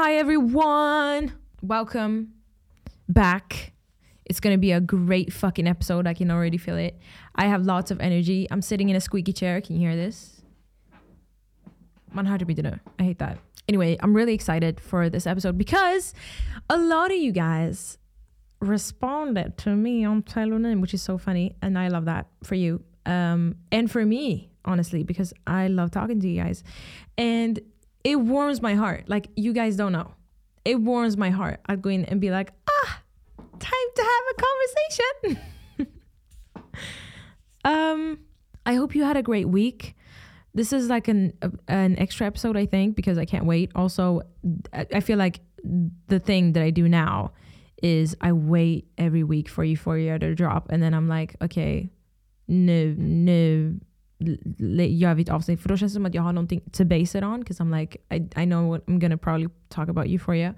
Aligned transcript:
Hi 0.00 0.14
everyone! 0.14 1.32
Welcome 1.60 2.34
back. 3.08 3.72
It's 4.26 4.38
gonna 4.38 4.56
be 4.56 4.70
a 4.70 4.80
great 4.80 5.32
fucking 5.32 5.66
episode. 5.66 6.06
I 6.06 6.14
can 6.14 6.30
already 6.30 6.56
feel 6.56 6.76
it. 6.76 6.96
I 7.34 7.46
have 7.46 7.66
lots 7.66 7.90
of 7.90 8.00
energy. 8.00 8.46
I'm 8.52 8.62
sitting 8.62 8.90
in 8.90 8.94
a 8.94 9.00
squeaky 9.00 9.32
chair. 9.32 9.60
Can 9.60 9.74
you 9.74 9.80
hear 9.80 9.96
this? 9.96 10.40
Man 12.14 12.26
hörde 12.26 12.46
mig 12.46 12.62
nu. 12.62 12.78
I 13.00 13.02
hate 13.02 13.18
that. 13.18 13.38
Anyway, 13.66 13.96
I'm 14.00 14.14
really 14.14 14.34
excited 14.34 14.78
for 14.78 15.10
this 15.10 15.26
episode 15.26 15.58
because 15.58 16.14
a 16.70 16.78
lot 16.78 17.10
of 17.10 17.16
you 17.16 17.32
guys 17.32 17.98
responded 18.60 19.58
to 19.58 19.70
me 19.70 20.04
on 20.04 20.22
Tellonym, 20.22 20.80
which 20.80 20.94
is 20.94 21.02
so 21.02 21.18
funny. 21.18 21.56
And 21.60 21.76
I 21.76 21.88
love 21.88 22.04
that 22.04 22.28
for 22.44 22.54
you. 22.54 22.84
Um, 23.04 23.56
and 23.72 23.90
for 23.90 24.06
me, 24.06 24.52
honestly, 24.64 25.02
because 25.02 25.34
I 25.44 25.66
love 25.66 25.90
talking 25.90 26.20
to 26.20 26.28
you 26.28 26.40
guys. 26.40 26.62
And 27.16 27.58
it 28.08 28.16
warms 28.16 28.62
my 28.62 28.74
heart. 28.74 29.04
Like, 29.06 29.28
you 29.36 29.52
guys 29.52 29.76
don't 29.76 29.92
know. 29.92 30.12
It 30.64 30.80
warms 30.80 31.18
my 31.18 31.28
heart. 31.28 31.60
I'd 31.66 31.82
go 31.82 31.90
in 31.90 32.06
and 32.06 32.22
be 32.22 32.30
like, 32.30 32.52
ah, 32.70 33.02
time 33.58 33.88
to 33.96 34.02
have 34.02 34.24
a 34.32 34.36
conversation. 34.48 35.92
um, 37.64 38.18
I 38.64 38.74
hope 38.76 38.94
you 38.94 39.04
had 39.04 39.18
a 39.18 39.22
great 39.22 39.50
week. 39.50 39.94
This 40.54 40.72
is 40.72 40.88
like 40.88 41.08
an 41.08 41.34
an 41.68 41.98
extra 41.98 42.26
episode, 42.26 42.56
I 42.56 42.64
think, 42.64 42.96
because 42.96 43.18
I 43.18 43.26
can't 43.26 43.44
wait. 43.44 43.70
Also, 43.74 44.22
I 44.72 44.86
I 44.94 45.00
feel 45.00 45.18
like 45.18 45.40
the 46.06 46.18
thing 46.18 46.54
that 46.54 46.62
I 46.62 46.70
do 46.70 46.88
now 46.88 47.32
is 47.82 48.16
I 48.22 48.32
wait 48.32 48.88
every 48.96 49.22
week 49.22 49.50
for 49.50 49.64
Euphoria 49.64 50.18
to 50.18 50.34
drop, 50.34 50.68
and 50.70 50.82
then 50.82 50.94
I'm 50.94 51.08
like, 51.08 51.36
okay, 51.42 51.90
nu 52.48 52.96
l- 52.96 53.87
gör 54.18 55.14
vi 55.14 55.22
ett 55.22 55.28
avsnitt. 55.28 55.60
För 55.60 55.68
då 55.68 55.76
känns 55.76 55.92
det 55.92 55.94
som 55.94 56.06
att 56.06 56.14
jag 56.14 56.22
har 56.22 56.32
någonting 56.32 56.60
to 56.72 56.84
base 56.84 57.18
it 57.18 57.24
on, 57.24 57.40
because 57.40 57.62
I'm 57.62 57.80
like, 57.80 57.98
I, 58.10 58.42
I 58.42 58.46
know 58.46 58.68
what 58.68 58.86
I'm 58.86 58.98
gonna 58.98 59.18
probably 59.18 59.48
talk 59.68 59.88
about 59.88 60.06
Euphoria, 60.06 60.54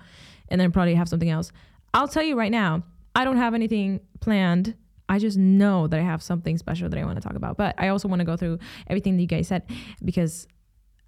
and 0.50 0.60
then 0.60 0.72
probably 0.72 0.94
have 0.94 1.06
something 1.06 1.30
else. 1.30 1.52
I'll 1.92 2.08
tell 2.08 2.24
you 2.24 2.38
right 2.38 2.52
now, 2.52 2.82
I 3.14 3.24
don't 3.24 3.36
have 3.36 3.54
anything 3.54 4.00
planned. 4.20 4.74
I 5.08 5.18
just 5.18 5.36
know 5.36 5.88
that 5.88 5.98
I 5.98 6.02
have 6.02 6.22
something 6.22 6.58
special 6.58 6.88
that 6.88 6.98
I 6.98 7.04
want 7.04 7.16
to 7.16 7.28
talk 7.28 7.36
about. 7.36 7.56
But 7.56 7.74
I 7.78 7.88
also 7.88 8.08
want 8.08 8.20
to 8.20 8.24
go 8.24 8.36
through 8.36 8.58
everything 8.86 9.16
that 9.16 9.22
you 9.22 9.26
guys 9.26 9.48
said 9.48 9.62
because 10.04 10.46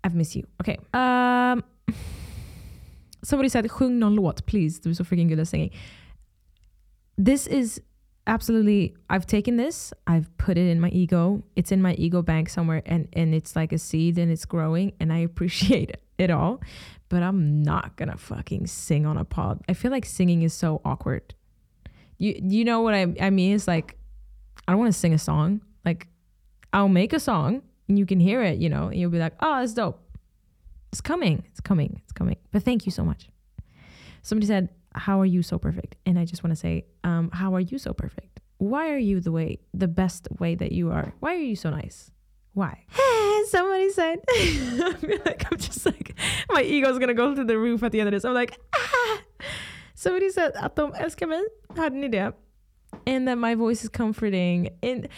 I've 0.03 0.17
missed 0.17 0.35
you. 0.35 0.45
Okay. 0.61 0.79
Um, 0.93 1.63
somebody 3.23 3.49
said, 3.49 3.69
sjung 3.71 4.01
någon 4.01 4.17
låt, 4.17 4.45
please. 4.47 4.81
Du 4.81 4.91
är 4.91 4.95
så 4.95 5.05
freaking 5.05 5.29
good 5.29 5.39
at 5.39 5.49
singing. 5.49 5.71
This 7.25 7.47
is 7.47 7.81
absolutely, 8.27 8.95
I've 9.11 9.27
taken 9.27 9.57
this, 9.57 9.93
I've 10.07 10.37
put 10.39 10.59
it 10.59 10.69
in 10.69 10.81
my 10.81 10.89
ego. 10.91 11.43
It's 11.57 11.73
in 11.73 11.83
my 11.83 11.95
ego 11.95 12.23
bank 12.23 12.49
somewhere 12.49 12.83
and, 12.87 13.09
and 13.13 13.35
it's 13.35 13.57
like 13.57 13.73
a 13.73 13.79
seed 13.79 14.19
and 14.19 14.31
it's 14.31 14.45
growing 14.45 14.93
and 15.01 15.13
I 15.13 15.19
appreciate 15.31 15.97
it 16.19 16.31
all. 16.31 16.61
But 17.09 17.23
I'm 17.23 17.63
not 17.63 17.97
gonna 17.97 18.17
fucking 18.17 18.67
sing 18.67 19.05
on 19.05 19.19
a 19.19 19.25
pod. 19.25 19.61
I 19.69 19.75
feel 19.75 19.91
like 19.91 20.07
singing 20.07 20.43
is 20.43 20.55
so 20.55 20.81
awkward 20.85 21.35
you 22.23 22.41
you 22.41 22.65
know 22.65 22.81
what 22.81 22.95
I 22.95 23.13
I 23.21 23.31
mean? 23.31 23.55
It's 23.55 23.67
like 23.67 23.97
I 24.67 24.73
don't 24.73 24.79
want 24.79 24.93
to 24.93 24.99
sing 24.99 25.13
a 25.13 25.19
song. 25.19 25.61
Like 25.85 26.07
I'll 26.73 26.89
make 26.89 27.13
a 27.13 27.21
song 27.21 27.63
and 27.89 27.99
you 27.99 28.07
can 28.07 28.21
hear 28.21 28.43
it, 28.43 28.59
you 28.59 28.71
know, 28.71 28.87
and 28.87 28.99
you'll 28.99 29.11
be 29.11 29.19
like, 29.19 29.35
oh, 29.41 29.61
it's 29.61 29.75
dope. 29.75 30.01
It's 30.93 31.01
coming. 31.01 31.43
It's 31.51 31.61
coming. 31.61 32.01
It's 32.05 32.13
coming. 32.13 32.37
But 32.53 32.63
thank 32.63 32.87
you 32.87 32.93
so 32.93 33.05
much. 33.05 33.29
Somebody 34.23 34.47
said, 34.47 34.69
How 34.95 35.21
are 35.21 35.27
you 35.27 35.43
so 35.43 35.59
perfect? 35.59 35.97
And 36.07 36.19
I 36.19 36.25
just 36.25 36.43
want 36.45 36.53
to 36.53 36.57
say, 36.61 36.85
um, 37.05 37.31
how 37.33 37.55
are 37.55 37.61
you 37.61 37.79
so 37.79 37.93
perfect? 37.93 38.41
Why 38.59 38.91
are 38.91 38.99
you 38.99 39.21
the 39.21 39.33
way 39.33 39.59
the 39.75 39.89
best 39.89 40.29
way 40.39 40.55
that 40.55 40.73
you 40.73 40.91
are? 40.91 41.15
Why 41.21 41.35
are 41.35 41.39
you 41.39 41.57
so 41.57 41.71
nice? 41.71 42.11
Why? 42.55 42.85
Somebody 43.49 43.91
said, 43.91 44.21
I 44.29 44.95
feel 45.01 45.19
like 45.25 45.51
I'm 45.51 45.59
just 45.59 45.85
like, 45.87 46.15
my 46.51 46.63
ego's 46.63 46.99
gonna 46.99 47.15
go 47.15 47.35
to 47.35 47.45
the 47.45 47.59
roof 47.59 47.83
at 47.83 47.93
the 47.93 48.01
end 48.01 48.09
of 48.09 48.13
this. 48.13 48.25
I'm 48.25 48.35
like, 48.35 48.59
ah. 48.75 49.19
Somebody 49.95 50.31
said 50.31 50.53
att 50.57 50.77
de 50.77 50.93
älskar 50.95 51.27
mig. 51.27 51.43
Hörde 51.77 51.97
ni 51.97 52.09
det? 52.09 52.33
And 53.07 53.27
that 53.27 53.39
my 53.39 53.55
voice 53.57 53.83
is 53.83 53.91
comforting. 53.91 54.69
And 54.83 55.09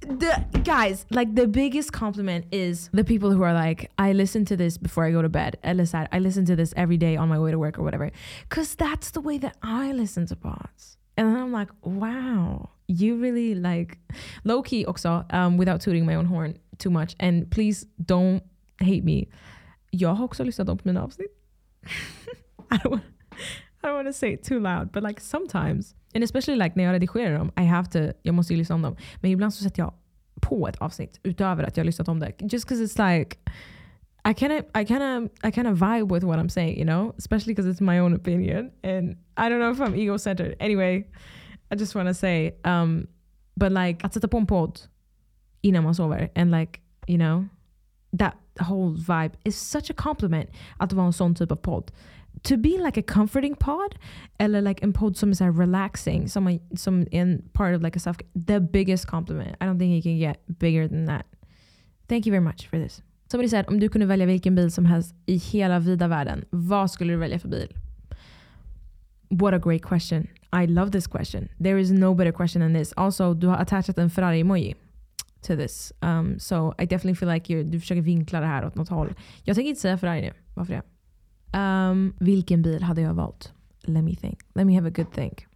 the 0.00 0.44
guys, 0.64 1.04
like 1.10 1.34
the 1.34 1.46
biggest 1.46 1.92
compliment 1.92 2.46
is 2.52 2.88
the 2.92 3.04
people 3.04 3.30
who 3.30 3.42
are 3.42 3.52
like, 3.52 3.90
I 3.98 4.12
listen 4.12 4.44
to 4.46 4.56
this 4.56 4.78
before 4.78 5.04
I 5.04 5.10
go 5.10 5.20
to 5.20 5.28
bed. 5.28 5.56
Eller 5.62 5.84
så 5.84 6.06
I 6.12 6.20
listen 6.20 6.46
to 6.46 6.56
this 6.56 6.72
every 6.76 6.96
day 6.96 7.16
on 7.16 7.28
my 7.28 7.38
way 7.38 7.50
to 7.50 7.58
work 7.58 7.78
or 7.78 7.82
whatever. 7.82 8.10
Cause 8.48 8.74
that's 8.76 9.10
the 9.10 9.20
way 9.20 9.38
that 9.38 9.56
I 9.62 9.92
listen 9.92 10.26
to 10.26 10.36
pods. 10.36 10.96
And 11.16 11.28
then 11.28 11.36
I'm 11.36 11.52
like, 11.52 11.70
wow, 11.82 12.70
you 12.88 13.16
really 13.16 13.54
like 13.54 13.98
low 14.44 14.62
key 14.62 14.84
också, 14.86 15.24
um, 15.30 15.56
without 15.56 15.80
tooting 15.80 16.06
my 16.06 16.14
own 16.14 16.26
horn 16.26 16.58
too 16.78 16.90
much. 16.90 17.14
And 17.20 17.50
please 17.50 17.86
don't 18.04 18.42
hate 18.80 19.04
me. 19.04 19.28
Jag 19.90 20.14
har 20.14 20.24
också 20.24 20.44
lyssnat 20.44 20.66
på 20.66 20.78
mina. 20.82 21.08
I 22.70 22.78
don't 22.78 22.90
want 22.90 23.04
I 23.84 23.86
don't 23.86 23.96
want 23.96 24.08
to 24.08 24.12
say 24.12 24.32
it 24.32 24.42
too 24.42 24.60
loud, 24.60 24.92
but 24.92 25.02
like 25.02 25.20
sometimes, 25.20 25.94
and 26.14 26.24
especially 26.24 26.56
like 26.56 26.74
när 26.76 26.84
jag 26.84 26.92
redigerar 26.92 27.38
dem, 27.38 27.52
I 27.56 27.64
have 27.64 27.88
to, 27.90 28.12
jag 28.22 28.34
måste 28.34 28.52
ju 28.54 28.58
lyssna 28.58 28.74
om 28.74 28.82
dem. 28.82 28.96
Men 29.20 29.30
ibland 29.30 29.54
så 29.54 29.64
sätter 29.64 29.82
jag 29.82 29.94
på 30.40 30.68
ett 30.68 30.76
avsnitt 30.76 31.20
utöver 31.22 31.64
att 31.64 31.76
jag 31.76 31.86
lyssnat 31.86 32.08
om 32.08 32.20
det. 32.20 32.32
Just 32.40 32.68
because 32.68 32.84
it's 32.84 33.18
like, 33.18 33.36
I 34.24 34.34
kind 34.34 34.52
of, 34.52 34.64
I 34.82 34.86
kind 34.86 35.02
of, 35.02 35.30
I 35.44 35.50
kind 35.52 35.68
of 35.68 35.78
vibe 35.78 36.14
with 36.14 36.24
what 36.24 36.38
I'm 36.38 36.48
saying, 36.48 36.78
you 36.78 36.84
know, 36.84 37.14
especially 37.18 37.54
because 37.54 37.70
it's 37.70 37.82
my 37.82 37.98
own 37.98 38.14
opinion, 38.14 38.70
and 38.82 39.16
I 39.36 39.48
don't 39.48 39.58
know 39.58 39.70
if 39.70 39.80
I'm 39.80 39.94
ego-centered. 39.94 40.56
Anyway, 40.60 41.04
I 41.70 41.76
just 41.76 41.94
want 41.94 42.08
to 42.08 42.14
say, 42.14 42.54
um, 42.64 43.06
but 43.54 43.72
like 43.72 44.06
att 44.06 44.14
sätta 44.14 44.28
på 44.28 44.38
en 44.38 44.46
podd 44.46 44.80
innan 45.60 45.84
man 45.84 45.94
sover, 45.94 46.30
and 46.34 46.50
like, 46.50 46.80
you 47.06 47.18
know, 47.18 47.44
that 48.18 48.34
whole 48.60 48.96
vibe 48.96 49.32
is 49.44 49.56
such 49.56 49.90
a 49.90 49.94
compliment 49.96 50.50
att 50.78 50.92
vara 50.92 51.06
en 51.06 51.12
sån 51.12 51.34
typ 51.34 51.52
av 51.52 51.56
podd 51.56 51.92
to 52.44 52.56
be 52.56 52.78
like 52.78 53.00
a 53.00 53.02
comforting 53.02 53.54
pod 53.54 53.94
eller 54.38 54.60
like 54.60 54.84
en 54.84 54.92
podd 54.92 55.16
som 55.16 55.30
är 55.30 55.34
så 55.34 55.44
relaxing 55.44 56.28
som, 56.28 56.58
som 56.76 57.06
en 57.12 57.42
part 57.52 57.76
of 57.76 57.82
like 57.82 57.96
a 57.96 58.00
self 58.00 58.16
the 58.46 58.60
biggest 58.60 59.06
compliment. 59.06 59.56
I 59.60 59.64
don't 59.64 59.78
think 59.78 59.94
you 59.94 60.02
can 60.02 60.18
get 60.18 60.58
bigger 60.58 60.88
than 60.88 61.06
that. 61.06 61.26
Thank 62.08 62.26
you 62.26 62.32
very 62.32 62.44
much 62.44 62.68
for 62.68 62.76
this. 62.76 63.02
Somebody 63.30 63.48
said 63.48 63.66
om 63.68 63.80
du 63.80 63.88
kunde 63.88 64.06
välja 64.06 64.26
vilken 64.26 64.54
bil 64.54 64.70
som 64.70 64.86
helst 64.86 65.14
i 65.26 65.36
hela 65.36 65.78
vida 65.78 66.08
världen 66.08 66.44
vad 66.50 66.90
skulle 66.90 67.12
du 67.12 67.16
välja 67.16 67.38
för 67.38 67.48
bil? 67.48 67.68
What 69.28 69.54
a 69.54 69.58
great 69.58 69.82
question. 69.82 70.26
I 70.62 70.66
love 70.66 70.90
this 70.90 71.06
question. 71.06 71.48
There 71.58 71.80
is 71.80 71.90
no 71.90 72.14
better 72.14 72.32
question 72.32 72.62
than 72.62 72.74
this. 72.74 72.92
Also 72.92 73.34
du 73.34 73.46
har 73.46 73.56
attachat 73.56 73.98
en 73.98 74.10
Ferrari 74.10 74.40
emoji 74.40 74.74
to 75.42 75.56
this. 75.56 75.92
Um, 76.02 76.38
so 76.38 76.74
I 76.78 76.86
definitely 76.86 77.14
feel 77.14 77.32
like 77.32 77.62
du 77.62 77.80
försöker 77.80 78.02
vinkla 78.02 78.40
det 78.40 78.46
här 78.46 78.66
åt 78.66 78.74
något 78.74 78.88
håll. 78.88 79.14
Jag 79.42 79.56
tänker 79.56 79.68
inte 79.68 79.80
säga 79.80 79.98
Ferrari 79.98 80.20
nu. 80.20 80.32
Varför 80.54 80.72
det? 80.72 80.82
Um, 81.54 82.14
vilken 82.20 82.62
bil 82.62 82.82
hade 82.82 83.00
jag 83.00 83.14
valt? 83.14 83.52
Let 83.86 84.04
me 84.04 84.14
think. 84.14 84.40
Let 84.54 84.66
me 84.66 84.74
have 84.74 84.88
a 84.88 84.90
good 84.90 85.12
think. 85.12 85.46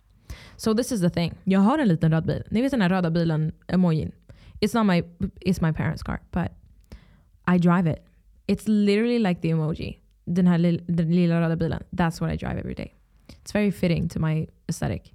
So 0.56 0.75
this 0.75 0.92
is 0.92 1.00
the 1.00 1.10
thing. 1.10 1.34
Jag 1.44 1.60
har 1.60 1.78
en 1.78 1.88
liten 1.88 2.10
röd 2.10 2.26
bil. 2.26 2.42
Ni 2.50 2.62
vet 2.62 2.70
den 2.70 2.82
här 2.82 2.88
röda 2.88 3.10
bilen, 3.10 3.53
emojin. 3.69 4.12
It's 4.60 4.75
not 4.75 4.86
my, 4.86 5.03
it's 5.41 5.62
my 5.62 5.72
parents 5.72 6.03
car, 6.03 6.20
but 6.31 6.50
I 7.47 7.59
drive 7.59 7.91
it. 7.91 8.04
It's 8.47 8.69
literally 8.69 9.19
like 9.19 9.41
the 9.41 9.50
emoji. 9.50 9.98
Den 10.25 10.47
här 10.47 10.59
li, 10.59 10.81
den 10.86 11.10
lilla 11.10 11.41
röda 11.41 11.56
bilen. 11.56 11.82
That's 11.91 12.20
what 12.20 12.32
I 12.32 12.36
drive 12.36 12.59
every 12.59 12.75
day. 12.75 12.94
It's 13.42 13.53
very 13.53 13.70
fitting 13.70 14.09
to 14.09 14.20
my 14.20 14.47
aesthetic. 14.69 15.15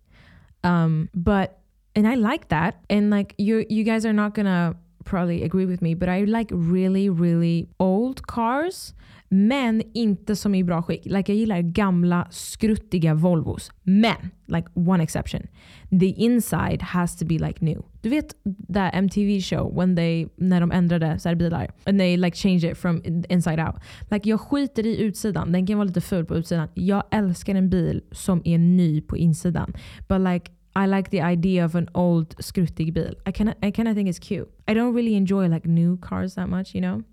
Um, 0.64 1.10
but, 1.14 1.60
and 1.96 2.08
I 2.08 2.16
like 2.16 2.48
that. 2.48 2.76
And 2.90 3.10
like 3.10 3.36
you, 3.38 3.66
you 3.70 3.84
guys 3.84 4.06
are 4.06 4.14
not 4.14 4.34
gonna 4.36 4.76
probably 5.04 5.44
agree 5.44 5.66
with 5.66 5.82
me, 5.82 5.94
but 5.96 6.10
I 6.10 6.24
like 6.24 6.50
really, 6.52 7.10
really 7.10 7.68
old 8.14 8.28
cars. 8.28 8.94
Men 9.30 9.82
inte 9.94 10.36
som 10.36 10.56
i 10.56 10.64
bra 10.64 10.84
skick. 10.84 11.06
Like 11.06 11.32
jag 11.32 11.38
gillar 11.38 11.62
gamla 11.62 12.28
skruttiga 12.32 13.14
Volvos. 13.14 13.72
Men, 13.84 14.16
like 14.46 14.68
one 14.74 15.04
exception. 15.04 15.48
The 15.90 16.06
inside 16.06 16.82
has 16.82 17.16
to 17.16 17.26
be 17.26 17.38
like 17.40 17.66
new. 17.66 17.84
Du 18.02 18.10
vet 18.10 18.36
that 18.74 18.94
MTV 18.94 19.42
show 19.42 19.76
when 19.76 19.96
they, 19.96 20.28
när 20.36 20.62
de 20.62 20.72
ändrade 20.72 21.20
så 21.20 21.30
här 21.30 21.36
bilar. 21.36 21.72
And 21.86 22.00
they 22.00 22.18
like 22.18 22.38
changed 22.38 22.72
it 22.72 22.78
from 22.78 23.02
inside 23.30 23.60
out. 23.60 23.76
Like 24.12 24.30
jag 24.30 24.42
skiter 24.42 24.86
i 24.86 25.02
utsidan. 25.02 25.52
Den 25.52 25.68
kan 25.68 25.78
vara 25.78 25.88
lite 25.88 26.02
ful 26.02 26.26
på 26.26 26.36
utsidan. 26.36 26.68
Jag 26.74 27.04
älskar 27.12 27.56
en 27.56 27.70
bil 27.70 28.02
som 28.12 28.42
är 28.46 28.58
ny 28.58 29.02
på 29.02 29.18
insidan. 29.18 29.74
But 30.08 30.22
like 30.22 30.52
I 30.76 30.88
like 30.88 31.10
the 31.10 31.22
idea 31.22 31.66
of 31.66 31.76
an 31.76 31.88
old 31.94 32.36
skruttig 32.40 32.94
bil. 32.94 33.16
I 33.26 33.32
kind 33.32 33.54
I 33.62 33.72
kind 33.72 33.88
of 33.88 33.96
think 33.96 34.10
it's 34.10 34.20
cute. 34.20 34.50
I 34.68 34.74
don't 34.74 34.94
really 34.94 35.16
enjoy 35.16 35.48
like 35.48 35.70
new 35.70 35.98
cars 35.98 36.36
that 36.36 36.50
much, 36.50 36.76
you 36.76 36.82
know. 36.82 37.04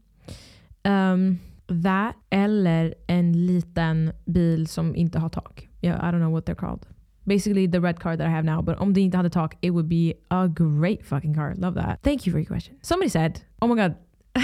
Um, 0.85 1.39
that 1.69 2.15
eller 2.31 2.95
en 3.07 3.33
liten 3.33 4.13
bil 4.27 4.67
som 4.67 4.97
inte 4.97 5.19
har 5.19 5.29
tak. 5.29 5.69
Yeah, 5.83 6.09
I 6.09 6.13
don't 6.13 6.21
know 6.21 6.33
what 6.33 6.47
they're 6.47 6.55
called. 6.55 6.87
Basically 7.27 7.67
the 7.67 7.81
red 7.81 8.01
car 8.01 8.17
that 8.17 8.27
I 8.27 8.31
have 8.31 8.45
now, 8.45 8.63
but 8.63 8.79
om 8.79 8.93
det 8.93 9.01
inte 9.01 9.17
hade 9.17 9.31
tak, 9.31 9.55
it 9.63 9.71
would 9.71 9.89
be 9.89 10.15
a 10.31 10.49
great 10.49 11.07
fucking 11.07 11.35
car. 11.35 11.55
Love 11.57 11.75
that. 11.75 12.03
Thank 12.03 12.27
you 12.27 12.33
for 12.33 12.39
your 12.39 12.47
question. 12.47 12.77
Somebody 12.83 13.09
said, 13.09 13.41
oh 13.63 13.69
my 13.69 13.77
god. 13.77 13.95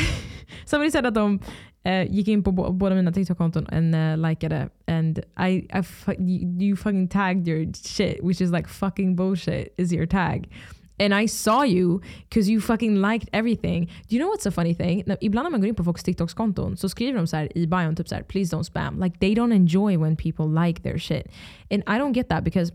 Somebody 0.66 0.90
said 0.90 1.06
att 1.06 1.14
de 1.14 1.40
uh, 1.86 2.02
gick 2.10 2.28
in 2.28 2.42
på 2.42 2.52
båda 2.52 2.94
mina 2.94 3.12
TikTok-konton 3.12 3.66
and 3.68 3.94
uh, 3.94 4.28
likade 4.28 4.68
and 4.86 5.18
I, 5.36 5.66
I 5.72 5.82
you, 6.18 6.48
you 6.58 6.76
fucking 6.76 7.08
tagged 7.08 7.48
your 7.48 7.66
shit 7.74 8.24
which 8.24 8.40
is 8.40 8.50
like 8.50 8.68
fucking 8.68 9.16
bullshit 9.16 9.74
is 9.78 9.92
your 9.92 10.06
tag. 10.06 10.48
And 10.98 11.14
I 11.14 11.26
saw 11.28 11.64
you 11.64 12.00
because 12.28 12.50
you 12.50 12.60
fucking 12.60 12.96
liked 12.96 13.28
everything. 13.32 13.86
Do 14.08 14.16
you 14.16 14.18
know 14.18 14.30
what's 14.30 14.46
a 14.46 14.50
funny 14.50 14.74
thing? 14.74 15.04
Ibland 15.20 15.44
när 15.44 15.50
man 15.50 15.60
går 15.60 15.68
in 15.68 15.74
på 15.74 15.84
folks 15.84 16.02
TikToks-konton 16.02 16.76
så 16.76 16.88
skriver 16.88 17.18
de 17.18 17.26
så 17.26 17.36
här 17.36 17.58
i 17.58 17.66
bion 17.66 17.96
typ 17.96 18.08
så 18.08 18.14
här, 18.14 18.22
please 18.22 18.56
don't 18.56 18.62
spam. 18.62 19.00
Like 19.00 19.18
they 19.18 19.34
don't 19.34 19.52
enjoy 19.52 19.96
when 19.96 20.16
people 20.16 20.66
like 20.66 20.82
their 20.82 20.98
shit. 20.98 21.26
And 21.70 21.82
I 21.82 21.98
don't 21.98 22.14
get 22.14 22.28
that 22.28 22.44
because 22.44 22.72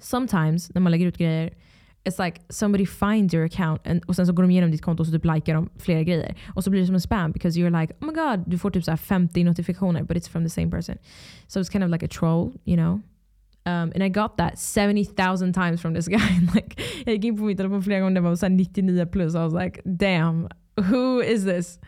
sometimes 0.00 0.74
när 0.74 0.80
man 0.80 0.92
lägger 0.92 1.06
ut 1.06 1.18
grejer 1.18 1.50
It's 2.06 2.24
like 2.24 2.40
somebody 2.50 2.86
finds 2.86 3.34
your 3.34 3.44
account 3.44 3.86
and, 3.86 4.04
och 4.06 4.16
sen 4.16 4.26
så 4.26 4.32
går 4.32 4.42
de 4.42 4.50
igenom 4.50 4.70
ditt 4.70 4.82
konto 4.82 5.00
och 5.00 5.06
så 5.06 5.12
typ 5.12 5.24
likar 5.24 5.54
de 5.54 5.68
flera 5.76 6.02
grejer. 6.02 6.34
Och 6.54 6.64
så 6.64 6.70
blir 6.70 6.80
det 6.80 6.86
som 6.86 6.94
en 6.94 7.00
spam 7.00 7.32
because 7.32 7.60
you're 7.60 7.80
like 7.80 7.94
oh 8.00 8.06
my 8.06 8.12
god, 8.12 8.44
du 8.50 8.58
får 8.58 8.70
typ 8.70 8.84
så 8.84 8.96
50 8.96 9.44
notifikationer 9.44 10.02
but 10.02 10.16
it's 10.16 10.28
from 10.30 10.44
the 10.44 10.50
same 10.50 10.70
person. 10.70 10.98
So 11.46 11.60
it's 11.60 11.72
kind 11.72 11.84
of 11.84 11.90
like 11.90 12.06
a 12.06 12.08
troll, 12.08 12.52
you 12.64 12.76
know. 12.76 13.00
Um, 13.66 13.90
and 13.94 14.02
I 14.02 14.08
got 14.08 14.36
that 14.36 14.58
70,000 14.58 15.52
times 15.52 15.80
from 15.82 15.94
this 15.94 16.08
guy. 16.08 16.38
like, 16.54 16.80
jag 17.04 17.14
gick 17.14 17.24
in 17.24 17.36
på 17.36 17.44
mitt 17.44 17.58
telefon 17.58 17.82
flera 17.82 18.00
gånger 18.00 18.14
det 18.14 18.20
var 18.20 18.48
99 18.48 19.06
plus. 19.06 19.34
I 19.34 19.38
was 19.38 19.52
like 19.52 19.82
damn, 19.84 20.48
who 20.76 21.20
is 21.20 21.44
this? 21.44 21.78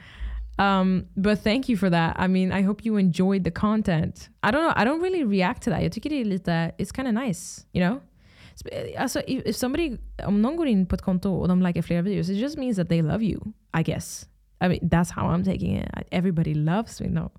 Um, 0.58 1.06
but 1.14 1.44
thank 1.44 1.68
you 1.68 1.76
for 1.76 1.90
that. 1.90 2.16
I 2.18 2.26
mean, 2.26 2.52
I 2.52 2.62
hope 2.62 2.84
you 2.84 2.98
enjoyed 2.98 3.44
the 3.44 3.50
content. 3.50 4.28
I 4.42 4.50
don't 4.50 4.62
know, 4.62 4.72
I 4.74 4.84
don't 4.84 5.00
really 5.00 5.24
react 5.24 5.62
to 5.62 5.70
that. 5.70 5.82
Jag 5.82 5.92
tycker 5.92 6.10
det 6.10 6.20
är 6.20 6.24
lite, 6.24 6.72
it's 6.78 6.92
kind 6.92 7.08
of 7.08 7.14
nice, 7.14 7.66
you 7.72 7.88
know? 7.88 8.00
Alltså, 8.98 9.20
if, 9.26 9.42
if 9.46 9.56
somebody, 9.56 9.96
om 10.26 10.42
någon 10.42 10.56
går 10.56 10.66
in 10.66 10.86
på 10.86 10.94
ett 10.94 11.02
konto 11.02 11.30
och 11.30 11.48
de 11.48 11.62
likar 11.62 11.82
flera 11.82 12.02
videos, 12.02 12.28
it 12.28 12.36
just 12.36 12.58
means 12.58 12.76
that 12.76 12.88
they 12.88 13.02
love 13.02 13.24
you, 13.24 13.40
I 13.80 13.82
guess. 13.82 14.28
I 14.60 14.68
mean, 14.68 14.90
that's 14.90 15.10
how 15.10 15.28
I'm 15.28 15.44
taking 15.44 15.76
it. 15.76 15.88
Everybody 16.10 16.54
loves 16.54 17.00
me. 17.00 17.08
No. 17.08 17.30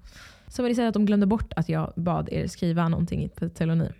Somebody 0.47 0.75
said 0.75 0.87
att 0.87 0.93
de 0.93 1.05
glömde 1.05 1.25
bort 1.25 1.53
att 1.55 1.69
jag 1.69 1.93
bad 1.95 2.29
er 2.31 2.47
skriva 2.47 2.89
någonting 2.89 3.29
på 3.29 3.49
telonym. 3.49 3.93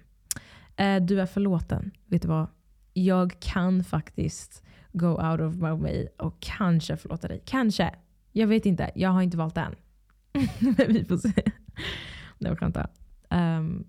Eh, 0.79 1.01
du 1.01 1.21
är 1.21 1.25
förlåten. 1.25 1.91
Vet 2.05 2.21
du 2.21 2.27
vad? 2.27 2.47
Jag 2.93 3.39
kan 3.39 3.83
faktiskt 3.83 4.63
go 4.91 5.07
out 5.07 5.41
of 5.41 5.55
my 5.55 5.69
way 5.69 6.07
och 6.17 6.35
kanske 6.39 6.97
förlåta 6.97 7.27
dig. 7.27 7.41
Kanske. 7.45 7.95
Jag 8.31 8.47
vet 8.47 8.65
inte. 8.65 8.91
Jag 8.95 9.09
har 9.09 9.21
inte 9.21 9.37
valt 9.37 9.57
än. 9.57 9.75
Men 10.59 10.75
vi 10.87 11.05
får 11.05 11.17
se. 11.17 11.43
Det 12.39 12.49
var 12.49 12.55
skönt. 12.55 12.77
Um, 13.29 13.85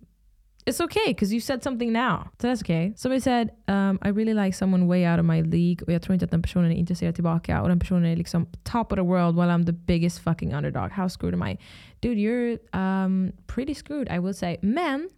It's 0.67 0.85
okay 0.85 1.07
because 1.07 1.33
you 1.33 1.41
said 1.41 1.63
something 1.63 1.93
now. 1.93 2.31
So 2.39 2.49
that's 2.49 2.63
okay. 2.63 2.93
Somebody 2.97 3.21
said 3.21 3.51
um, 3.67 3.99
I 4.03 4.09
really 4.09 4.35
like 4.35 4.55
someone 4.55 4.89
way 4.89 5.07
out 5.07 5.19
of 5.19 5.25
my 5.25 5.43
league 5.43 5.83
och 5.87 5.93
jag 5.93 6.03
tror 6.03 6.15
inte 6.15 6.25
att 6.25 6.31
den 6.31 6.43
personen 6.43 6.73
är 6.73 6.77
intresserad 6.77 7.15
tillbaka 7.15 7.63
och 7.63 7.69
den 7.69 7.79
personen 7.79 8.05
är 8.05 8.17
liksom 8.17 8.47
top 8.63 8.93
of 8.93 8.97
the 8.97 9.03
world 9.03 9.37
while 9.37 9.51
I'm 9.51 9.67
the 9.67 9.73
biggest 9.73 10.19
fucking 10.19 10.55
underdog. 10.55 10.91
How 10.91 11.09
screwed 11.09 11.35
am 11.35 11.49
I? 11.49 11.59
Dude, 12.01 12.19
you're 12.19 12.59
um, 12.77 13.33
pretty 13.47 13.75
screwed 13.75 14.09
I 14.09 14.19
will 14.19 14.35
say. 14.35 14.59
Men 14.63 15.09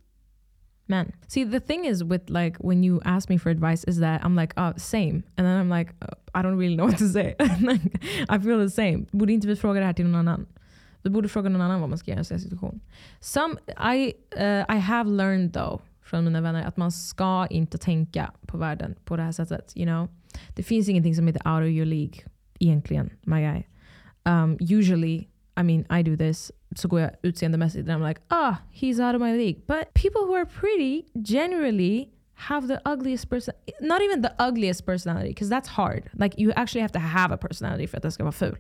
men. 0.88 1.12
See, 1.28 1.44
the 1.44 1.60
thing 1.60 1.84
is 1.84 2.04
with 2.04 2.30
like 2.30 2.56
when 2.58 2.82
you 2.82 3.00
ask 3.04 3.28
me 3.28 3.38
for 3.38 3.50
advice 3.50 3.84
is 3.84 4.00
that 4.00 4.24
I'm 4.24 4.36
like, 4.36 4.54
oh, 4.56 4.72
same. 4.76 5.22
And 5.36 5.46
then 5.46 5.60
I'm 5.60 5.78
like, 5.78 5.94
oh, 6.02 6.14
I 6.34 6.42
don't 6.42 6.58
really 6.58 6.76
know 6.76 6.86
what 6.86 6.98
to 6.98 7.08
say. 7.08 7.34
like, 7.60 7.80
I 8.28 8.38
feel 8.38 8.58
the 8.58 8.70
same. 8.70 9.06
Borde 9.12 9.32
inte 9.32 9.46
vi 9.46 9.56
fråga 9.56 9.80
det 9.80 9.86
här 9.86 9.92
till 9.92 10.06
någon 10.06 10.28
annan? 10.28 10.46
Du 11.02 11.10
borde 11.10 11.28
fråga 11.28 11.48
någon 11.48 11.62
annan 11.62 11.80
vad 11.80 11.88
man 11.88 11.98
ska 11.98 12.10
göra 12.10 12.18
i 12.18 12.20
en 12.20 12.24
sån 12.24 12.40
situation. 12.40 12.80
Some, 13.20 13.54
I, 13.94 14.12
uh, 14.38 14.76
I 14.76 14.78
have 14.78 15.10
learned 15.10 15.52
though 15.52 15.80
från 16.02 16.24
mina 16.24 16.40
vänner 16.40 16.64
att 16.64 16.76
man 16.76 16.92
ska 16.92 17.46
inte 17.46 17.78
tänka 17.78 18.32
på 18.46 18.56
världen 18.56 18.94
på 19.04 19.16
det 19.16 19.22
här 19.22 19.32
sättet. 19.32 19.72
You 19.76 19.86
know? 19.86 20.08
Det 20.54 20.62
finns 20.62 20.88
ingenting 20.88 21.14
som 21.14 21.26
heter 21.26 21.54
out 21.54 21.62
of 21.62 21.68
your 21.68 21.86
League 21.86 22.20
egentligen, 22.58 23.10
my 23.22 23.40
guy. 23.40 23.62
Um, 24.24 24.56
usually, 24.60 25.28
I 25.56 25.62
mean 25.62 25.86
I 25.90 26.02
do 26.02 26.16
this, 26.16 26.52
så 26.76 26.88
går 26.88 27.00
jag 27.00 27.10
utseendemässigt 27.22 27.88
and 27.88 28.02
I'm 28.02 28.08
like, 28.08 28.20
ah, 28.30 28.54
he's 28.72 29.00
out 29.00 29.14
of 29.14 29.20
my 29.20 29.36
league. 29.36 29.66
But 29.66 29.94
people 29.94 30.20
who 30.20 30.34
are 30.34 30.46
pretty 30.46 31.04
generally 31.22 32.08
have 32.34 32.66
the 32.66 32.80
ugliest 32.84 33.28
person 33.28 33.54
not 33.80 34.02
even 34.02 34.22
the 34.22 34.34
ugliest 34.38 34.86
personality 34.86 35.28
because 35.28 35.48
that's 35.48 35.68
hard. 35.68 36.10
Like 36.14 36.34
you 36.38 36.52
actually 36.56 36.80
have 36.82 36.92
to 36.92 36.98
have 36.98 37.34
a 37.34 37.36
personality 37.36 37.86
för 37.86 38.00
det 38.00 38.10
ska 38.10 38.24
vara 38.24 38.32
ful 38.32 38.56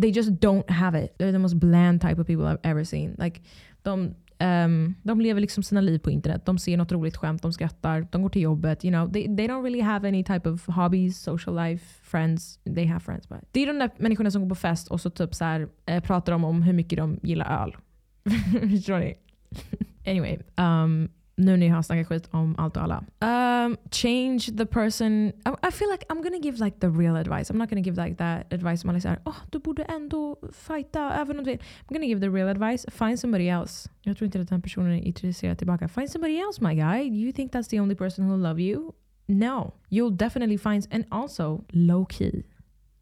they 0.00 0.10
just 0.10 0.40
don't 0.40 0.68
have 0.70 0.94
it. 0.94 1.14
They're 1.18 1.32
the 1.32 1.38
most 1.38 1.58
bland 1.60 2.00
type 2.00 2.18
of 2.18 2.26
people 2.26 2.46
I've 2.46 2.58
ever 2.64 2.84
seen. 2.84 3.14
Like 3.18 3.40
de, 3.82 4.14
um, 4.40 4.94
de 5.02 5.20
lever 5.20 5.40
liksom 5.40 5.62
sina 5.62 5.80
liv 5.80 5.98
på 5.98 6.10
internet. 6.10 6.46
De 6.46 6.58
ser 6.58 6.76
något 6.76 6.92
roligt 6.92 7.16
skämt 7.16 7.42
de 7.42 7.52
skrattar 7.52 8.06
de 8.10 8.22
går 8.22 8.28
till 8.28 8.42
jobbet 8.42 8.84
you 8.84 8.92
know. 8.92 9.12
They, 9.12 9.36
they 9.36 9.48
don't 9.48 9.62
really 9.62 9.80
have 9.80 10.08
any 10.08 10.24
type 10.24 10.48
of 10.50 10.66
hobbies 10.66 11.22
social 11.22 11.56
life 11.56 11.84
friends. 12.02 12.58
They 12.64 12.86
have 12.86 13.00
friends 13.00 13.28
but 13.28 13.38
det 13.52 13.62
är 13.62 13.66
de 13.66 13.78
där 13.78 13.90
människorna 13.96 14.30
som 14.30 14.42
går 14.42 14.48
på 14.48 14.54
fest 14.54 14.88
och 14.88 15.00
så 15.00 15.10
typ 15.10 15.34
så 15.34 15.44
här, 15.44 15.68
eh, 15.86 16.02
pratar 16.02 16.32
de 16.32 16.44
om 16.44 16.62
hur 16.62 16.72
mycket 16.72 16.98
de 16.98 17.20
gillar 17.22 17.62
öl. 17.62 17.76
Förstår 18.70 18.98
ni? 18.98 19.14
Anyway 20.06 20.38
um, 20.56 21.08
nu 21.40 21.56
när 21.56 21.66
jag 21.66 21.74
har 21.74 21.82
snackat 21.82 22.06
skit 22.06 22.28
om 22.30 22.54
allt 22.58 22.76
och 22.76 22.82
alla. 22.82 23.04
Um, 23.20 23.76
change 23.90 24.38
the 24.58 24.66
person. 24.66 25.28
I, 25.28 25.68
I, 25.68 25.70
feel 25.70 25.90
like 25.90 26.04
I'm 26.08 26.22
gonna 26.22 26.38
give 26.42 26.64
like 26.64 26.80
the 26.80 26.88
real 26.88 27.16
advice. 27.16 27.50
I'm 27.50 27.56
not 27.56 27.70
gonna 27.70 27.82
give 27.82 28.04
like 28.04 28.16
that 28.16 28.52
advice 28.52 28.84
oh, 29.24 29.36
du 29.50 29.58
borde 29.58 29.82
ändå 29.82 30.36
fighta 30.52 31.12
även 31.20 31.38
om 31.38 31.44
du 31.44 31.52
I'm 31.52 31.58
gonna 31.88 32.06
give 32.06 32.20
the 32.20 32.28
real 32.28 32.48
advice. 32.48 32.86
Find 32.90 33.18
somebody 33.18 33.48
else. 33.48 33.90
Jag 34.02 34.16
tror 34.16 34.26
inte 34.26 34.40
att 34.40 34.48
den 34.48 34.62
personen 34.62 34.92
är 34.92 35.02
intresserad 35.02 35.58
tillbaka. 35.58 35.88
Find 35.88 36.10
somebody 36.10 36.38
else 36.38 36.64
my 36.64 36.74
guy. 36.74 37.24
You 37.24 37.32
think 37.32 37.52
that's 37.52 37.68
the 37.68 37.80
only 37.80 37.94
person 37.94 38.24
who'll 38.24 38.42
love 38.42 38.60
you? 38.60 38.92
No. 39.26 39.74
You'll 39.88 40.16
definitely 40.16 40.58
find, 40.58 40.86
and 40.90 41.04
also 41.10 41.64
low 41.70 42.04
key, 42.04 42.42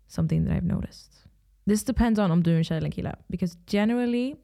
something 0.08 0.44
that 0.46 0.56
I've 0.56 0.67
noticed. 0.67 1.12
This 1.67 1.85
depends 1.85 2.19
on 2.19 2.31
om 2.31 2.43
du 2.43 2.52
är 2.52 2.58
en 2.58 2.64
tjej 2.64 2.76
eller 2.76 2.87
en 2.87 2.93
kille. 2.93 3.17
Because 3.29 3.58
generally 3.67 4.35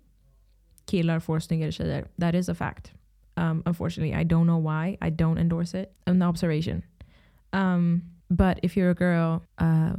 killar 0.87 1.21
får 1.21 1.39
snyggare 1.39 1.73
tjejer. 1.73 2.07
That 2.17 2.35
is 2.35 2.49
a 2.49 2.55
fact. 2.55 2.93
Um, 3.37 3.63
unfortunately, 3.67 4.15
I 4.15 4.25
don't 4.25 4.47
know 4.47 4.59
why. 4.59 4.97
I 5.03 5.11
don't 5.11 5.39
endorse 5.39 5.75
it. 5.75 5.93
An 6.07 6.23
observation. 6.23 6.83
Um, 7.53 8.03
but 8.31 8.61
if 8.63 8.77
you're 8.77 8.91
a 8.91 8.95
girl, 8.95 9.43
uh, 9.59 9.95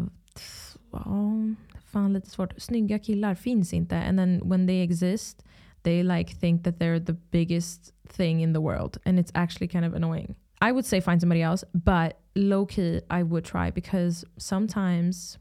svårt. 2.23 3.03
Killar 3.03 3.35
finns 3.35 3.73
inte. 3.73 3.95
And 3.95 4.17
then 4.17 4.41
when 4.43 4.65
they 4.65 4.81
exist, 4.81 5.43
they 5.83 6.03
like 6.03 6.29
think 6.29 6.63
that 6.63 6.79
they're 6.79 6.99
the 6.99 7.17
biggest 7.31 7.93
thing 8.07 8.41
in 8.41 8.53
the 8.53 8.61
world. 8.61 8.97
And 9.05 9.19
it's 9.19 9.31
actually 9.35 9.67
kind 9.67 9.85
of 9.85 9.93
annoying. 9.93 10.35
I 10.61 10.71
would 10.71 10.85
say 10.85 10.99
find 10.99 11.19
somebody 11.19 11.41
else, 11.41 11.63
but 11.73 12.19
low 12.35 12.65
key 12.65 13.01
I 13.09 13.23
would 13.23 13.45
try 13.45 13.71
because 13.71 14.25
sometimes 14.37 15.37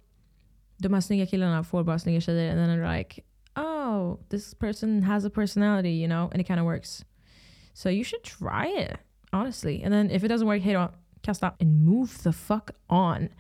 de 0.81 0.89
här 0.89 1.01
snygga 1.01 1.27
killarna 1.27 1.65
får 1.65 1.85
bara 1.85 1.99
snygga 1.99 2.21
tjejer 2.21 2.51
and 2.51 2.59
then 2.59 2.69
they're 2.69 2.97
like, 2.97 3.25
oh, 3.57 4.19
this 4.29 4.55
person 4.55 5.03
has 5.03 5.25
a 5.25 5.31
personality, 5.31 5.93
you 5.93 6.09
know, 6.09 6.29
and 6.33 6.41
it 6.41 6.49
kind 6.49 6.61
of 6.61 6.67
works. 6.67 7.05
So 7.75 7.89
you 7.89 8.05
should 8.05 8.23
try 8.23 8.69
it, 8.69 8.99
honestly. 9.33 9.83
And 9.83 9.93
then 9.93 10.11
if 10.11 10.25
it 10.25 10.29
doesn't 10.29 10.47
work, 10.47 10.63
hey, 10.63 10.73
don't 10.73 10.93
cast 11.23 11.41
stop 11.41 11.57
and 11.61 11.85
move 11.85 12.23
the 12.23 12.33
fuck 12.33 12.71
on. 12.89 13.31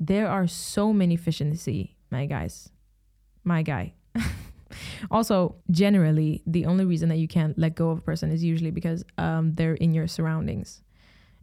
There 0.00 0.28
are 0.28 0.46
so 0.46 0.92
many 0.92 1.14
fish 1.16 1.40
in 1.40 1.50
the 1.50 1.56
sea, 1.56 1.96
my 2.10 2.26
guys. 2.26 2.70
My 3.44 3.62
guy. 3.62 3.92
also, 5.10 5.56
generally, 5.70 6.42
the 6.46 6.64
only 6.66 6.84
reason 6.84 7.08
that 7.10 7.18
you 7.18 7.28
can't 7.28 7.56
let 7.58 7.74
go 7.74 7.90
of 7.90 7.98
a 7.98 8.00
person 8.00 8.32
is 8.32 8.42
usually 8.42 8.70
because 8.70 9.04
um, 9.18 9.54
they're 9.54 9.74
in 9.74 9.92
your 9.92 10.08
surroundings. 10.08 10.82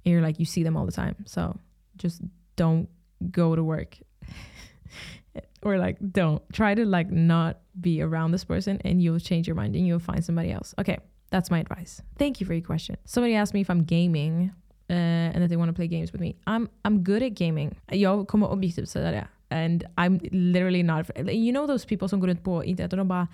And 0.03 0.11
you're 0.11 0.21
like, 0.21 0.39
you 0.39 0.45
see 0.45 0.63
them 0.63 0.75
all 0.75 0.85
the 0.85 0.91
time. 0.91 1.15
So 1.25 1.57
just 1.97 2.21
don't 2.55 2.89
go 3.31 3.55
to 3.55 3.63
work. 3.63 3.97
or 5.61 5.77
like 5.77 5.97
don't 6.11 6.41
try 6.51 6.73
to 6.73 6.85
like 6.85 7.11
not 7.11 7.59
be 7.79 8.01
around 8.01 8.31
this 8.31 8.43
person 8.45 8.79
and 8.85 9.01
you'll 9.01 9.19
change 9.19 9.45
your 9.47 9.55
mind 9.55 9.75
and 9.75 9.85
you'll 9.85 9.99
find 9.99 10.23
somebody 10.23 10.51
else. 10.51 10.73
Okay. 10.79 10.97
That's 11.29 11.51
my 11.51 11.59
advice. 11.59 12.01
Thank 12.17 12.41
you 12.41 12.47
for 12.47 12.53
your 12.53 12.65
question. 12.65 12.97
Somebody 13.05 13.35
asked 13.35 13.53
me 13.53 13.61
if 13.61 13.69
I'm 13.69 13.83
gaming 13.85 14.51
uh, 14.89 15.33
and 15.33 15.41
that 15.43 15.49
they 15.49 15.57
want 15.57 15.69
to 15.69 15.73
play 15.73 15.87
games 15.87 16.11
with 16.11 16.21
me. 16.21 16.35
I'm 16.47 16.69
I'm 16.83 17.03
good 17.03 17.23
at 17.23 17.33
gaming. 17.35 17.75
Jag 17.87 18.27
kommer 18.27 18.47
objektivt 18.47 18.89
säga 18.89 19.11
det. 19.11 19.27
And 19.51 19.83
I'm 19.97 20.19
literally 20.31 20.83
not... 20.83 21.09
You 21.17 21.51
know 21.51 21.67
those 21.67 21.85
people 21.85 22.07
som 22.09 22.19
går 22.19 22.27
runt 22.27 22.43
på 22.43 22.63
internet 22.63 22.93
och 22.93 22.97
de 22.97 23.07
bara 23.07 23.27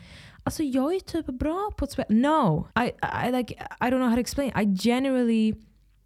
Alltså 0.43 0.63
jag 0.63 0.95
är 0.95 0.99
typ 0.99 1.25
bra 1.25 1.71
på 1.77 1.83
att 1.83 1.91
spela. 1.91 2.07
No! 2.09 2.67
I, 2.75 2.91
I, 3.27 3.31
like, 3.31 3.53
I 3.81 3.89
don't 3.89 3.97
know 3.97 4.09
how 4.09 4.15
to 4.15 4.21
explain. 4.21 4.51
I 4.61 4.75
generally... 4.89 5.53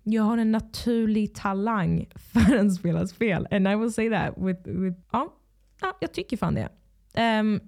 Jag 0.03 0.23
har 0.23 0.37
en 0.37 0.51
naturlig 0.51 1.35
talang 1.35 2.07
för 2.15 2.55
att 2.55 2.73
spela 2.73 3.07
spel. 3.07 3.47
And 3.51 3.67
I 3.67 3.75
will 3.75 3.93
say 3.93 4.09
that 4.09 4.33
with... 4.37 4.67
with 4.67 4.97
ja, 5.11 5.33
ja, 5.81 5.97
jag 5.99 6.13
tycker 6.13 6.37
fan 6.37 6.55
det. 6.55 6.69
Um, 7.39 7.61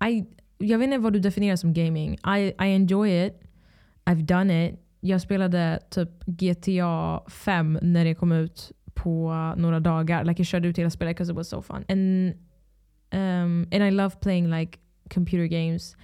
I, 0.08 0.24
jag 0.58 0.78
vet 0.78 0.84
inte 0.86 0.98
vad 0.98 1.12
du 1.12 1.18
definierar 1.18 1.56
som 1.56 1.72
gaming. 1.72 2.14
I, 2.14 2.38
I 2.40 2.74
enjoy 2.74 3.26
it. 3.26 3.40
I've 4.04 4.22
done 4.22 4.66
it. 4.66 4.74
Jag 5.00 5.20
spelade 5.20 5.78
typ 5.90 6.08
GTA 6.26 7.20
5 7.30 7.78
när 7.82 8.04
det 8.04 8.14
kom 8.14 8.32
ut 8.32 8.72
på 8.94 9.32
några 9.56 9.80
dagar. 9.80 10.24
Like 10.24 10.40
jag 10.40 10.46
körde 10.46 10.68
ut 10.68 10.78
hela 10.78 10.90
spelet 10.90 11.16
because 11.16 11.32
it 11.32 11.36
was 11.36 11.48
so 11.48 11.62
fun. 11.62 11.84
And, 11.88 12.32
um, 13.12 13.68
and 13.72 13.82
I 13.88 13.90
love 13.90 14.10
playing 14.20 14.50
like 14.50 14.78
computer 15.08 15.46
games. 15.46 15.96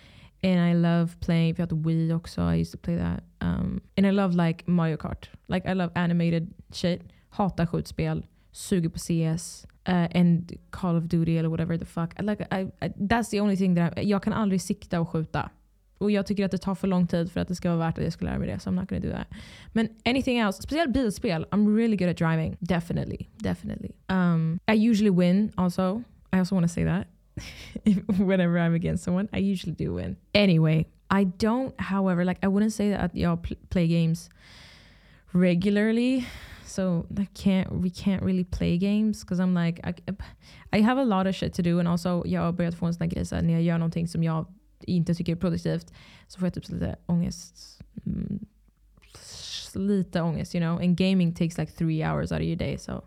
And 0.42 0.70
I 0.70 0.74
love 0.74 1.08
playing, 1.20 1.54
vi 1.54 1.62
hade 1.62 1.74
Wii 1.74 2.12
också, 2.12 2.42
I 2.52 2.60
used 2.60 2.72
to 2.72 2.78
play 2.78 2.98
that. 2.98 3.24
Um, 3.40 3.80
and 3.96 4.06
I 4.06 4.10
love 4.10 4.46
like 4.46 4.64
Mario 4.66 4.96
Kart. 4.96 5.30
Like 5.48 5.70
I 5.70 5.74
love 5.74 5.92
animated 5.94 6.54
shit. 6.72 7.02
Hatar 7.28 7.66
skjutspel. 7.66 8.26
Suger 8.52 8.88
på 8.88 8.98
CS. 8.98 9.66
Eh, 9.86 9.94
uh, 9.94 10.08
and 10.14 10.52
Call 10.70 10.96
of 10.96 11.04
Duty 11.04 11.38
eller 11.38 11.48
whatever 11.48 11.78
the 11.78 11.84
fuck. 11.84 12.14
Like, 12.18 12.46
I, 12.50 12.60
I, 12.80 12.88
that's 12.96 13.30
the 13.30 13.40
only 13.40 13.56
thing 13.56 13.74
that 13.76 13.98
I, 13.98 14.02
jag 14.02 14.22
kan 14.22 14.32
aldrig 14.32 14.60
sikta 14.60 15.00
och 15.00 15.08
skjuta. 15.08 15.50
och 15.98 16.10
jag 16.10 16.26
tycker 16.26 16.44
att 16.44 16.50
det 16.50 16.58
tar 16.58 16.74
för 16.74 16.88
lång 16.88 17.06
tid 17.06 17.32
för 17.32 17.40
att 17.40 17.48
det 17.48 17.54
ska 17.54 17.68
vara 17.68 17.78
värt 17.78 17.98
att 17.98 18.04
jag 18.04 18.12
ska 18.12 18.24
lära 18.24 18.38
mig 18.38 18.48
det. 18.48 18.58
Så 18.58 18.70
I'm 18.70 18.74
not 18.74 18.88
gonna 18.88 19.00
do 19.00 19.10
that. 19.10 19.26
Men 19.72 19.88
anything 20.04 20.38
else, 20.38 20.62
speciellt 20.62 20.92
bilspel, 20.92 21.46
I'm 21.50 21.76
really 21.76 21.96
good 21.96 22.08
at 22.08 22.16
driving. 22.16 22.56
Definitely, 22.60 23.28
definitely. 23.36 23.92
Um, 24.08 24.60
I 24.68 24.90
usually 24.90 25.10
win 25.10 25.52
also. 25.56 26.02
I 26.32 26.38
also 26.38 26.54
want 26.54 26.68
to 26.68 26.72
say 26.72 26.84
that. 26.84 27.06
Whenever 28.18 28.58
I'm 28.58 28.74
against 28.74 29.04
someone, 29.04 29.28
I 29.32 29.38
usually 29.38 29.74
do 29.74 29.94
win. 29.94 30.16
Anyway, 30.34 30.86
I 31.10 31.24
don't, 31.24 31.74
however, 31.80 32.24
like 32.24 32.38
I 32.42 32.48
wouldn't 32.48 32.72
say 32.72 32.90
that 32.90 33.14
y'all 33.14 33.36
pl- 33.36 33.56
play 33.70 33.88
games 33.88 34.30
regularly. 35.32 36.26
So 36.74 37.06
I 37.16 37.28
can't, 37.34 37.70
we 37.70 37.88
can't 37.90 38.22
really 38.22 38.44
play 38.44 38.78
games 38.78 39.20
because 39.20 39.38
I'm 39.38 39.54
like, 39.54 39.80
I, 39.84 39.94
I 40.72 40.80
have 40.80 40.98
a 40.98 41.04
lot 41.04 41.28
of 41.28 41.34
shit 41.36 41.54
to 41.54 41.62
do 41.62 41.78
and 41.78 41.88
also 41.88 42.22
jag 42.26 42.40
har 42.40 42.52
börjat 42.52 42.74
få 42.74 42.86
en 42.86 42.94
sån 42.94 43.00
här 43.00 43.10
grej 43.10 43.26
så 43.26 43.40
när 43.40 43.52
jag 43.52 43.62
gör 43.62 43.78
någonting 43.78 44.08
som 44.08 44.22
jag 44.22 44.46
inte 44.80 45.14
tycker 45.14 45.32
är 45.32 45.36
produktivt 45.36 45.92
så 46.28 46.38
får 46.38 46.46
jag 46.46 46.54
typ 46.54 46.68
lite 46.68 46.96
ångest. 47.06 47.82
Mm, 48.06 48.46
lite 49.74 50.20
ångest, 50.20 50.54
you 50.54 50.60
know? 50.60 50.80
And 50.80 50.96
gaming 50.96 51.32
takes 51.32 51.58
like 51.58 51.72
three 51.72 52.02
hours 52.02 52.32
out 52.32 52.40
of 52.40 52.46
your 52.46 52.56
day. 52.56 52.78
So 52.78 53.04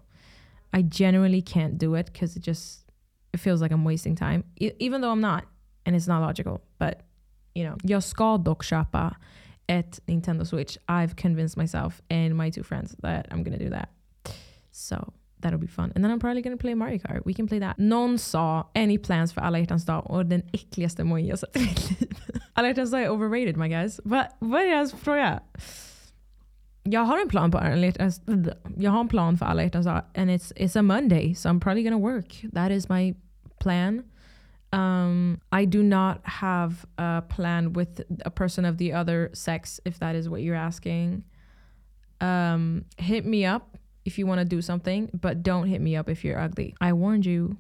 I 0.74 0.82
generally 0.82 1.42
can't 1.42 1.78
do 1.78 1.98
it 1.98 2.06
because 2.06 2.40
it 2.40 2.48
just, 2.48 2.86
it 3.34 3.40
feels 3.40 3.62
like 3.62 3.74
I'm 3.74 3.84
wasting 3.84 4.16
time. 4.16 4.44
E 4.56 4.72
even 4.80 5.02
though 5.02 5.12
I'm 5.12 5.22
not. 5.22 5.44
And 5.86 5.96
it's 5.96 6.08
not 6.08 6.22
logical. 6.22 6.62
But, 6.80 7.02
you 7.54 7.64
know. 7.64 7.78
Jag 7.84 8.04
ska 8.04 8.38
dock 8.38 8.64
köpa 8.64 9.16
ett 9.68 10.00
Nintendo 10.06 10.46
Switch. 10.46 10.78
I've 10.88 11.16
convinced 11.16 11.58
myself 11.58 12.02
and 12.10 12.36
my 12.36 12.52
two 12.52 12.64
friends 12.64 12.96
that 13.02 13.28
I'm 13.32 13.44
gonna 13.44 13.58
do 13.58 13.70
that. 13.70 13.90
So 14.72 15.14
that'll 15.42 15.60
be 15.60 15.68
fun. 15.68 15.92
And 15.96 16.04
then 16.04 16.12
I'm 16.12 16.20
probably 16.20 16.42
gonna 16.42 16.58
play 16.58 16.76
Mario 16.76 17.00
Kart. 17.00 17.26
We 17.26 17.34
can 17.34 17.48
play 17.48 17.60
that. 17.60 17.78
Någon 17.78 18.18
sa 18.18 18.72
any 18.76 18.98
plans 18.98 19.34
för 19.34 19.42
alla 19.42 19.60
hjärtans 19.60 19.86
dag 19.86 20.12
och 20.12 20.26
den 20.26 20.42
äckligaste 20.54 21.02
emoji 21.02 21.28
jag 21.30 21.40
sett 21.40 21.58
i 21.58 21.60
mitt 21.60 22.02
liv. 22.02 22.10
alla 22.54 22.68
hjärtans 22.68 22.92
dag 22.92 23.04
är 23.04 23.10
overrated 23.10 23.58
my 23.58 23.70
guys. 23.70 24.00
Vad 24.04 24.22
är 24.42 24.70
deras 24.70 24.94
fråga? 24.94 25.40
Jag 26.84 27.02
har 27.02 27.22
en 27.22 27.30
plan 27.30 27.52
på 27.52 27.58
jag 28.78 28.92
har 28.92 29.00
en 29.00 29.08
plan 29.08 29.38
för 29.38 29.46
alla 29.46 29.64
hjärtans 29.64 29.86
dag 29.86 30.04
and 30.16 30.30
it's, 30.30 30.54
it's 30.56 30.80
a 30.80 30.82
Monday 30.82 31.36
so 31.36 31.50
I'm 31.50 31.60
probably 31.60 31.84
gonna 31.84 32.00
work. 32.00 32.46
That 32.54 32.72
is 32.72 32.90
my 32.90 33.16
plan. 33.60 34.04
Um, 34.74 35.40
I 35.52 35.66
do 35.66 35.82
not 35.82 36.26
have 36.26 36.86
a 36.98 37.24
plan 37.30 37.74
with 37.74 38.02
a 38.26 38.30
person 38.30 38.66
of 38.66 38.78
the 38.78 38.94
other 38.94 39.30
sex, 39.34 39.80
if 39.86 40.00
that 40.00 40.16
is 40.16 40.28
what 40.28 40.42
you're 40.42 40.56
asking. 40.56 41.24
Um, 42.20 42.86
hit 42.98 43.26
me 43.26 43.46
up 43.46 43.78
if 44.06 44.18
you 44.18 44.28
want 44.28 44.40
to 44.40 44.46
do 44.46 44.62
something, 44.62 45.10
but 45.14 45.44
don't 45.44 45.68
hit 45.68 45.82
me 45.82 45.96
up 45.96 46.10
if 46.10 46.24
you're 46.24 46.40
ugly. 46.40 46.76
I 46.82 46.94
warned 46.94 47.26
you. 47.26 47.58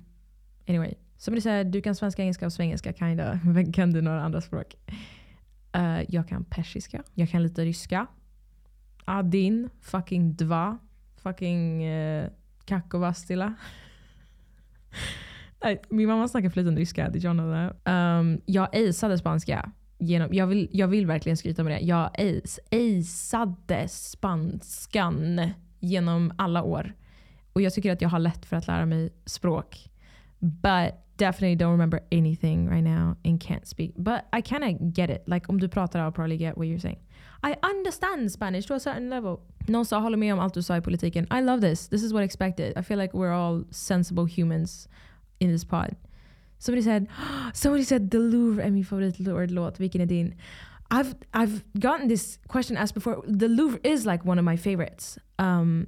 Anyway, 0.68 0.98
somebody 1.18 1.42
said 1.42 1.72
du 1.72 1.82
kan 1.82 1.96
svenska, 1.96 2.22
engelska 2.22 2.46
och 2.46 2.54
svengelska 2.54 2.94
kinda. 2.94 3.40
Men 3.46 3.72
kan 3.72 3.92
du 3.92 4.02
några 4.02 4.22
andra 4.22 4.42
språk? 4.42 4.76
Uh, 5.78 6.02
jag 6.10 6.28
kan 6.28 6.44
persiska. 6.44 7.04
Jag 7.14 7.30
kan 7.30 7.44
lite 7.44 7.66
ryska. 7.66 8.08
Adin, 9.06 9.70
fucking 9.82 10.36
dva, 10.36 10.78
fucking 11.24 11.88
uh, 11.88 12.30
kakovastila. 12.66 13.54
Min 15.90 16.08
mamma 16.08 16.28
snackar 16.28 16.50
flytande 16.50 16.82
ryska, 16.82 17.10
did 17.10 17.26
you 17.26 17.34
know 17.34 17.52
that? 17.52 17.94
Um, 17.94 18.42
jag 18.46 18.76
aceade 18.76 19.18
spanska. 19.18 19.72
Genom, 20.00 20.34
jag, 20.34 20.48
vill, 20.48 20.70
jag 20.72 20.88
vill 20.88 21.06
verkligen 21.06 21.38
skryta 21.38 21.64
med 21.64 21.74
det. 21.74 21.80
Jag 21.80 22.10
aceade 22.72 23.88
spanskan 23.88 25.42
genom 25.80 26.34
alla 26.38 26.64
år. 26.64 26.94
Och 27.54 27.62
jag 27.62 27.74
tycker 27.74 27.92
att 27.92 28.02
jag 28.02 28.10
har 28.10 28.20
lätt 28.20 28.46
för 28.46 28.58
att 28.58 28.68
lära 28.68 28.86
mig 28.86 29.14
språk. 29.26 29.90
But 30.40 30.94
definitely 31.18 31.56
don't 31.56 31.72
remember 31.72 32.00
anything 32.12 32.70
right 32.70 32.84
now 32.84 33.16
and 33.26 33.44
can't 33.44 33.66
speak. 33.66 33.96
But 33.96 34.22
I 34.32 34.42
kind 34.42 34.98
get 34.98 35.10
it. 35.10 35.24
Like 35.28 35.46
om 35.50 35.60
du 35.60 35.68
pratar 35.68 36.00
I'll 36.00 36.12
probably 36.12 36.38
get 36.38 36.58
what 36.58 36.68
you're 36.68 36.80
saying. 36.80 37.00
I 37.44 37.56
understand 37.64 38.32
Spanish 38.32 38.68
to 38.68 38.74
a 38.74 38.80
certain 38.80 39.10
level. 39.10 39.38
Någon 39.68 39.86
sa 39.86 40.00
håller 40.00 40.18
med 40.18 40.34
om 40.34 40.40
allt 40.40 40.54
du 40.54 40.64
sa 40.64 40.78
i 40.78 40.82
politiken. 40.82 41.28
I 41.32 41.42
love 41.42 41.62
this. 41.62 41.90
This 41.90 42.04
is 42.04 42.14
what 42.14 42.24
expected. 42.24 42.78
I 42.78 42.84
feel 42.84 42.98
like 42.98 43.14
we're 43.14 43.34
all 43.34 43.66
sensible 43.72 44.26
humans 44.26 44.88
in 45.40 45.52
this 45.52 45.64
pod. 45.64 45.96
Somebody 46.60 46.82
said, 46.82 47.08
somebody 47.54 47.84
said 47.84 48.12
the 48.12 48.20
Louvre 48.20 48.64
är 48.64 48.72
min 48.72 48.86
favoritlåt. 48.86 49.80
Vilken 49.80 50.02
är 50.02 50.06
din? 50.06 50.36
I've 50.90 51.16
I've 51.34 51.64
gotten 51.80 52.08
this 52.08 52.40
question 52.48 52.78
asked 52.78 52.94
before. 52.94 53.22
The 53.28 53.48
Louvre 53.48 53.80
is 53.84 54.06
like 54.06 54.26
one 54.26 54.40
of 54.40 54.46
my 54.46 54.56
favorites. 54.56 55.20
Um, 55.38 55.88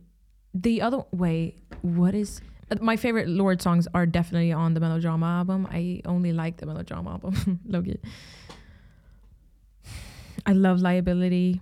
the 0.53 0.81
other 0.81 1.03
way, 1.11 1.55
what 1.81 2.13
is 2.13 2.41
my 2.81 2.97
favorite 2.97 3.27
Lorde 3.27 3.61
songs 3.61 3.87
are 3.93 4.05
definitely 4.05 4.51
on 4.51 4.73
the 4.73 4.79
Melodrama 4.79 5.25
album. 5.25 5.67
I 5.71 6.01
only 6.05 6.33
like 6.33 6.57
the 6.57 6.65
Melodrama 6.65 7.11
album, 7.11 7.59
Loki. 7.65 7.99
I 10.45 10.53
love 10.53 10.79
liability. 10.79 11.61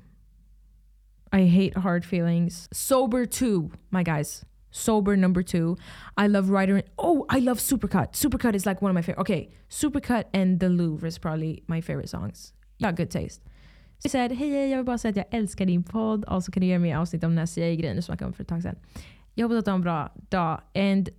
I 1.32 1.44
hate 1.44 1.78
hard 1.78 2.06
feelings. 2.06 2.68
Sober 2.74 3.26
too, 3.26 3.72
my 3.92 4.04
guys. 4.04 4.44
Sober 4.78 5.16
number 5.18 5.44
two. 5.44 5.76
I 6.18 6.28
love 6.28 6.50
Rider. 6.50 6.84
Oh, 6.98 7.26
I 7.30 7.40
love 7.40 7.60
Supercut. 7.60 8.14
Supercut 8.14 8.56
is 8.56 8.66
like 8.66 8.82
one 8.82 8.92
of 8.92 8.96
my 8.96 9.02
favorite. 9.02 9.22
Okay, 9.22 9.50
Supercut 9.70 10.26
and 10.34 10.60
The 10.60 10.70
Louvre 10.70 11.08
is 11.08 11.18
probably 11.18 11.64
my 11.68 11.82
favorite 11.82 12.10
songs. 12.10 12.54
You 12.78 12.88
got 12.88 12.96
good 12.96 13.10
taste. 13.10 13.42
Så 14.00 14.10
said, 14.10 14.32
hej, 14.32 14.50
hej, 14.50 14.70
jag 14.70 14.78
vill 14.78 14.86
bara 14.86 14.98
säga 14.98 15.10
att 15.10 15.16
jag 15.16 15.26
älskar 15.32 15.66
din 15.66 15.84
podd. 15.84 16.26
Och 16.26 16.44
så 16.44 16.52
kan 16.52 16.62
du 16.62 16.68
göra 16.68 16.80
mer 16.80 16.98
avsnitt 16.98 17.24
om 17.24 17.32
den 17.32 17.38
här 17.38 17.46
CIA-grejen 17.46 17.96
du 17.96 18.02
snackade 18.02 18.28
om 18.28 18.34
för 18.34 18.44
ett 18.44 18.50
tag 18.50 18.64
sedan. 18.64 18.76
Jag 19.34 19.48
hoppas 19.48 19.60
att 19.60 19.66
du 19.66 19.72
har 19.72 19.76
en 19.76 19.82
bra 19.82 20.14
dag. 20.30 20.62
And 20.76 21.10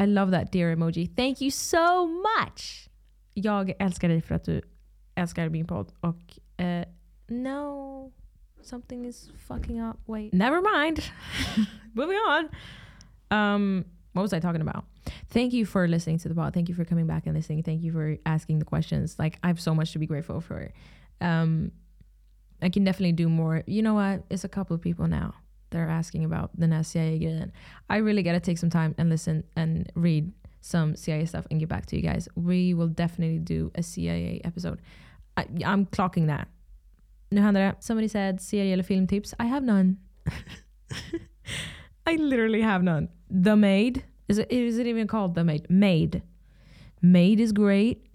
I 0.00 0.06
love 0.06 0.32
that 0.32 0.52
dear 0.52 0.72
emoji. 0.72 1.06
Thank 1.06 1.42
you 1.42 1.50
so 1.50 2.06
much! 2.06 2.88
Jag 3.34 3.72
älskar 3.78 4.08
dig 4.08 4.22
för 4.22 4.34
att 4.34 4.44
du 4.44 4.62
älskar 5.14 5.48
min 5.48 5.66
podd. 5.66 5.92
Och 6.00 6.38
uh, 6.60 6.84
no, 7.28 8.12
something 8.62 9.06
is 9.06 9.30
fucking 9.48 9.82
up. 9.82 9.96
Wait, 10.06 10.32
never 10.32 10.78
mind. 10.78 11.00
Moving 11.92 12.18
on. 12.28 12.48
Um, 13.30 13.84
what 14.12 14.22
was 14.22 14.32
I 14.32 14.40
talking 14.40 14.60
about? 14.60 14.84
Thank 15.30 15.52
you 15.52 15.64
for 15.64 15.86
listening 15.86 16.18
to 16.18 16.28
the 16.28 16.34
pod. 16.34 16.54
Thank 16.54 16.68
you 16.68 16.74
for 16.74 16.84
coming 16.84 17.06
back 17.06 17.26
and 17.26 17.34
listening. 17.34 17.62
Thank 17.62 17.82
you 17.82 17.92
for 17.92 18.16
asking 18.26 18.58
the 18.58 18.64
questions. 18.64 19.18
Like 19.18 19.38
I 19.42 19.48
have 19.48 19.60
so 19.60 19.74
much 19.74 19.92
to 19.92 19.98
be 19.98 20.06
grateful 20.06 20.40
for. 20.40 20.72
Um, 21.20 21.72
I 22.60 22.68
can 22.68 22.84
definitely 22.84 23.12
do 23.12 23.28
more. 23.28 23.62
You 23.66 23.82
know 23.82 23.94
what? 23.94 24.24
It's 24.30 24.44
a 24.44 24.48
couple 24.48 24.74
of 24.74 24.82
people 24.82 25.06
now 25.06 25.34
that 25.70 25.78
are 25.78 25.88
asking 25.88 26.24
about 26.24 26.50
the 26.58 26.82
CIA 26.82 27.14
again. 27.14 27.52
I 27.88 27.98
really 27.98 28.22
gotta 28.22 28.40
take 28.40 28.58
some 28.58 28.70
time 28.70 28.94
and 28.98 29.08
listen 29.08 29.44
and 29.56 29.90
read 29.94 30.32
some 30.60 30.96
CIA 30.96 31.26
stuff 31.26 31.46
and 31.50 31.60
get 31.60 31.68
back 31.68 31.86
to 31.86 31.96
you 31.96 32.02
guys. 32.02 32.28
We 32.34 32.74
will 32.74 32.88
definitely 32.88 33.38
do 33.38 33.70
a 33.74 33.82
CIA 33.82 34.40
episode. 34.44 34.80
I, 35.36 35.46
am 35.62 35.86
clocking 35.86 36.26
that. 36.26 36.48
Nu 37.30 37.52
det. 37.52 37.76
Somebody 37.80 38.08
said 38.08 38.40
serie 38.40 38.72
eller 38.72 38.82
filmtips. 38.82 39.34
I 39.38 39.46
have 39.46 39.62
none. 39.62 39.98
I 42.08 42.14
literally 42.16 42.62
have 42.62 42.82
none. 42.82 43.10
The 43.28 43.54
Maid. 43.54 44.02
Is 44.28 44.38
it, 44.38 44.50
is 44.50 44.78
it 44.78 44.86
even 44.86 45.06
called 45.06 45.34
The 45.34 45.44
Maid? 45.44 45.68
Maid. 45.68 46.22
Maid 47.02 47.38
is 47.38 47.52
great. 47.52 48.06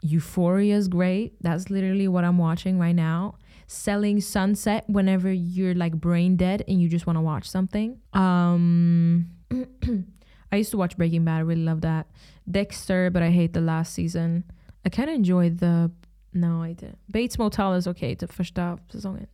Euphoria 0.00 0.76
is 0.76 0.88
great. 0.88 1.34
That's 1.42 1.68
literally 1.68 2.08
what 2.08 2.24
I'm 2.24 2.38
watching 2.38 2.78
right 2.78 2.94
now. 2.94 3.34
Selling 3.66 4.22
Sunset 4.22 4.84
whenever 4.88 5.30
you're 5.30 5.74
like 5.74 5.92
brain 5.92 6.36
dead 6.36 6.64
and 6.66 6.80
you 6.80 6.88
just 6.88 7.06
want 7.06 7.18
to 7.18 7.20
watch 7.20 7.46
something. 7.46 8.00
Um 8.14 9.26
I 10.52 10.56
used 10.56 10.70
to 10.70 10.78
watch 10.78 10.96
Breaking 10.96 11.24
Bad. 11.26 11.36
I 11.36 11.40
really 11.40 11.64
love 11.64 11.82
that. 11.82 12.06
Dexter, 12.50 13.10
but 13.10 13.22
I 13.22 13.30
hate 13.30 13.52
the 13.52 13.60
last 13.60 13.92
season. 13.92 14.44
I 14.86 14.88
kind 14.88 15.10
of 15.10 15.16
enjoyed 15.16 15.58
the 15.58 15.90
no, 16.32 16.62
I 16.62 16.72
didn't. 16.72 16.98
Bates 17.10 17.38
Motel 17.38 17.74
is 17.74 17.86
okay 17.86 18.14
to 18.14 18.26
första 18.26 18.78
säsongen. 18.88 19.26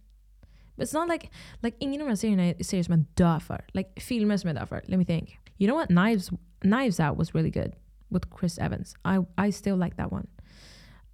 But 0.77 0.85
it's 0.85 0.95
not 0.95 1.09
like 1.09 1.31
like 1.62 1.77
ingen 1.81 2.03
av 2.03 2.09
de 2.09 2.17
serierna 2.17 2.45
är 2.45 2.65
serier 2.65 2.85
som 2.85 2.95
jag 2.95 3.05
dör 3.15 3.39
för. 3.39 3.65
Like 3.73 4.00
filmer 4.00 4.37
som 4.37 4.49
jag 4.49 4.57
dör 4.57 4.67
för. 4.67 4.83
Let 4.87 4.99
me 4.99 5.05
think. 5.05 5.39
You 5.59 5.69
know 5.69 5.79
what? 5.79 5.89
Knives 5.89 6.31
Knives 6.62 7.00
Out 7.00 7.19
was 7.19 7.35
really 7.35 7.50
good 7.50 7.73
with 8.11 8.29
Chris 8.39 8.59
Evans. 8.59 8.95
I 9.05 9.47
I 9.47 9.53
still 9.53 9.77
like 9.77 9.97
that 9.97 10.12
one. 10.12 10.27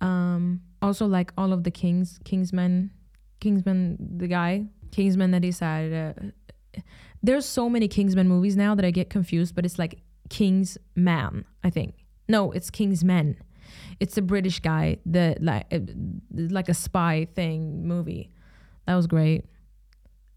Um, 0.00 0.60
also 0.82 1.06
like 1.06 1.32
all 1.36 1.52
of 1.52 1.64
the 1.64 1.70
Kings, 1.70 2.20
Kingsman, 2.25 2.90
Kingsman, 3.40 3.96
the 4.18 4.28
guy, 4.28 4.66
Kingsman 4.90 5.30
that 5.30 5.42
decided. 5.42 6.32
Uh, 6.76 6.80
there's 7.22 7.46
so 7.46 7.68
many 7.68 7.88
Kingsman 7.88 8.28
movies 8.28 8.56
now 8.56 8.75
that 8.75 8.84
I 8.84 8.90
get 8.90 9.10
confused, 9.10 9.54
but 9.54 9.64
it's 9.64 9.78
like 9.78 10.00
King's 10.28 10.78
Man, 10.94 11.44
I 11.64 11.70
think. 11.70 11.94
No, 12.28 12.52
it's 12.52 12.70
King's 12.70 13.04
Men. 13.04 13.36
It's 14.00 14.16
a 14.18 14.22
British 14.22 14.60
guy, 14.60 14.98
the 15.06 15.36
like 15.40 15.66
uh, 15.72 15.80
like 16.30 16.68
a 16.68 16.75
spy 16.75 17.26
thing 17.34 17.86
movie. 17.86 18.30
That 18.86 18.96
was 18.96 19.06
great. 19.06 19.44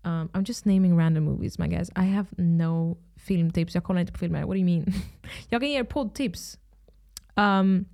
Um, 0.04 0.30
I'm 0.34 0.44
just 0.44 0.66
naming 0.66 0.96
random 0.96 1.24
movies 1.24 1.60
my 1.60 1.68
guys. 1.68 1.90
I 1.96 2.04
have 2.04 2.28
no 2.38 2.98
filmtips. 3.18 3.76
Jag 3.76 3.84
kollar 3.84 4.00
inte 4.00 4.12
på 4.14 4.20
filmer. 4.20 4.46
What 4.46 4.54
do 4.54 4.60
you 4.60 4.66
mean? 4.66 4.94
jag 5.50 5.62
kan 5.62 5.70
ge 5.70 5.80
er 5.80 5.84
poddtips. 5.84 6.58
Um, 7.38 7.86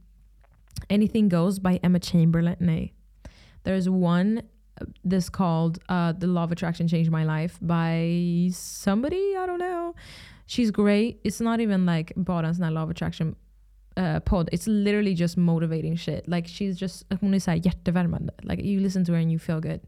Anything 0.90 1.30
Goes 1.30 1.60
by 1.60 1.80
Emma 1.84 2.00
Chamberlain. 2.00 2.56
Nej. 2.60 2.94
There's 3.64 3.90
one 3.90 4.44
uh, 4.82 4.86
this 5.04 5.30
called 5.30 5.80
uh, 5.90 6.12
The 6.12 6.28
Law 6.28 6.44
of 6.44 6.52
Attraction 6.52 6.88
Changed 6.88 7.12
My 7.12 7.24
Life 7.24 7.58
by 7.62 8.52
somebody, 8.54 9.36
I 9.36 9.46
don't 9.46 9.60
know. 9.60 9.96
She's 10.48 10.72
great. 10.72 11.20
It's 11.24 11.42
not 11.42 11.60
even 11.60 11.86
like 11.86 12.14
bara 12.16 12.48
en 12.48 12.54
sån 12.54 12.64
här 12.64 12.72
Law 12.72 12.84
of 12.84 12.90
Attraction 12.90 13.36
uh, 13.98 14.20
pod. 14.20 14.50
It's 14.52 14.68
literally 14.68 15.16
just 15.16 15.38
motivating 15.38 15.96
shit. 15.98 16.28
Like 16.28 16.48
she's 16.48 16.78
just 16.78 17.06
hon 17.22 17.34
är 17.34 17.40
så 17.40 17.52
här 17.52 17.58
hjärtevärmande. 17.58 18.34
Like 18.44 18.64
you 18.64 18.80
listen 18.80 19.06
to 19.06 19.12
her 19.14 19.20
and 19.20 19.32
you 19.32 19.40
feel 19.40 19.60
good. 19.60 19.80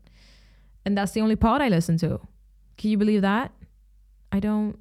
And 0.87 0.97
that's 0.97 1.13
the 1.13 1.21
only 1.21 1.35
pod 1.35 1.61
I 1.61 1.69
listen 1.69 1.97
to. 1.97 2.07
Can 2.77 2.91
you 2.91 2.97
believe 2.97 3.21
that? 3.21 3.51
I 4.31 4.39
don't 4.39 4.75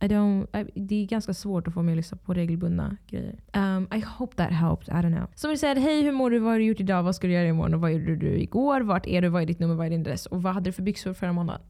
I 0.00 0.08
don't, 0.08 0.46
I, 0.56 0.80
det 0.80 1.02
är 1.02 1.06
ganska 1.06 1.34
svårt 1.34 1.68
att 1.68 1.74
få 1.74 1.82
mig 1.82 1.92
att 1.92 1.96
lyssna 1.96 2.18
på 2.18 2.34
regelbundna 2.34 2.96
grejer. 3.06 3.40
Um, 3.54 3.88
I 3.94 4.00
hope 4.00 4.36
that 4.36 4.52
helped. 4.52 4.88
I 4.88 5.02
don't 5.02 5.16
know. 5.16 5.26
Som 5.34 5.50
du 5.50 5.56
säger, 5.56 5.76
hej 5.76 6.02
hur 6.02 6.12
mår 6.12 6.30
du? 6.30 6.38
Vad 6.38 6.52
har 6.52 6.58
du 6.58 6.64
gjort 6.64 6.80
idag? 6.80 7.02
Vad 7.02 7.16
ska 7.16 7.26
du 7.26 7.32
göra 7.32 7.48
imorgon? 7.48 7.74
Och 7.74 7.80
vad 7.80 7.92
gjorde 7.92 8.16
du 8.16 8.38
igår? 8.38 8.80
Vart 8.80 9.06
är 9.06 9.22
du? 9.22 9.28
Vad 9.28 9.42
är 9.42 9.46
ditt 9.46 9.58
nummer? 9.58 9.74
Vad 9.74 9.86
är 9.86 9.90
din 9.90 10.00
adress? 10.00 10.26
Och 10.26 10.42
vad 10.42 10.54
hade 10.54 10.68
du 10.68 10.72
för 10.72 10.82
byxor 10.82 11.12
förra 11.12 11.32
måndagen? 11.32 11.60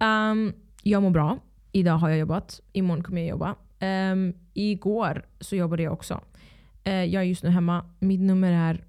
Um, 0.00 0.52
jag 0.82 1.02
mår 1.02 1.10
bra. 1.10 1.38
Idag 1.72 1.96
har 1.96 2.08
jag 2.08 2.18
jobbat. 2.18 2.60
Imorgon 2.72 3.04
kommer 3.04 3.20
jag 3.20 3.28
jobba. 3.28 3.54
Um, 4.12 4.34
igår 4.54 5.26
så 5.40 5.56
jobbade 5.56 5.82
jag 5.82 5.92
också. 5.92 6.20
Uh, 6.86 7.04
jag 7.04 7.22
är 7.22 7.26
just 7.26 7.42
nu 7.42 7.50
hemma. 7.50 7.84
Mitt 7.98 8.20
nummer 8.20 8.52
är 8.52 8.84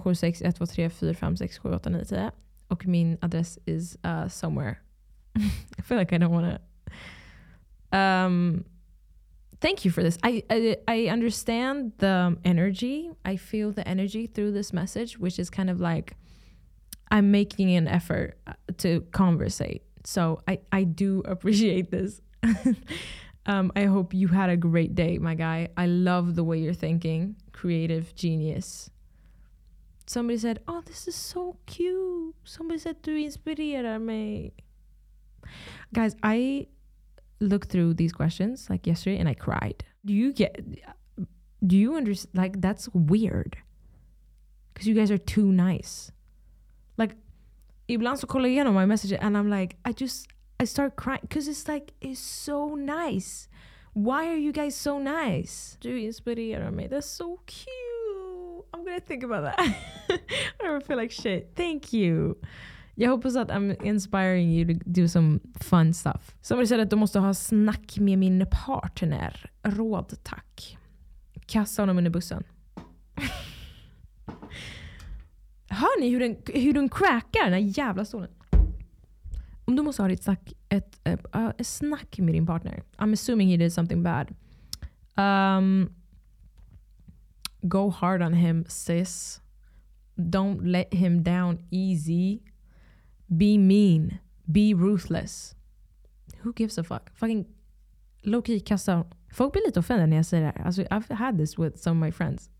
076 0.00 0.42
123 0.42 0.90
456 0.90 1.58
78910. 1.58 2.30
Och 2.72 2.86
min 2.86 3.18
adress 3.20 3.58
is 3.66 3.98
uh, 4.02 4.28
somewhere. 4.28 4.82
I 5.36 5.82
feel 5.82 5.98
like 5.98 6.14
I 6.14 6.18
don't 6.18 6.32
wanna 6.32 6.58
um, 7.92 8.64
thank 9.60 9.84
you 9.84 9.90
for 9.90 10.02
this. 10.02 10.18
I, 10.22 10.42
I, 10.50 10.76
I 10.88 11.06
understand 11.08 11.92
the 11.98 12.36
energy. 12.44 13.10
I 13.24 13.36
feel 13.36 13.70
the 13.72 13.86
energy 13.86 14.26
through 14.26 14.52
this 14.52 14.72
message, 14.72 15.18
which 15.18 15.38
is 15.38 15.50
kind 15.50 15.68
of 15.68 15.80
like 15.80 16.16
I'm 17.10 17.30
making 17.30 17.76
an 17.76 17.86
effort 17.86 18.38
uh, 18.46 18.54
to 18.78 19.02
conversate. 19.12 19.82
So 20.04 20.40
I 20.48 20.60
I 20.72 20.84
do 20.84 21.22
appreciate 21.26 21.90
this. 21.90 22.20
um, 23.46 23.70
I 23.76 23.84
hope 23.84 24.14
you 24.14 24.28
had 24.28 24.48
a 24.50 24.56
great 24.56 24.94
day, 24.94 25.18
my 25.18 25.34
guy. 25.34 25.68
I 25.76 25.86
love 25.86 26.34
the 26.34 26.44
way 26.44 26.58
you're 26.58 26.74
thinking. 26.74 27.36
Creative 27.52 28.14
genius. 28.14 28.90
Somebody 30.06 30.38
said, 30.38 30.60
"Oh, 30.66 30.82
this 30.84 31.08
is 31.08 31.14
so 31.14 31.56
cute." 31.66 32.34
Somebody 32.44 32.78
said, 32.78 33.02
"Du 33.02 33.12
inspirerar 33.16 33.98
mig." 34.00 34.52
Guys, 35.92 36.16
I 36.22 36.66
looked 37.40 37.70
through 37.70 37.94
these 37.94 38.12
questions 38.12 38.70
like 38.70 38.86
yesterday 38.86 39.18
and 39.18 39.28
I 39.28 39.34
cried. 39.34 39.84
Do 40.04 40.12
you 40.14 40.32
get 40.32 40.64
do 41.66 41.76
you 41.76 41.96
understand 41.96 42.34
like 42.34 42.60
that's 42.60 42.88
weird? 42.92 43.58
Cuz 44.74 44.86
you 44.86 44.94
guys 44.94 45.10
are 45.10 45.18
too 45.18 45.52
nice. 45.52 46.12
Like 46.96 47.16
ibland 47.88 48.18
så 48.18 48.26
kollar 48.26 48.48
jag 48.48 48.52
igenom 48.54 48.74
my 48.74 48.86
message 48.86 49.12
and 49.12 49.36
I'm 49.36 49.50
like 49.50 49.76
I 49.84 49.92
just 49.92 50.28
I 50.60 50.64
start 50.64 50.96
crying 50.96 51.26
cuz 51.28 51.48
it's 51.48 51.68
like 51.68 51.92
it's 52.00 52.20
so 52.20 52.74
nice. 52.74 53.48
Why 53.94 54.28
are 54.28 54.38
you 54.38 54.52
guys 54.52 54.74
so 54.74 54.98
nice? 54.98 55.76
Du 55.80 55.90
inspirerar 55.96 56.70
mig. 56.70 56.88
That's 56.90 57.06
so 57.06 57.40
cute. 57.46 58.01
I'm 58.72 58.84
gonna 58.84 59.00
think 59.00 59.24
about 59.24 59.44
that. 59.44 59.58
I 60.60 60.64
don't 60.64 60.86
feel 60.86 60.96
like 60.96 61.12
shit. 61.12 61.56
Thank 61.56 61.92
you. 61.92 62.34
Jag 62.94 63.10
hoppas 63.10 63.36
att 63.36 63.48
I'm 63.48 63.82
inspiring 63.82 64.50
you 64.52 64.74
to 64.74 64.80
do 64.84 65.08
some 65.08 65.40
fun 65.60 65.94
stuff. 65.94 66.34
Somebody 66.40 66.66
said 66.66 66.80
att 66.80 66.90
du 66.90 66.96
måste 66.96 67.18
ha 67.18 67.34
snack 67.34 67.98
med 67.98 68.18
min 68.18 68.46
partner. 68.50 69.50
Råd 69.62 70.14
tack. 70.22 70.78
Kasta 71.46 71.82
honom 71.82 71.98
under 71.98 72.10
bussen. 72.10 72.44
Hör 75.68 76.00
ni 76.00 76.10
hur 76.10 76.20
den, 76.20 76.36
hur 76.46 76.72
den 76.72 76.88
crackar 76.88 77.44
den 77.44 77.52
här 77.52 77.78
jävla 77.78 78.04
stolen? 78.04 78.30
Om 79.64 79.76
du 79.76 79.82
måste 79.82 80.02
ha 80.02 80.10
ett 80.10 80.22
snack, 80.22 80.52
ett, 80.68 81.00
ett, 81.04 81.26
uh, 81.36 81.50
ett 81.58 81.66
snack 81.66 82.18
med 82.18 82.34
din 82.34 82.46
partner. 82.46 82.82
I'm 82.96 83.12
assuming 83.12 83.48
he 83.48 83.56
did 83.56 83.72
something 83.72 84.02
bad. 84.02 84.34
Um, 85.16 85.94
go 87.62 87.90
hard 87.90 88.22
on 88.22 88.34
him 88.34 88.64
sis. 88.68 89.40
Don't 90.16 90.64
let 90.64 90.94
him 90.94 91.22
down 91.22 91.58
easy. 91.70 92.42
Be 93.36 93.58
mean. 93.58 94.18
Be 94.52 94.74
ruthless. 94.74 95.54
Who 96.42 96.52
gives 96.52 96.78
a 96.78 96.84
fuck? 96.84 97.10
Fucking 97.14 97.46
low-key 98.22 98.60
kasta. 98.60 99.04
Folk 99.32 99.52
blir 99.52 99.66
lite 99.66 99.80
offended 99.80 100.08
när 100.08 100.16
jag 100.16 100.26
säger 100.26 100.44
det 100.44 100.52
här. 100.56 100.66
Alltså, 100.66 100.82
I've 100.82 101.14
had 101.14 101.38
this 101.38 101.58
with 101.58 101.78
some 101.78 102.00
of 102.00 102.06
my 102.06 102.12
friends. 102.12 102.50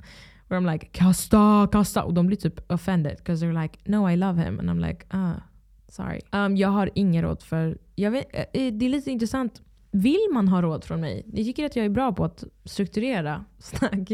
Where 0.49 0.61
I'm 0.61 0.73
like 0.73 0.87
kasta, 0.93 1.69
kasta. 1.73 2.03
Och 2.03 2.15
de 2.15 2.27
blir 2.27 2.37
typ 2.37 2.73
offended. 2.73 3.17
Because 3.17 3.45
they're 3.45 3.63
like 3.63 3.79
no 3.85 4.11
I 4.11 4.17
love 4.17 4.43
him. 4.43 4.59
And 4.59 4.71
I'm 4.71 4.89
like 4.89 5.07
ah, 5.11 5.43
sorry. 5.89 6.21
Um, 6.31 6.57
jag 6.57 6.69
har 6.69 6.91
inga 6.95 7.23
råd 7.23 7.43
för... 7.43 7.79
Jag 7.95 8.11
vet, 8.11 8.29
eh, 8.33 8.41
eh, 8.41 8.73
det 8.73 8.87
är 8.87 8.89
lite 8.89 9.11
intressant. 9.11 9.63
Vill 9.91 10.29
man 10.33 10.49
ha 10.49 10.63
råd 10.63 10.85
från 10.85 11.01
mig? 11.01 11.23
Ni 11.27 11.45
tycker 11.45 11.67
att 11.67 11.77
jag 11.77 11.85
är 11.85 11.91
bra 11.91 12.13
på 12.13 12.25
att 12.25 12.45
strukturera 12.65 13.45
snack. 13.59 14.13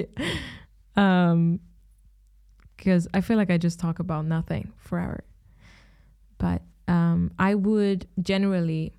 Um, 0.98 1.60
Because 2.76 3.08
I 3.12 3.20
feel 3.20 3.36
like 3.36 3.50
I 3.50 3.58
just 3.58 3.78
talk 3.78 3.98
about 3.98 4.24
nothing 4.24 4.72
forever. 4.76 5.24
But 6.38 6.62
um, 6.86 7.32
I 7.38 7.54
would 7.54 8.06
generally, 8.22 8.92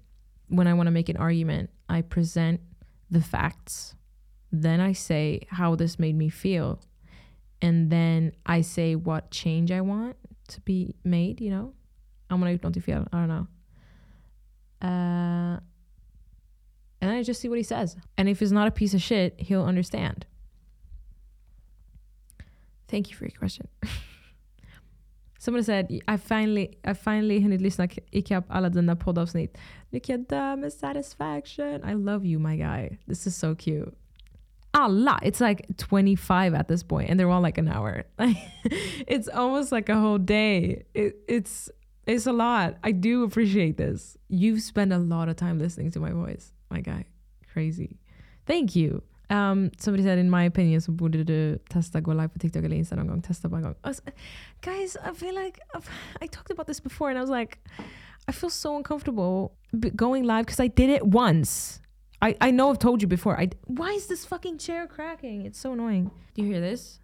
when 0.47 0.67
I 0.67 0.73
want 0.73 0.87
to 0.87 0.91
make 0.91 1.09
an 1.09 1.17
argument, 1.17 1.69
I 1.87 2.01
present 2.01 2.59
the 3.09 3.21
facts. 3.21 3.95
Then 4.51 4.79
I 4.79 4.93
say 4.93 5.41
how 5.49 5.75
this 5.75 5.97
made 5.97 6.15
me 6.15 6.29
feel. 6.29 6.81
And 7.61 7.89
then 7.89 8.33
I 8.45 8.61
say 8.61 8.95
what 8.95 9.31
change 9.31 9.71
I 9.71 9.81
want 9.81 10.15
to 10.49 10.61
be 10.61 10.95
made, 11.03 11.41
you 11.41 11.49
know? 11.49 11.73
I'm 12.29 12.39
gonna 12.39 12.57
not 12.57 12.81
feel, 12.81 13.07
I 13.11 13.17
don't 13.17 13.27
know. 13.27 13.47
Uh, 14.81 15.59
and 17.01 17.11
I 17.11 17.23
just 17.23 17.41
see 17.41 17.49
what 17.49 17.57
he 17.57 17.63
says. 17.63 17.97
And 18.17 18.29
if 18.29 18.39
he's 18.39 18.51
not 18.51 18.67
a 18.67 18.71
piece 18.71 18.93
of 18.93 19.01
shit, 19.01 19.39
he'll 19.39 19.65
understand. 19.65 20.25
Thank 22.89 23.09
you 23.09 23.15
for 23.15 23.25
your 23.25 23.37
question. 23.37 23.67
Somebody 25.39 25.63
said 25.63 25.99
I 26.07 26.17
finally, 26.17 26.77
I 26.83 26.93
finally 26.93 27.39
hunnit 27.39 27.61
lyssna 27.61 27.87
ikapp 28.11 28.43
alla 28.49 28.69
dina 28.69 28.95
poddavsnitt. 28.95 29.55
Lycka 29.93 30.17
dö 30.17 30.57
med 30.57 30.73
satisfaction. 30.73 31.81
I 31.83 31.93
love 31.93 32.25
you 32.25 32.39
my 32.39 32.57
guy. 32.57 32.97
This 33.07 33.25
is 33.25 33.35
so 33.35 33.55
cute. 33.55 33.95
Alla, 34.73 35.17
it's 35.23 35.39
like 35.39 35.65
25 35.77 36.53
at 36.53 36.67
this 36.67 36.83
point 36.83 37.09
and 37.09 37.19
they're 37.19 37.29
all 37.29 37.41
like 37.41 37.57
an 37.57 37.69
hour. 37.69 38.03
it's 39.07 39.29
almost 39.29 39.71
like 39.71 39.89
a 39.89 39.95
whole 39.95 40.19
day. 40.19 40.83
It, 40.93 41.15
it's 41.27 41.69
it's 42.05 42.27
a 42.27 42.33
lot. 42.33 42.75
I 42.83 42.91
do 42.91 43.23
appreciate 43.23 43.77
this. 43.77 44.17
You've 44.27 44.61
spent 44.61 44.91
a 44.91 44.97
lot 44.97 45.29
of 45.29 45.37
time 45.37 45.57
listening 45.57 45.91
to 45.91 45.99
my 45.99 46.11
voice, 46.11 46.51
my 46.69 46.81
guy. 46.81 47.05
Crazy. 47.53 47.97
Thank 48.45 48.75
you. 48.75 49.03
Um, 49.31 49.69
somebody 49.77 50.03
said 50.03 50.17
in 50.17 50.29
my 50.29 50.45
opinion 50.45 50.81
så 50.81 50.91
borde 50.91 51.23
du 51.23 51.57
testa 51.69 52.01
gå 52.01 52.13
live 52.13 52.29
på 52.29 52.39
TikTok 52.39 52.63
eller 52.63 52.75
Insta 52.75 52.95
någon 52.95 53.07
gång. 53.07 53.21
Testa 53.21 53.49
bara 53.49 53.57
en 53.57 53.63
gång. 53.63 53.75
Alltså, 53.81 54.03
guys, 54.61 54.95
I 54.95 55.13
feel 55.15 55.35
like 55.35 55.59
I've, 55.75 55.89
I 56.21 56.27
talked 56.27 56.51
about 56.51 56.67
this 56.67 56.83
before 56.83 57.09
and 57.09 57.17
I 57.17 57.21
was 57.21 57.39
like 57.39 57.57
I 58.27 58.31
feel 58.31 58.49
so 58.49 58.77
uncomfortable 58.77 59.51
going 59.95 60.23
live 60.23 60.45
because 60.45 60.59
I 60.59 60.67
did 60.67 60.89
it 60.89 61.03
once. 61.03 61.81
I, 62.21 62.35
I 62.41 62.51
know 62.51 62.69
I've 62.69 62.79
told 62.79 63.01
you 63.01 63.07
before. 63.07 63.39
I, 63.39 63.49
why 63.65 63.91
is 63.91 64.07
this 64.07 64.25
fucking 64.25 64.57
chair 64.57 64.87
cracking? 64.87 65.45
It's 65.45 65.59
so 65.59 65.73
annoying. 65.73 66.11
Do 66.33 66.41
you 66.43 66.51
hear 66.51 66.61
this? 66.61 66.99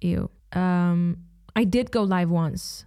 Ew. 0.00 0.30
Um, 0.52 1.16
I 1.56 1.64
did 1.64 1.90
go 1.90 2.02
live 2.02 2.30
once 2.30 2.86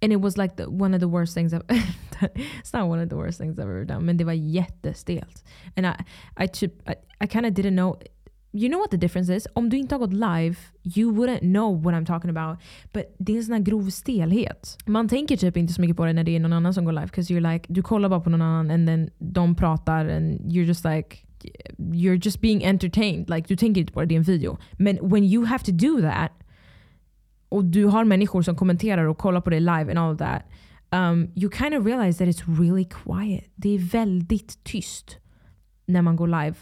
and 0.00 0.12
it 0.12 0.20
was 0.20 0.38
like 0.38 0.56
the, 0.56 0.70
one 0.70 0.94
of 0.94 1.00
the 1.00 1.08
worst 1.08 1.34
things 1.34 1.52
I've 1.52 1.62
it's 2.62 2.72
not 2.72 2.90
one 2.90 3.02
of 3.02 3.08
the 3.08 3.16
worst 3.16 3.38
things 3.38 3.58
I've 3.58 3.70
ever 3.70 3.84
done 3.84 4.00
men 4.00 4.16
det 4.16 4.24
var 4.24 4.32
jättestelt 4.32 5.44
and 5.76 5.86
I, 5.86 5.94
I, 6.44 6.48
typ, 6.48 6.88
I, 6.88 6.94
I 7.24 7.26
kind 7.26 7.46
of 7.46 7.52
didn't 7.52 7.76
know 7.76 7.98
you 8.52 8.68
know 8.68 8.78
what 8.78 8.90
the 8.90 8.96
difference 8.96 9.36
is? 9.36 9.46
Om 9.54 9.68
du 9.68 9.76
inte 9.76 9.94
har 9.94 9.98
gått 10.00 10.12
live, 10.12 10.56
you 10.82 11.12
wouldn't 11.12 11.40
know 11.40 11.82
what 11.82 11.94
I'm 11.94 12.06
talking 12.06 12.30
about. 12.30 12.58
But 12.92 13.04
det 13.18 13.32
är 13.32 13.36
en 13.36 13.44
sån 13.44 13.52
här 13.52 13.60
grov 13.60 13.90
stelhet. 13.90 14.78
Man 14.86 15.08
tänker 15.08 15.36
typ 15.36 15.56
inte 15.56 15.72
så 15.72 15.80
mycket 15.80 15.96
på 15.96 16.04
det 16.04 16.12
när 16.12 16.24
det 16.24 16.36
är 16.36 16.40
någon 16.40 16.52
annan 16.52 16.74
som 16.74 16.84
går 16.84 16.92
live. 16.92 17.08
Cause 17.08 17.34
you're 17.34 17.52
like, 17.52 17.66
du 17.68 17.82
kollar 17.82 18.08
bara 18.08 18.20
på 18.20 18.30
någon 18.30 18.42
annan 18.42 18.70
and 18.70 18.88
then 18.88 19.10
de 19.18 19.54
pratar 19.54 20.06
and 20.06 20.40
you're 20.40 20.64
just 20.64 20.84
like 20.84 21.16
you're 21.76 22.20
just 22.24 22.40
being 22.40 22.64
entertained. 22.64 23.30
Like, 23.30 23.48
du 23.48 23.56
tänker 23.56 23.80
inte 23.80 23.92
på 23.92 24.00
det, 24.00 24.06
det 24.06 24.14
är 24.14 24.16
en 24.16 24.22
video. 24.22 24.58
Men 24.72 24.98
when 25.02 25.24
you 25.24 25.44
have 25.44 25.64
to 25.64 25.72
do 25.72 26.00
that 26.00 26.32
och 27.48 27.64
du 27.64 27.84
har 27.84 28.04
människor 28.04 28.42
som 28.42 28.56
kommenterar 28.56 29.04
och 29.04 29.18
kollar 29.18 29.40
på 29.40 29.50
dig 29.50 29.60
live 29.60 29.90
and 29.90 29.98
all 29.98 30.12
of 30.12 30.18
that. 30.18 30.42
Um, 30.92 31.28
you 31.34 31.48
kind 31.48 31.74
of 31.74 31.84
realize 31.84 32.18
that 32.18 32.28
it's 32.28 32.48
really 32.48 32.84
quiet. 32.84 33.44
Det 33.56 33.70
är 33.70 33.78
väldigt 33.78 34.64
tyst 34.64 35.18
när 35.86 36.02
man 36.02 36.16
går 36.16 36.26
live. 36.26 36.54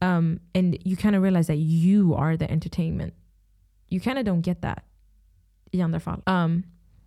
Um, 0.00 0.40
and 0.54 0.76
you 0.84 0.96
kind 0.96 1.16
of 1.16 1.22
realize 1.22 1.46
that 1.46 1.58
you 1.58 2.14
are 2.14 2.36
the 2.36 2.50
entertainment. 2.50 3.14
You 3.88 4.00
kind 4.00 4.18
of 4.18 4.24
don't 4.24 4.42
get 4.42 4.62
that 4.62 4.84
i 5.72 5.80
andra 5.80 6.00
fall. 6.00 6.22
Um, 6.26 6.64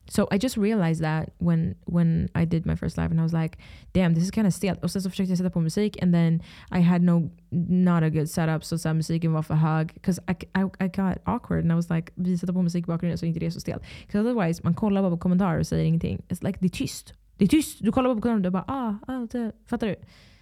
so 0.08 0.28
I 0.32 0.38
just 0.38 0.58
realized 0.58 1.02
that 1.02 1.30
when 1.38 1.76
when 1.86 2.30
I 2.36 2.46
did 2.46 2.66
my 2.66 2.76
first 2.76 2.98
live 2.98 3.12
and 3.12 3.20
I 3.20 3.24
was 3.24 3.34
like, 3.34 3.58
damn 3.94 4.14
this 4.14 4.24
is 4.24 4.32
kind 4.32 4.48
of 4.48 4.54
stelt. 4.54 4.84
Och 4.84 4.92
sen 4.92 5.02
så 5.02 5.10
försökte 5.10 5.32
jag 5.32 5.38
sätta 5.38 5.50
på 5.50 5.62
musik 5.62 6.04
and 6.04 6.14
then 6.14 6.42
I 6.72 6.82
had 6.82 7.02
no, 7.02 7.32
not 7.70 8.04
a 8.04 8.10
good 8.10 8.30
setup. 8.30 8.64
Så, 8.64 8.78
så 8.78 8.94
musiken 8.94 9.34
var 9.34 9.44
för 9.44 9.54
hög. 9.54 9.94
Because 9.94 10.22
I, 10.28 10.34
I, 10.34 10.86
I 10.86 10.88
got 10.88 11.18
awkward 11.24 11.60
and 11.60 11.72
I 11.72 11.76
was 11.76 11.90
like, 11.90 12.12
vi 12.16 12.38
sätter 12.38 12.54
på 12.54 12.62
musik 12.62 12.86
i 12.86 12.88
bakgrunden 12.88 13.18
så 13.18 13.26
inte 13.26 13.40
det 13.40 13.46
är 13.46 13.50
så 13.50 13.60
stelt. 13.60 13.84
Because 14.02 14.20
otherwise, 14.20 14.62
man 14.64 14.74
kollar 14.74 15.02
bara 15.02 15.12
på 15.12 15.18
kommentarer 15.18 15.60
och 15.60 15.68
säger 15.68 15.86
ingenting. 15.86 16.22
It's 16.30 16.46
like, 16.46 16.60
det 16.62 16.68
är 16.68 16.70
tyst. 16.70 17.14
Det 17.38 17.46
är 17.46 17.50
tyst. 17.50 17.80
Du 17.84 17.92
kollar 17.92 18.16
på 18.16 18.22
kameran 18.22 18.38
och 18.38 18.44
du 18.44 18.50
bara 18.50 18.66
ah, 18.68 18.94
ah 19.08 19.28
det, 19.32 19.52
fattar 19.66 19.88
du? 19.88 19.96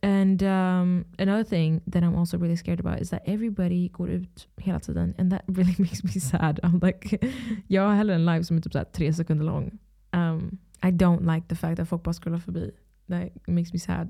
And 0.04 0.42
um, 0.42 1.06
another 1.18 1.44
thing 1.44 1.82
that 1.92 2.04
I'm 2.04 2.20
also 2.20 2.38
really 2.38 2.58
scared 2.58 2.80
about 2.80 3.02
is 3.02 3.10
that 3.10 3.22
everybody 3.26 3.88
går 3.88 4.10
ut 4.10 4.48
hela 4.58 4.80
tiden 4.80 5.14
and 5.18 5.32
that 5.32 5.44
really 5.48 5.76
makes 5.80 6.04
me 6.04 6.12
sad. 6.20 6.60
I'm 6.64 6.86
like, 6.86 7.20
jag 7.68 7.88
har 7.88 7.96
hellre 7.96 8.16
en 8.16 8.26
live 8.26 8.44
som 8.44 8.58
är 8.58 8.62
typ 8.62 8.74
så 8.74 8.84
tre 8.94 9.14
sekunder 9.14 9.46
lång. 9.46 9.80
Um, 10.12 10.58
I 10.84 10.92
don't 10.92 11.36
like 11.36 11.48
the 11.48 11.56
fact 11.56 11.78
that 11.78 11.88
folk 11.88 12.04
bara 12.04 12.14
scrollar 12.14 12.40
förbi. 12.40 12.72
That 13.08 13.48
makes 13.48 13.74
me 13.74 13.80
sad. 13.80 14.10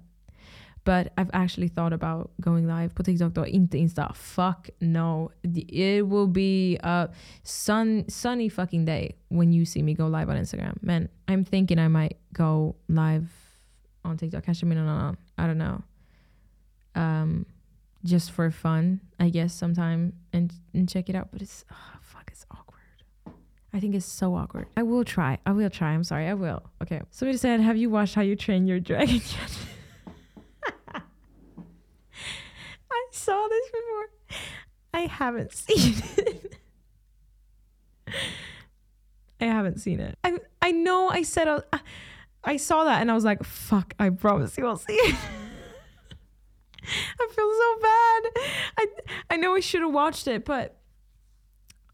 But 0.86 1.13
I've 1.17 1.30
actually 1.34 1.69
thought 1.69 1.93
about 1.93 2.32
going 2.41 2.67
live 2.67 2.89
på 2.89 3.04
TikTok 3.04 3.34
då, 3.34 3.46
inte 3.48 3.78
Insta. 3.78 4.13
Fuck 4.13 4.69
no. 4.80 5.32
It 5.67 6.06
will 6.06 6.28
be 6.28 6.78
a 6.84 7.08
sun, 7.43 8.04
sunny 8.10 8.50
fucking 8.50 8.86
day 8.86 9.15
when 9.30 9.54
you 9.54 9.65
see 9.65 9.84
me 9.84 9.93
go 9.93 10.08
live 10.08 10.30
on 10.30 10.38
Instagram. 10.38 10.78
Men 10.82 11.10
I'm 11.28 11.46
thinking 11.46 11.80
I 11.80 11.88
might 11.88 12.17
go 12.34 12.76
live 12.88 13.28
on 14.04 14.17
TikTok. 14.17 14.43
Kanske 14.46 14.65
med 14.65 14.78
någon 14.78 14.89
annan. 14.89 15.17
I 15.38 15.48
don't 15.48 15.58
know. 15.58 15.82
Um, 16.96 17.46
just 18.04 18.32
for 18.32 18.52
fun, 18.52 19.00
I 19.19 19.30
guess, 19.30 19.54
sometime 19.54 20.13
and, 20.34 20.54
and 20.74 20.89
check 20.89 21.10
it 21.10 21.15
out. 21.15 21.30
But 21.32 21.41
it's, 21.41 21.65
oh, 21.72 22.00
fuck, 22.02 22.30
it's 22.32 22.46
awkward. 22.52 23.34
I 23.74 23.80
think 23.80 23.96
it's 23.96 24.06
so 24.06 24.36
awkward. 24.36 24.67
I 24.78 24.84
will 24.84 25.06
try. 25.06 25.38
I 25.46 25.52
will 25.54 25.69
try. 25.69 25.93
I'm 25.93 26.04
sorry. 26.04 26.28
I 26.28 26.34
will. 26.34 26.62
Okay. 26.82 27.02
Somebody 27.10 27.38
said, 27.38 27.62
Have 27.62 27.78
you 27.78 27.89
watched 27.89 28.15
How 28.15 28.22
You 28.22 28.36
Train 28.36 28.67
Your 28.67 28.80
Dragon 28.80 29.15
yet? 29.15 29.58
saw 33.13 33.47
this 33.47 33.71
before. 33.71 34.39
I 34.93 35.02
haven't 35.08 35.54
seen 35.56 35.95
it. 36.17 36.56
I 39.39 39.45
haven't 39.45 39.80
seen 39.80 39.99
it. 39.99 40.17
I 40.23 40.38
I 40.62 40.71
know 40.71 41.10
I 41.10 41.23
said 41.23 41.47
I, 41.47 41.56
uh, 41.73 41.80
I 42.43 42.58
saw 42.58 42.84
that 42.86 43.02
and 43.02 43.10
I 43.12 43.13
was 43.13 43.26
like, 43.26 43.43
fuck, 43.43 43.93
I 43.99 44.10
promise 44.10 44.58
you 44.58 44.67
I'll 44.67 44.78
see 44.78 44.93
it. 44.93 45.15
I 46.84 47.28
feel 47.34 47.52
so 47.54 47.82
bad. 47.82 48.23
I 48.78 48.88
I 49.32 49.38
know 49.38 49.56
I 49.56 49.60
should 49.60 49.82
have 49.82 49.93
watched 49.93 50.28
it, 50.28 50.45
but 50.45 50.78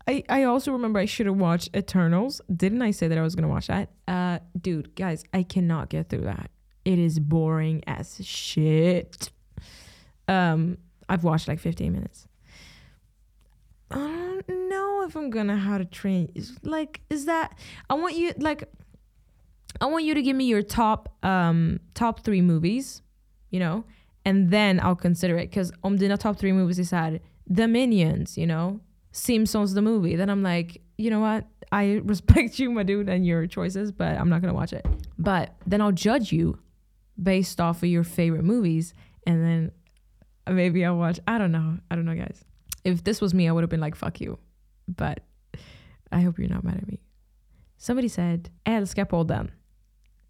I, 0.08 0.24
I 0.28 0.44
also 0.44 0.72
remember 0.72 1.00
I 1.00 1.06
should 1.06 1.28
have 1.28 1.38
watched 1.38 1.76
Eternals. 1.76 2.42
Didn't 2.54 2.82
I 2.82 2.92
say 2.92 3.08
that 3.08 3.18
I 3.18 3.22
was 3.22 3.36
gonna 3.36 3.48
watch 3.48 3.68
that? 3.68 3.90
Uh 4.08 4.40
dude, 4.60 4.96
guys, 4.96 5.24
I 5.34 5.44
cannot 5.44 5.90
get 5.90 6.10
through 6.10 6.22
that. 6.24 6.52
It 6.86 7.00
is 7.00 7.20
boring 7.20 7.84
as 7.88 8.24
shit. 8.26 9.32
Um 10.28 10.78
I've 11.10 11.24
watched 11.24 11.48
like 11.48 11.60
15 11.60 11.92
minutes. 11.92 12.28
I 13.92 14.42
don't 14.48 14.70
know 14.70 15.04
if 15.08 15.16
I'm 15.16 15.30
gonna 15.30 15.58
how 15.58 15.80
to 15.80 15.86
train. 15.86 16.32
Like, 16.64 17.02
is 17.10 17.26
that 17.26 17.58
I 17.90 17.96
want 17.96 18.16
you 18.16 18.34
like 18.38 18.64
I 19.82 19.86
want 19.88 20.04
you 20.04 20.14
to 20.14 20.22
give 20.22 20.36
me 20.36 20.46
your 20.46 20.62
top 20.62 21.18
um 21.24 21.80
top 21.96 22.24
three 22.24 22.42
movies, 22.42 23.02
you 23.50 23.60
know, 23.60 23.84
and 24.26 24.52
then 24.52 24.80
I'll 24.80 24.96
consider 24.96 25.38
it. 25.38 25.52
Cause 25.52 25.72
om 25.84 25.98
dina 25.98 26.18
top 26.18 26.38
three 26.38 26.52
movies 26.52 26.78
is 26.80 26.92
had 26.92 27.22
The 27.48 27.68
Minions, 27.68 28.38
you 28.38 28.46
know, 28.46 28.80
Simpsons 29.12 29.74
the 29.74 29.82
movie, 29.82 30.16
then 30.16 30.30
I'm 30.30 30.44
like, 30.44 30.82
you 30.98 31.10
know 31.10 31.20
what? 31.20 31.48
I 31.72 32.02
respect 32.04 32.60
you, 32.60 32.70
my 32.72 32.84
dude, 32.84 33.10
and 33.10 33.26
your 33.26 33.48
choices, 33.48 33.92
but 33.92 34.18
I'm 34.18 34.30
not 34.30 34.42
gonna 34.42 34.54
watch 34.54 34.74
it. 34.74 34.86
But 35.18 35.56
then 35.66 35.82
I'll 35.82 35.92
judge 35.92 36.32
you 36.32 36.60
based 37.22 37.60
off 37.60 37.82
of 37.84 37.90
your 37.90 38.04
favorite 38.04 38.44
movies, 38.44 38.94
and 39.26 39.44
then 39.44 39.72
maybe 40.52 40.86
I'll 40.86 40.98
watch. 40.98 41.20
I 41.28 41.38
don't 41.38 41.52
know. 41.52 41.78
I 41.92 41.96
don't 41.96 42.06
know, 42.06 42.16
guys. 42.16 42.44
If 42.84 43.04
this 43.04 43.22
was 43.22 43.34
me, 43.34 43.48
I 43.48 43.52
would 43.52 43.64
have 43.64 43.70
been 43.70 43.82
like, 43.82 43.96
fuck 43.96 44.22
you. 44.22 44.38
But 44.88 45.20
I 46.12 46.22
hope 46.22 46.40
you're 46.40 46.54
not 46.54 46.64
mad 46.64 46.78
at 46.78 46.88
me. 46.88 47.00
Somebody 47.78 48.10
said, 48.10 48.50
älskar 48.64 49.06
podden. 49.06 49.52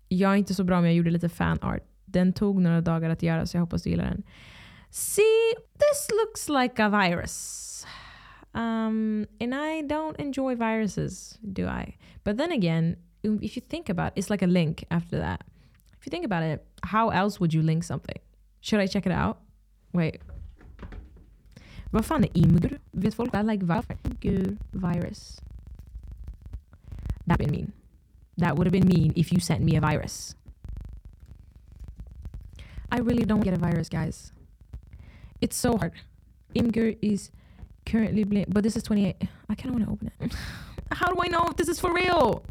Jag 0.07 0.31
är 0.31 0.35
inte 0.35 0.53
så 0.53 0.63
bra 0.63 0.81
men 0.81 0.85
jag 0.85 0.95
gjorde 0.95 1.09
lite 1.09 1.29
fanart. 1.29 1.83
Den 2.05 2.33
tog 2.33 2.61
några 2.61 2.81
dagar 2.81 3.09
att 3.09 3.23
göra 3.23 3.45
så 3.45 3.57
jag 3.57 3.61
hoppas 3.61 3.83
du 3.83 3.89
gillar 3.89 4.05
den. 4.05 4.23
See, 4.89 5.53
this 5.77 6.09
looks 6.11 6.49
like 6.49 6.83
a 6.83 6.89
virus. 6.89 7.85
Um, 8.53 9.27
and 9.39 9.53
I 9.53 9.81
don't 9.81 10.19
enjoy 10.19 10.55
viruses, 10.55 11.37
do 11.41 11.67
I? 11.67 11.97
But 12.23 12.37
then 12.37 12.51
again, 12.51 12.95
if 13.23 13.55
you 13.55 13.61
think 13.61 13.89
about 13.89 14.07
it, 14.07 14.19
it's 14.19 14.29
like 14.29 14.45
a 14.45 14.47
link 14.47 14.83
after 14.89 15.19
that. 15.19 15.41
If 15.99 16.07
you 16.07 16.09
think 16.09 16.25
about 16.25 16.43
it, 16.43 16.65
how 16.83 17.09
else 17.09 17.39
would 17.39 17.53
you 17.53 17.61
link 17.61 17.83
something? 17.83 18.19
Should 18.61 18.79
I 18.79 18.87
check 18.87 19.05
it 19.05 19.11
out? 19.11 19.37
Wait. 19.91 20.21
Vad 21.91 22.05
fan 22.05 22.23
är 22.23 22.37
imgur? 22.37 22.79
Vet 22.91 23.15
folk 23.15 23.33
vad 23.33 23.39
like? 23.39 23.97
Imgur 24.03 24.57
virus. 24.71 25.41
That 27.25 27.37
would 27.39 27.51
been 27.51 27.51
mean. 27.51 27.71
That 28.37 28.57
would 28.57 28.67
have 28.67 28.71
been 28.71 28.87
mean 28.87 29.13
if 29.15 29.31
you 29.31 29.39
sent 29.41 29.63
me 29.63 29.77
a 29.77 29.81
virus. 29.81 30.35
I 32.91 32.99
really 32.99 33.25
don't 33.25 33.43
get 33.43 33.53
a 33.53 33.59
virus, 33.59 33.89
guys. 33.89 34.33
It's 35.41 35.55
so 35.55 35.77
hard. 35.77 35.93
Imgur 36.55 36.97
is 37.01 37.31
currently 37.85 38.23
but 38.53 38.63
this 38.63 38.75
is 38.75 38.83
28. 38.83 39.15
I 39.49 39.55
kind 39.55 39.69
of 39.69 39.73
want 39.73 39.85
to 39.85 39.91
open 39.91 40.11
it. 40.19 40.33
How 40.91 41.13
do 41.13 41.21
I 41.21 41.27
know 41.27 41.47
if 41.49 41.55
this 41.55 41.67
is 41.67 41.79
for 41.79 41.93
real? 41.93 42.43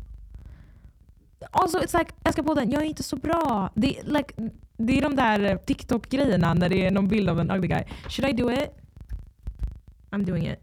Also, 1.52 1.78
it's 1.80 1.94
like, 1.94 2.14
den, 2.54 2.70
jag 2.70 2.82
är 2.82 2.86
inte 2.86 3.02
så 3.02 3.16
bra. 3.16 3.70
Det, 3.74 4.02
like, 4.04 4.34
det 4.78 4.98
är 4.98 5.02
de 5.02 5.16
där 5.16 5.44
eh, 5.44 5.56
TikTok-grejerna 5.58 6.54
när 6.54 6.68
det 6.68 6.86
är 6.86 6.90
någon 6.90 7.08
bild 7.08 7.28
av 7.28 7.40
en 7.40 7.50
ugly 7.50 7.68
guy. 7.68 7.82
Should 8.08 8.30
I 8.30 8.32
do 8.32 8.50
it? 8.52 8.70
I'm 10.10 10.24
doing 10.24 10.46
it. 10.46 10.58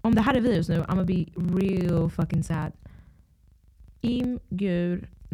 Om 0.00 0.14
det 0.14 0.20
här 0.20 0.34
är 0.34 0.40
virus 0.40 0.68
nu, 0.68 0.82
I'm 0.82 0.86
gonna 0.86 1.04
be 1.04 1.26
real 1.36 2.10
fucking 2.10 2.42
sad. 2.42 2.72
Imgur.com 4.00 5.24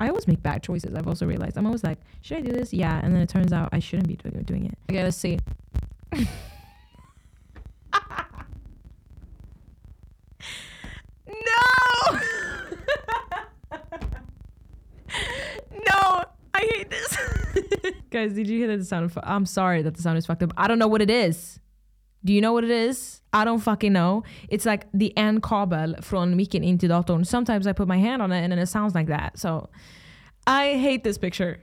I 0.00 0.08
always 0.08 0.26
make 0.26 0.42
bad 0.42 0.62
choices. 0.66 0.94
I've 0.94 1.06
also 1.06 1.26
realized. 1.26 1.58
I'm 1.58 1.66
always 1.66 1.84
like, 1.84 1.98
should 2.22 2.38
I 2.38 2.40
do 2.40 2.52
this? 2.52 2.72
Yeah, 2.72 3.04
and 3.04 3.14
then 3.14 3.22
it 3.22 3.28
turns 3.28 3.52
out 3.52 3.68
I 3.72 3.80
shouldn't 3.80 4.08
be 4.08 4.16
doing 4.16 4.66
it. 4.66 4.78
Okay, 4.88 5.04
let's 5.04 5.16
see. 5.16 5.38
Guys, 18.10 18.32
did 18.34 18.48
you 18.48 18.58
hear 18.58 18.68
that 18.68 18.78
the 18.78 18.84
sound? 18.84 19.12
I'm 19.22 19.46
sorry 19.46 19.82
that 19.82 19.94
the 19.94 20.02
sound 20.02 20.18
is 20.18 20.26
fucked 20.26 20.42
up. 20.42 20.52
I 20.56 20.68
don't 20.68 20.78
know 20.78 20.88
what 20.88 21.02
it 21.02 21.10
is. 21.10 21.60
Do 22.24 22.32
you 22.32 22.40
know 22.40 22.52
what 22.52 22.64
it 22.64 22.70
is? 22.70 23.22
I 23.32 23.44
don't 23.44 23.60
fucking 23.60 23.92
know. 23.92 24.24
It's 24.48 24.66
like 24.66 24.86
the 24.92 25.16
en 25.16 25.40
kabel 25.40 25.94
från 26.00 26.34
micken 26.34 26.62
in 26.64 26.78
till 26.78 26.90
datorn. 26.90 27.24
Sometimes 27.26 27.66
I 27.66 27.72
put 27.72 27.88
my 27.88 27.98
hand 27.98 28.20
on 28.20 28.30
it 28.32 28.42
and 28.42 28.52
then 28.52 28.58
it 28.58 28.66
sounds 28.66 28.94
like 28.94 29.06
that. 29.06 29.38
So 29.38 29.70
I 30.46 30.74
hate 30.74 31.02
this 31.02 31.16
picture. 31.16 31.58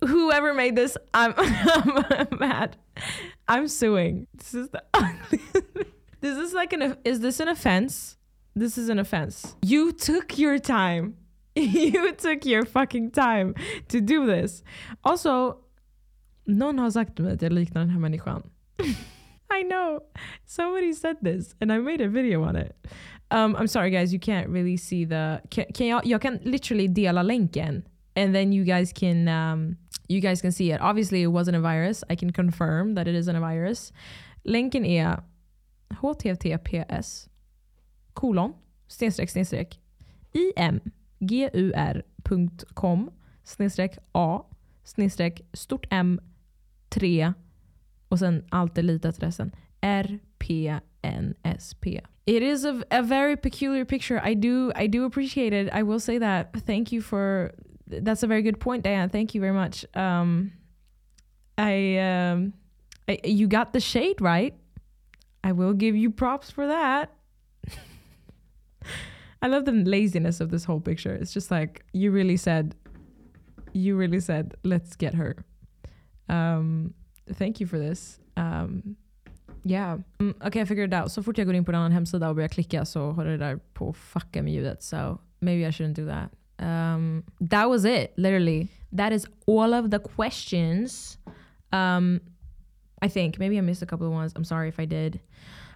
Whoever 0.00 0.52
made 0.52 0.74
this, 0.74 0.96
I'm, 1.14 1.34
I'm 1.38 2.38
mad. 2.38 2.76
I'm 3.46 3.68
suing. 3.68 4.26
This 4.34 4.54
is 4.54 4.68
the 4.70 4.82
This 6.20 6.38
is 6.38 6.54
like 6.54 6.72
an 6.72 6.96
is 7.04 7.20
this 7.20 7.38
an 7.38 7.48
offense? 7.48 8.16
This 8.56 8.78
is 8.78 8.88
an 8.88 8.98
offense. 8.98 9.56
You 9.62 9.92
took 9.92 10.38
your 10.38 10.58
time. 10.58 11.16
you 11.82 12.12
took 12.12 12.44
your 12.44 12.64
fucking 12.64 13.10
time 13.10 13.54
to 13.88 14.00
do 14.00 14.26
this. 14.26 14.62
Also, 15.02 15.64
Någon 16.44 16.78
har 16.78 16.90
sagt 16.90 17.16
till 17.16 17.24
mig 17.24 17.34
att 17.34 17.42
jag 17.42 17.52
liknar 17.52 17.80
den 17.80 17.90
här 17.90 18.00
människan. 18.00 18.42
I 19.60 19.62
know. 19.62 20.00
Somebody 20.44 20.94
said 20.94 21.16
this 21.22 21.56
and 21.60 21.72
I 21.72 21.78
made 21.78 22.04
a 22.04 22.08
video 22.08 22.42
on 22.42 22.56
it. 22.56 22.72
Um, 23.30 23.56
I'm 23.56 23.68
sorry 23.68 23.90
guys, 23.90 24.12
you 24.12 24.20
can't 24.20 24.48
really 24.48 24.76
see 24.76 25.06
the... 25.06 25.40
Can, 25.50 25.64
can 25.74 25.86
jag, 25.86 26.06
jag 26.06 26.22
kan 26.22 26.38
literally 26.42 26.88
dela 26.88 27.22
länken 27.22 27.82
and 28.16 28.34
then 28.34 28.52
you 28.52 28.64
guys 28.64 28.92
can 28.92 29.28
um, 29.28 29.76
you 30.08 30.20
guys 30.20 30.42
can 30.42 30.52
see 30.52 30.72
it. 30.72 30.80
Obviously 30.80 31.22
it 31.22 31.28
wasn't 31.28 31.56
a 31.56 31.60
virus. 31.60 32.04
I 32.10 32.16
can 32.16 32.32
confirm 32.32 32.94
that 32.94 33.08
it 33.08 33.14
isn't 33.14 33.36
a 33.36 33.40
virus. 33.40 33.92
Länken 34.42 34.84
är 34.84 35.22
https 35.90 37.28
kolon 38.12 38.52
snedstreck 38.88 39.30
snedstreck 39.30 39.80
imgur.com 40.32 41.03
snedstreck 43.44 43.98
a 44.14 44.44
stort 45.52 45.86
M 45.90 46.20
3 46.88 47.32
och 48.08 48.18
sen 48.18 48.44
allt. 48.50 48.78
RPNSP. 49.80 51.86
It 52.26 52.42
is 52.42 52.64
a, 52.64 52.82
a 52.90 53.02
very 53.02 53.36
peculiar 53.36 53.84
picture. 53.84 54.20
I 54.24 54.34
do 54.34 54.72
I 54.74 54.86
do 54.86 55.04
appreciate 55.04 55.52
it. 55.52 55.68
I 55.72 55.82
will 55.82 56.00
say 56.00 56.18
that. 56.18 56.54
Thank 56.66 56.92
you 56.92 57.02
for 57.02 57.52
that's 57.86 58.22
a 58.22 58.26
very 58.26 58.42
good 58.42 58.60
point, 58.60 58.82
Diane. 58.82 59.10
Thank 59.10 59.34
you 59.34 59.40
very 59.40 59.52
much. 59.52 59.84
Um, 59.94 60.52
I, 61.58 61.98
um, 61.98 62.54
I 63.08 63.18
you 63.24 63.46
got 63.46 63.72
the 63.72 63.80
shade 63.80 64.20
right. 64.20 64.54
I 65.42 65.52
will 65.52 65.74
give 65.74 65.94
you 65.94 66.10
props 66.10 66.50
for 66.50 66.66
that. 66.66 67.12
I 69.44 69.48
love 69.48 69.66
the 69.66 69.72
laziness 69.72 70.40
of 70.40 70.50
this 70.50 70.64
whole 70.64 70.80
picture. 70.80 71.14
It's 71.14 71.30
just 71.30 71.50
like 71.50 71.84
you 71.92 72.10
really 72.10 72.38
said, 72.38 72.74
you 73.74 73.94
really 73.94 74.20
said, 74.20 74.54
let's 74.64 74.96
get 74.96 75.12
her. 75.14 75.36
Um, 76.30 76.94
thank 77.30 77.60
you 77.60 77.66
for 77.66 77.78
this. 77.78 78.18
Um, 78.38 78.96
yeah. 79.62 79.98
Mm, 80.18 80.34
okay, 80.46 80.62
I 80.62 80.64
figured 80.64 80.94
it 80.94 80.96
out. 80.96 81.10
Så 81.10 81.22
fort 81.22 81.38
jag 81.38 81.46
går 81.46 81.54
in 81.54 81.64
på 81.64 81.70
en 81.70 81.74
annan 81.74 81.92
hemsida 81.92 82.28
och 82.28 82.34
börjar 82.34 82.48
klicka 82.48 82.84
så 82.84 83.12
håller 83.12 83.30
det 83.30 83.36
där 83.36 83.56
på 83.74 83.88
att 83.88 83.96
fucka 83.96 84.42
med 84.42 84.52
ljudet. 84.52 84.82
So 84.82 85.18
maybe 85.40 85.68
I 85.68 85.70
shouldn't 85.70 85.94
do 85.94 86.06
that. 86.06 86.30
Um, 86.58 87.22
that 87.50 87.68
was 87.68 87.84
it, 87.84 88.14
literally. 88.16 88.68
That 88.96 89.12
is 89.12 89.26
all 89.46 89.74
of 89.74 89.90
the 89.90 89.98
questions. 89.98 91.18
Um, 91.70 92.20
I 93.02 93.10
think 93.10 93.38
maybe 93.38 93.58
I 93.58 93.60
missed 93.60 93.82
a 93.82 93.86
couple 93.86 94.06
of 94.06 94.12
ones. 94.14 94.32
I'm 94.36 94.44
sorry 94.44 94.68
if 94.68 94.78
I 94.78 94.86
did. 94.86 95.20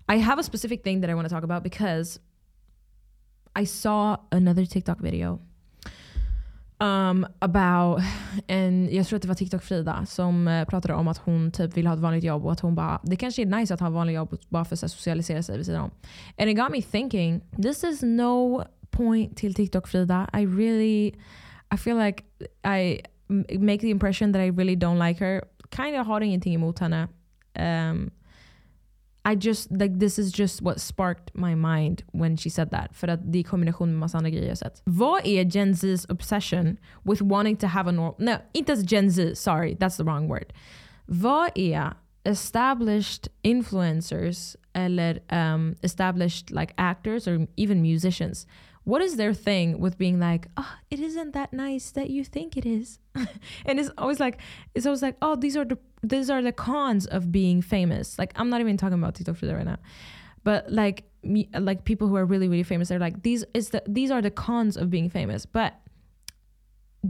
I 0.08 0.16
have 0.16 0.38
a 0.38 0.42
specific 0.42 0.82
thing 0.84 1.02
that 1.02 1.10
I 1.10 1.14
want 1.14 1.28
to 1.28 1.34
talk 1.34 1.44
about 1.44 1.62
because 1.62 2.18
I 3.60 3.66
saw 3.66 4.16
another 4.30 4.66
TikTok 4.66 5.00
video 5.00 5.38
um, 6.80 7.26
about 7.38 8.02
en, 8.46 8.88
jag 8.92 9.06
tror 9.06 9.16
att 9.16 9.22
det 9.22 9.28
var 9.28 9.34
TikTok 9.34 9.62
Frida 9.62 10.06
som 10.06 10.48
uh, 10.48 10.64
pratade 10.64 10.94
om 10.94 11.08
att 11.08 11.18
hon 11.18 11.50
typ 11.52 11.76
vill 11.76 11.86
ha 11.86 11.94
ett 11.94 12.00
vanligt 12.00 12.24
jobb 12.24 12.44
och 12.44 12.52
att 12.52 12.60
hon 12.60 12.74
bara, 12.74 13.00
det 13.02 13.16
kanske 13.16 13.42
är 13.42 13.46
nice 13.46 13.74
att 13.74 13.80
ha 13.80 13.86
ett 13.86 13.94
vanligt 13.94 14.16
jobb 14.16 14.38
bara 14.48 14.64
för 14.64 14.74
att 14.74 14.90
socialisera 14.90 15.42
sig 15.42 15.56
vid 15.56 15.66
sidan 15.66 15.82
om. 15.82 15.90
And 16.38 16.50
it 16.50 16.56
got 16.56 16.70
me 16.70 16.82
thinking, 16.82 17.40
this 17.62 17.84
is 17.84 18.02
no 18.02 18.64
point 18.90 19.36
till 19.36 19.54
TikTok 19.54 19.88
Frida. 19.88 20.30
I 20.34 20.46
really, 20.46 21.14
I 21.74 21.76
feel 21.76 21.96
like 21.96 22.24
I 22.64 23.00
make 23.58 23.78
the 23.78 23.90
impression 23.90 24.32
that 24.32 24.40
I 24.40 24.50
really 24.50 24.76
don't 24.76 25.08
like 25.08 25.24
her. 25.24 25.44
Kind 25.70 26.00
of 26.00 26.06
har 26.06 26.20
ingenting 26.20 26.54
emot 26.54 26.78
henne. 26.78 27.08
Um, 27.54 28.10
i 29.24 29.34
just, 29.34 29.70
like 29.70 29.98
this 29.98 30.18
is 30.18 30.38
just 30.38 30.62
what 30.62 30.80
sparked 30.80 31.34
my 31.34 31.54
mind 31.54 32.02
when 32.12 32.36
she 32.36 32.50
said 32.50 32.70
that. 32.70 32.94
För 32.94 33.08
att 33.08 33.32
det 33.32 33.38
är 33.38 33.40
i 33.40 33.44
kombination 33.44 33.88
med 33.88 33.98
massa 33.98 34.18
andra 34.18 34.30
grejer 34.30 34.48
jag 34.48 34.58
sett. 34.58 34.82
Vad 34.84 35.26
är 35.26 35.44
Gen 35.44 35.74
Z's 35.74 36.12
obsession 36.12 36.76
with 37.02 37.22
wanting 37.22 37.56
to 37.56 37.66
have 37.66 37.88
a 37.88 37.92
normal... 37.92 38.14
No, 38.18 38.32
inte 38.52 38.72
ens 38.72 38.92
Gen 38.92 39.10
Z, 39.10 39.34
sorry, 39.34 39.74
that's 39.74 39.96
the 39.96 40.04
wrong 40.04 40.28
word. 40.28 40.52
Vad 41.06 41.50
är 41.54 41.92
established 42.24 43.28
influencers 43.42 44.56
eller 44.72 45.20
um, 45.30 45.76
established 45.82 46.50
like 46.50 46.72
actors 46.76 47.26
or 47.26 47.46
even 47.56 47.82
musicians 47.82 48.46
what 48.88 49.02
is 49.02 49.16
their 49.16 49.34
thing 49.34 49.78
with 49.78 49.98
being 49.98 50.18
like, 50.18 50.48
oh, 50.56 50.76
it 50.90 50.98
isn't 50.98 51.32
that 51.34 51.52
nice 51.52 51.90
that 51.90 52.08
you 52.08 52.24
think 52.24 52.56
it 52.56 52.64
is? 52.64 52.98
and 53.66 53.78
it's 53.78 53.90
always 53.98 54.18
like, 54.18 54.40
it's 54.74 54.86
always 54.86 55.02
like, 55.02 55.14
oh, 55.20 55.36
these 55.36 55.58
are 55.58 55.64
the 55.66 55.76
these 56.02 56.30
are 56.30 56.40
the 56.40 56.52
cons 56.52 57.04
of 57.06 57.30
being 57.30 57.60
famous. 57.60 58.18
Like 58.18 58.32
I'm 58.36 58.48
not 58.48 58.62
even 58.62 58.78
talking 58.78 58.98
about 58.98 59.14
TikTok 59.14 59.42
right 59.42 59.66
now, 59.66 59.76
but 60.42 60.72
like 60.72 61.04
me, 61.22 61.50
like 61.52 61.84
people 61.84 62.08
who 62.08 62.16
are 62.16 62.24
really 62.24 62.48
really 62.48 62.62
famous, 62.62 62.88
they're 62.88 62.98
like 62.98 63.22
these 63.22 63.44
is 63.52 63.68
the 63.70 63.82
these 63.86 64.10
are 64.10 64.22
the 64.22 64.30
cons 64.30 64.78
of 64.78 64.88
being 64.88 65.10
famous. 65.10 65.44
But 65.44 65.74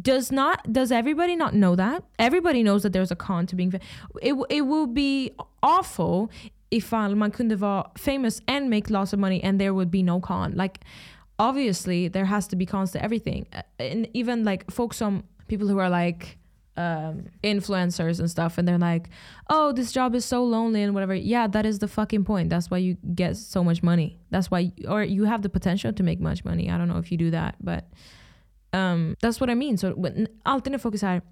does 0.03 0.33
not 0.33 0.73
does 0.73 0.91
everybody 0.91 1.37
not 1.37 1.55
know 1.55 1.77
that? 1.77 2.03
Everybody 2.19 2.64
knows 2.64 2.83
that 2.83 2.93
there's 2.93 3.12
a 3.12 3.17
con 3.17 3.47
to 3.47 3.55
being 3.55 3.71
famous. 3.71 3.87
It 4.21 4.35
it 4.51 4.62
will 4.62 4.88
be 4.88 5.31
awful 5.62 6.33
if 6.73 6.93
uh, 6.93 7.09
man 7.11 7.31
kunde 7.31 7.57
vara 7.57 7.88
famous 7.97 8.41
and 8.49 8.69
make 8.69 8.91
lots 8.91 9.12
of 9.12 9.21
money 9.21 9.41
and 9.45 9.61
there 9.61 9.73
would 9.73 9.93
be 9.93 10.03
no 10.03 10.19
con. 10.19 10.55
Like 10.57 10.81
obviously 11.38 12.09
there 12.09 12.24
has 12.24 12.46
to 12.48 12.57
be 12.57 12.66
cons 12.66 12.92
to 12.92 13.03
everything. 13.03 13.46
Uh, 13.53 13.62
and 13.79 14.09
even 14.14 14.44
like 14.44 14.70
folks 14.70 14.96
some 14.96 15.24
people 15.46 15.68
who 15.68 15.79
are 15.79 15.90
like 15.90 16.38
um, 16.77 17.24
influencers 17.42 18.20
and 18.20 18.31
stuff 18.31 18.57
and 18.57 18.68
they're 18.68 18.79
like 18.79 19.11
oh 19.51 19.72
this 19.72 19.90
job 19.90 20.14
is 20.14 20.24
so 20.24 20.44
lonely 20.44 20.83
and 20.83 20.94
whatever. 20.94 21.14
Yeah 21.14 21.46
that 21.48 21.66
is 21.66 21.79
the 21.79 21.88
fucking 21.88 22.24
point. 22.24 22.51
That's 22.51 22.70
why 22.70 22.79
you 22.79 22.96
get 23.14 23.37
so 23.37 23.64
much 23.64 23.83
money. 23.83 24.18
That's 24.31 24.51
why 24.51 24.72
or 24.87 25.03
you 25.03 25.24
have 25.24 25.42
the 25.42 25.48
potential 25.48 25.92
to 25.92 26.03
make 26.03 26.20
much 26.20 26.44
money. 26.44 26.70
I 26.70 26.79
don't 26.79 26.88
know 26.88 26.98
if 26.98 27.11
you 27.11 27.18
do 27.18 27.31
that 27.31 27.57
but 27.61 27.88
um, 28.72 29.16
that's 29.22 29.40
what 29.40 29.48
i 29.48 29.55
mean. 29.55 29.77
So 29.77 29.94
när 29.94 30.79
focus 30.79 31.03
här 31.03 31.22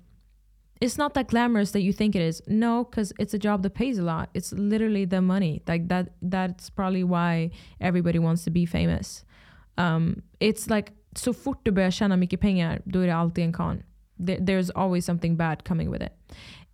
it's 0.78 0.98
not 0.98 1.14
that 1.14 1.28
glamorous 1.28 1.70
that 1.70 1.80
you 1.80 1.92
think 1.92 2.14
it 2.14 2.22
is. 2.22 2.42
No 2.46 2.84
because 2.84 3.12
it's 3.18 3.32
a 3.34 3.38
job 3.38 3.62
that 3.62 3.74
pays 3.74 3.98
a 3.98 4.02
lot. 4.02 4.28
It's 4.34 4.52
literally 4.52 5.06
the 5.06 5.22
money. 5.22 5.62
Like 5.66 5.88
that 5.88 6.14
that's 6.20 6.70
probably 6.70 7.04
why 7.04 7.50
everybody 7.80 8.18
wants 8.18 8.44
to 8.44 8.50
be 8.50 8.66
famous 8.66 9.24
Um, 9.76 10.22
it's 10.38 10.76
like 10.76 10.92
så 11.16 11.32
fort 11.32 11.60
du 11.62 11.70
börjar 11.70 11.90
tjäna 11.90 12.16
mycket 12.16 12.40
pengar, 12.40 12.82
då 12.84 13.00
är 13.00 13.06
det 13.06 13.16
alltid 13.16 13.44
en 13.44 13.52
con. 13.52 13.82
There, 14.26 14.38
there's 14.38 14.70
always 14.74 15.04
something 15.04 15.36
bad 15.36 15.64
coming 15.64 15.90
with 15.90 16.04
it. 16.04 16.12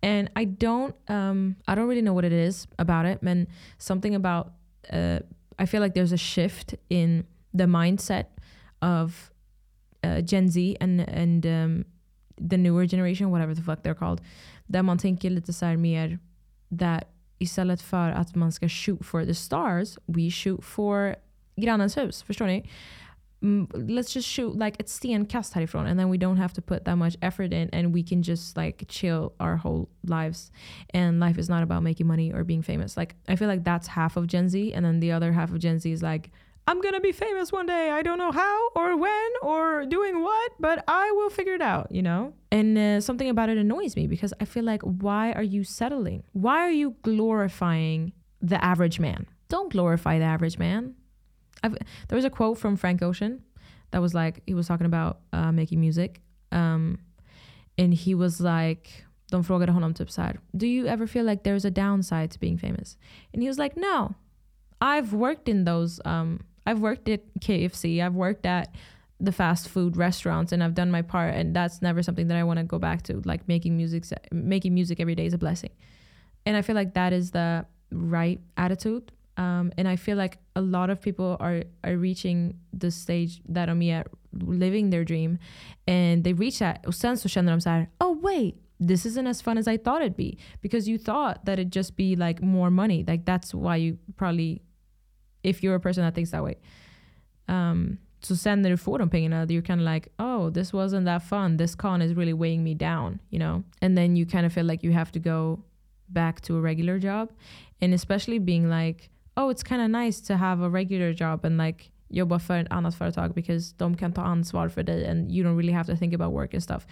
And 0.01 0.29
I 0.35 0.45
don't, 0.45 0.93
um, 1.07 1.55
I 1.67 1.75
don't 1.75 1.87
really 1.87 2.01
know 2.01 2.13
what 2.13 2.25
it 2.25 2.33
is 2.33 2.67
about 2.77 3.05
it, 3.05 3.21
but 3.21 3.47
something 3.77 4.15
about, 4.15 4.47
uh, 4.91 5.19
I 5.59 5.65
feel 5.65 5.81
like 5.81 5.93
there's 5.93 6.13
a 6.13 6.17
shift 6.17 6.75
in 6.89 7.25
the 7.53 7.65
mindset 7.65 8.25
of 8.81 9.31
uh, 10.03 10.21
Gen 10.21 10.49
Z 10.49 10.77
and, 10.81 11.01
and 11.01 11.45
um, 11.45 11.85
the 12.37 12.57
newer 12.57 12.85
generation, 12.85 13.31
whatever 13.31 13.53
the 13.53 13.61
fuck 13.61 13.83
they're 13.83 13.95
called. 13.95 14.21
Där 14.67 14.81
man 14.83 14.97
tänker 14.97 15.29
lite 15.29 15.53
så 15.53 15.77
mer 15.77 16.19
that 16.79 17.03
istället 17.39 17.81
för 17.81 18.11
att 18.11 18.35
man 18.35 18.51
ska 18.51 18.69
shoot 18.69 19.05
for 19.05 19.25
the 19.25 19.33
stars, 19.33 19.97
we 20.05 20.29
shoot 20.29 20.63
for 20.63 21.15
grannens 21.55 21.97
hus. 21.97 22.23
Förstår 22.23 22.47
ni? 22.47 22.63
Mm, 23.43 23.67
let's 23.73 24.13
just 24.13 24.27
shoot 24.27 24.55
like 24.55 24.79
ett 24.79 24.89
stenkast 24.89 25.53
härifrån 25.53 25.85
and 25.85 25.99
then 25.99 26.09
we 26.09 26.17
don't 26.17 26.37
have 26.37 26.53
to 26.53 26.61
put 26.61 26.85
that 26.85 26.97
much 26.97 27.17
effort 27.21 27.51
in 27.51 27.69
and 27.73 27.93
we 27.93 28.01
can 28.01 28.23
just 28.23 28.55
like 28.55 28.85
chill 28.87 29.33
our 29.39 29.57
whole 29.57 29.89
lives. 30.03 30.51
And 30.93 31.19
life 31.19 31.37
is 31.37 31.49
not 31.49 31.61
about 31.61 31.83
making 31.83 32.07
money 32.07 32.31
or 32.31 32.45
being 32.45 32.63
famous. 32.63 32.95
Like 32.95 33.15
i 33.27 33.35
feel 33.35 33.49
like 33.49 33.65
that's 33.65 33.87
half 33.87 34.15
of 34.15 34.27
gen 34.27 34.47
z 34.47 34.73
and 34.73 34.85
then 34.85 35.01
the 35.01 35.11
other 35.11 35.33
half 35.33 35.51
of 35.51 35.59
gen 35.59 35.79
z 35.79 35.91
is 35.91 36.01
like 36.01 36.31
i'm 36.67 36.79
gonna 36.79 37.01
be 37.01 37.11
famous 37.11 37.51
one 37.51 37.65
day. 37.65 37.89
I 37.89 38.01
don't 38.01 38.17
know 38.17 38.31
how 38.31 38.69
or 38.77 38.95
when 38.95 39.29
or 39.41 39.85
doing 39.87 40.23
what 40.23 40.51
but 40.61 40.81
i 40.87 41.11
will 41.11 41.29
figure 41.29 41.55
it 41.55 41.61
out 41.61 41.91
you 41.91 42.01
know? 42.01 42.33
And 42.49 42.77
uh, 42.77 43.01
something 43.01 43.29
about 43.29 43.49
it 43.49 43.57
annoys 43.57 43.97
me 43.97 44.07
because 44.07 44.33
i 44.39 44.45
feel 44.45 44.63
like 44.63 44.81
why 44.83 45.33
are 45.33 45.43
you 45.43 45.65
settling? 45.65 46.23
Why 46.31 46.59
are 46.59 46.71
you 46.71 46.95
glorifying 47.01 48.13
the 48.41 48.63
average 48.63 49.01
man? 49.01 49.27
Don't 49.49 49.69
glorify 49.69 50.17
the 50.17 50.25
average 50.25 50.57
man 50.57 50.95
I've, 51.63 51.77
there 52.07 52.15
was 52.15 52.25
a 52.25 52.29
quote 52.29 52.57
from 52.57 52.75
Frank 52.75 53.01
Ocean 53.01 53.41
that 53.91 54.01
was 54.01 54.13
like 54.13 54.41
he 54.45 54.53
was 54.53 54.67
talking 54.67 54.85
about 54.85 55.19
uh, 55.31 55.51
making 55.51 55.79
music, 55.79 56.21
um, 56.51 56.99
and 57.77 57.93
he 57.93 58.15
was 58.15 58.39
like, 58.41 59.05
de 59.31 59.43
frågade 59.43 59.71
honom 59.71 59.93
typ 59.93 60.09
så 60.09 60.33
do 60.55 60.67
you 60.67 60.85
ever 60.87 61.07
feel 61.07 61.25
like 61.25 61.43
there's 61.43 61.65
a 61.65 61.71
downside 61.71 62.29
to 62.31 62.39
being 62.39 62.57
famous? 62.57 62.97
And 63.33 63.41
he 63.41 63.47
was 63.47 63.57
like, 63.57 63.75
no, 63.75 64.15
I've 64.81 65.13
worked 65.13 65.49
in 65.49 65.65
those. 65.65 65.99
Um, 66.05 66.39
I've 66.65 66.79
worked 66.79 67.09
at 67.09 67.21
KFC. 67.39 68.01
I've 68.01 68.15
worked 68.15 68.45
at 68.45 68.75
the 69.19 69.31
fast 69.31 69.69
food 69.69 69.95
restaurants 69.97 70.51
and 70.51 70.63
I've 70.63 70.73
done 70.73 70.91
my 70.91 71.01
part 71.01 71.33
and 71.33 71.55
that's 71.55 71.81
never 71.81 72.03
something 72.03 72.27
that 72.27 72.37
I 72.37 72.43
want 72.43 72.59
to 72.59 72.63
go 72.63 72.77
back 72.77 73.03
to 73.03 73.21
like 73.25 73.47
making 73.47 73.77
music 73.77 74.03
making 74.31 74.73
music 74.73 74.99
every 74.99 75.15
day 75.15 75.25
is 75.25 75.33
a 75.33 75.37
blessing 75.37 75.69
and 76.45 76.57
I 76.57 76.61
feel 76.61 76.75
like 76.75 76.93
that 76.95 77.13
is 77.13 77.31
the 77.31 77.65
right 77.91 78.41
attitude 78.57 79.11
um, 79.37 79.71
and 79.77 79.87
I 79.87 79.95
feel 79.95 80.17
like 80.17 80.37
a 80.55 80.61
lot 80.61 80.89
of 80.89 81.01
people 81.01 81.37
are 81.39 81.63
are 81.83 81.97
reaching 81.97 82.53
the 82.71 82.91
stage 82.91 83.41
that 83.49 83.69
I'm 83.69 83.81
at, 83.81 84.07
living 84.31 84.89
their 84.89 85.03
dream, 85.03 85.39
and 85.87 86.23
they 86.23 86.33
reach 86.33 86.59
that. 86.59 86.85
Och 86.85 86.95
sen 86.95 87.17
så 87.17 87.29
känner 87.29 87.51
de 87.51 87.61
så 87.61 87.69
här, 87.69 87.87
oh 87.99 88.19
wait, 88.21 88.55
this 88.87 89.05
isn't 89.05 89.27
as 89.27 89.41
fun 89.41 89.57
as 89.57 89.67
I 89.67 89.77
thought 89.77 90.01
it'd 90.01 90.17
be 90.17 90.37
because 90.61 90.87
you 90.87 90.97
thought 90.97 91.45
that 91.45 91.59
it'd 91.59 91.71
just 91.73 91.95
be 91.95 92.15
like 92.15 92.41
more 92.41 92.69
money. 92.69 93.03
Like 93.07 93.25
that's 93.25 93.53
why 93.53 93.77
you 93.77 93.97
probably, 94.17 94.61
if 95.43 95.63
you're 95.63 95.75
a 95.75 95.79
person 95.79 96.03
that 96.03 96.15
thinks 96.15 96.31
that 96.31 96.43
way. 96.43 96.55
Um, 97.47 97.97
så 98.21 98.35
sen 98.35 98.61
när 98.61 98.69
du 98.69 98.77
får 98.77 98.99
de 98.99 99.09
pengarna, 99.09 99.45
you're 99.51 99.61
kind 99.61 99.81
of 99.81 99.85
like, 99.85 100.09
oh, 100.19 100.49
this 100.49 100.71
wasn't 100.73 101.05
that 101.05 101.23
fun. 101.23 101.57
This 101.57 101.75
con 101.75 102.01
is 102.01 102.13
really 102.13 102.33
weighing 102.33 102.63
me 102.63 102.73
down, 102.73 103.19
you 103.29 103.39
know? 103.39 103.63
And 103.81 103.97
then 103.97 104.15
you 104.15 104.25
kind 104.25 104.45
of 104.45 104.53
feel 104.53 104.65
like 104.65 104.83
you 104.83 104.93
have 104.93 105.11
to 105.11 105.19
go 105.19 105.59
back 106.07 106.39
to 106.41 106.55
a 106.57 106.61
regular 106.61 106.99
job. 106.99 107.29
And 107.81 107.93
especially 107.93 108.39
being 108.39 108.69
like, 108.69 109.09
oh 109.35 109.49
it's 109.49 109.63
kind 109.63 109.81
of 109.81 109.89
nice 109.89 110.21
to 110.21 110.35
have 110.35 110.65
a 110.65 110.69
regular 110.69 111.13
job 111.13 111.45
and 111.45 111.57
like 111.57 111.91
jobba 112.09 112.39
för 112.39 112.57
ett 112.57 112.67
annat 112.69 112.95
företag 112.95 113.33
because 113.33 113.73
de 113.77 113.97
kan 113.97 114.13
ta 114.13 114.21
ansvar 114.21 114.69
för 114.69 114.83
dig 114.83 115.07
and 115.07 115.31
you 115.31 115.43
don't 115.43 115.57
really 115.57 115.73
have 115.73 115.91
to 115.91 115.97
think 115.97 116.13
about 116.13 116.33
work 116.33 116.53
and 116.53 116.63
stuff. 116.63 116.85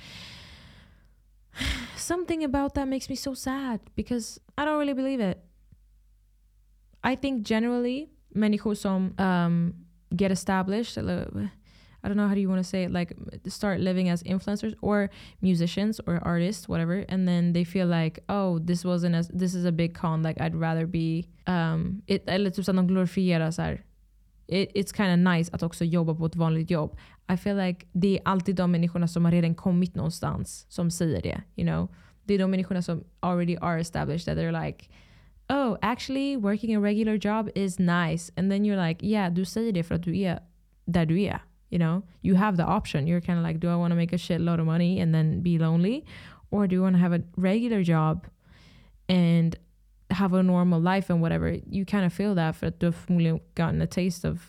Something 1.95 2.43
about 2.43 2.73
that 2.73 2.88
makes 2.88 3.10
me 3.10 3.15
so 3.15 3.36
sad 3.36 3.80
because 3.95 4.39
I 4.58 4.65
don't 4.65 4.80
really 4.80 4.93
believe 4.93 5.32
it. 5.32 5.38
I 7.04 7.15
think 7.15 7.47
generally 7.47 8.10
människor 8.30 8.73
som 8.75 9.15
um, 9.17 9.73
get 10.10 10.32
established 10.32 10.97
eller 10.97 11.49
I 12.03 12.07
don't 12.07 12.17
know 12.17 12.27
how 12.27 12.33
do 12.33 12.41
you 12.41 12.49
want 12.49 12.59
to 12.59 12.69
say 12.69 12.83
it, 12.83 12.91
like 12.91 13.13
start 13.47 13.79
living 13.79 14.09
as 14.09 14.23
influencers 14.23 14.75
or 14.81 15.09
musicians 15.41 16.01
or 16.07 16.19
artists, 16.23 16.67
whatever, 16.67 17.05
and 17.09 17.27
then 17.27 17.53
they 17.53 17.63
feel 17.63 17.87
like, 17.87 18.23
oh, 18.27 18.59
this 18.59 18.83
wasn't 18.83 19.15
as 19.15 19.27
this 19.27 19.53
is 19.53 19.65
a 19.65 19.71
big 19.71 19.93
con, 19.93 20.23
like 20.23 20.41
I'd 20.41 20.55
rather 20.55 20.87
be 20.87 21.27
um, 21.47 22.01
it, 22.07 22.23
eller 22.27 22.49
typ 22.49 22.69
att 22.69 22.87
de 22.87 23.51
så 23.51 23.61
här, 23.61 23.83
it, 24.47 24.71
it's 24.75 24.91
kind 24.91 25.11
of 25.13 25.33
nice 25.35 25.49
att 25.53 25.63
också 25.63 25.85
jobba 25.85 26.15
på 26.15 26.25
ett 26.25 26.35
vanligt 26.35 26.71
jobb. 26.71 26.97
I 27.33 27.37
feel 27.37 27.57
like 27.57 27.85
det 27.91 28.17
är 28.17 28.21
alltid 28.25 28.55
de 28.55 28.71
människorna 28.71 29.07
som 29.07 29.25
har 29.25 29.31
redan 29.31 29.55
kommit 29.55 29.95
någonstans 29.95 30.65
som 30.69 30.91
säger 30.91 31.21
det. 31.21 31.41
You 31.55 31.67
know? 31.67 31.89
Det 32.23 32.33
är 32.33 32.39
de 32.39 32.51
människorna 32.51 32.81
som 32.81 33.03
already 33.19 33.57
are 33.61 33.79
established 33.79 34.25
that 34.25 34.37
they're 34.37 34.65
like 34.65 34.89
oh 35.49 35.77
actually 35.81 36.37
working 36.37 36.75
a 36.75 36.79
regular 36.79 37.17
job 37.25 37.49
is 37.55 37.79
nice. 37.79 38.31
And 38.35 38.51
then 38.51 38.63
you're 38.63 38.87
like 38.87 39.05
yeah 39.05 39.33
du 39.33 39.45
säger 39.45 39.71
det 39.71 39.83
för 39.83 39.95
att 39.95 40.03
du 40.03 40.19
är 40.19 40.39
där 40.85 41.05
du 41.05 41.21
är. 41.21 41.41
You 41.71 41.79
know, 41.79 42.03
you 42.21 42.36
have 42.36 42.57
the 42.57 42.65
option. 42.65 43.07
You're 43.07 43.21
kind 43.21 43.39
of 43.39 43.43
like, 43.43 43.60
do 43.60 43.69
I 43.69 43.75
want 43.75 43.91
to 43.91 43.95
make 43.95 44.13
a 44.13 44.17
shitload 44.17 44.60
of 44.60 44.65
money 44.65 44.99
and 44.99 45.15
then 45.15 45.41
be 45.41 45.57
lonely? 45.57 46.05
Or 46.51 46.67
do 46.67 46.75
you 46.75 46.81
want 46.84 46.95
to 46.97 47.01
have 47.01 47.13
a 47.13 47.23
regular 47.36 47.81
job 47.81 48.27
and 49.10 49.55
have 50.10 50.34
a 50.34 50.43
normal 50.43 50.79
life 50.79 51.10
and 51.10 51.21
whatever? 51.21 51.49
You 51.49 51.86
kind 51.86 52.05
of 52.05 52.13
feel 52.13 52.36
that 52.36 52.55
for 52.57 52.69
the 52.69 52.93
gotten 53.55 53.81
a 53.81 53.88
taste 53.88 54.25
of 54.25 54.41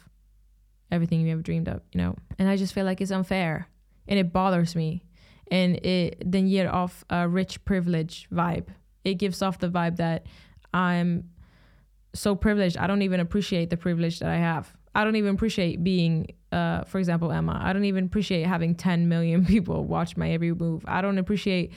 everything 0.90 1.20
you 1.20 1.32
ever 1.32 1.42
dreamed 1.42 1.68
of, 1.68 1.80
you 1.92 1.98
know? 1.98 2.16
And 2.38 2.48
I 2.48 2.56
just 2.56 2.74
feel 2.74 2.84
like 2.84 3.00
it's 3.00 3.12
unfair. 3.12 3.68
and 4.08 4.18
it 4.18 4.32
bothers 4.32 4.74
me 4.74 5.04
and 5.50 5.76
it 5.84 6.22
then 6.24 6.48
ger 6.50 6.68
off 6.68 7.04
a 7.10 7.28
rich 7.28 7.64
privilege 7.64 8.28
vibe 8.32 8.66
it 9.04 9.14
gives 9.14 9.42
off 9.42 9.58
the 9.58 9.68
vibe 9.68 9.96
that 9.96 10.26
i'm 10.74 11.30
so 12.14 12.34
privileged 12.34 12.76
i 12.76 12.86
don't 12.86 13.02
even 13.02 13.20
appreciate 13.20 13.70
the 13.70 13.76
privilege 13.76 14.18
that 14.18 14.28
i 14.28 14.36
have 14.36 14.74
i 14.94 15.04
don't 15.04 15.16
even 15.16 15.34
appreciate 15.34 15.82
being 15.82 16.34
uh, 16.52 16.84
for 16.84 16.98
example 16.98 17.32
emma 17.32 17.60
i 17.62 17.72
don't 17.72 17.84
even 17.84 18.04
appreciate 18.04 18.46
having 18.46 18.74
10 18.74 19.08
million 19.08 19.44
people 19.54 19.84
watch 19.84 20.16
my 20.16 20.30
every 20.30 20.52
move 20.52 20.84
i 20.86 21.00
don't 21.00 21.18
appreciate 21.18 21.72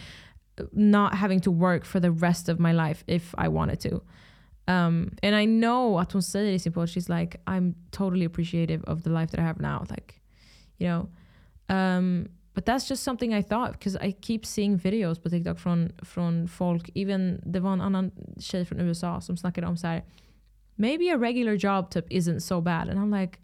not 0.72 1.16
having 1.16 1.40
to 1.42 1.52
work 1.52 1.84
for 1.84 2.00
the 2.00 2.12
rest 2.12 2.50
of 2.50 2.60
my 2.60 2.72
life 2.72 3.04
if 3.08 3.34
i 3.38 3.48
wanted 3.48 3.80
to 3.80 4.02
um, 4.68 5.12
and 5.22 5.36
I 5.36 5.46
know 5.46 6.00
att 6.00 6.12
hon 6.12 6.22
säger 6.22 6.54
i 6.54 6.86
she's 6.88 7.10
like, 7.10 7.40
I'm 7.48 7.76
totally 7.92 8.26
appreciative 8.26 8.84
of 8.86 9.04
the 9.04 9.10
life 9.10 9.32
that 9.32 9.40
I 9.40 9.44
have 9.44 9.60
now. 9.60 9.86
Like, 9.90 10.22
you 10.78 10.88
know. 10.88 11.10
Um, 11.70 12.30
but 12.54 12.66
that's 12.66 12.88
just 12.88 13.04
something 13.04 13.34
I 13.34 13.42
thought 13.42 13.74
because 13.74 13.96
I 13.98 14.16
keep 14.22 14.46
seeing 14.46 14.80
videos 14.80 15.20
på 15.20 15.30
TikTok 15.30 15.60
från, 15.60 15.92
från 16.04 16.48
folk. 16.48 16.90
Even, 16.96 17.42
det 17.46 17.60
var 17.60 17.72
annan 17.72 18.12
tjej 18.40 18.66
från 18.66 18.80
USA 18.80 19.22
som 19.22 19.38
snackade 19.38 19.68
om 19.68 19.78
så 19.78 19.88
här, 19.88 20.04
maybe 20.78 21.10
a 21.10 21.18
regular 21.18 21.58
job 21.58 21.90
tip 21.90 22.08
isn't 22.10 22.42
so 22.42 22.62
bad. 22.62 22.90
And 22.90 23.00
I'm 23.00 23.12
like, 23.12 23.40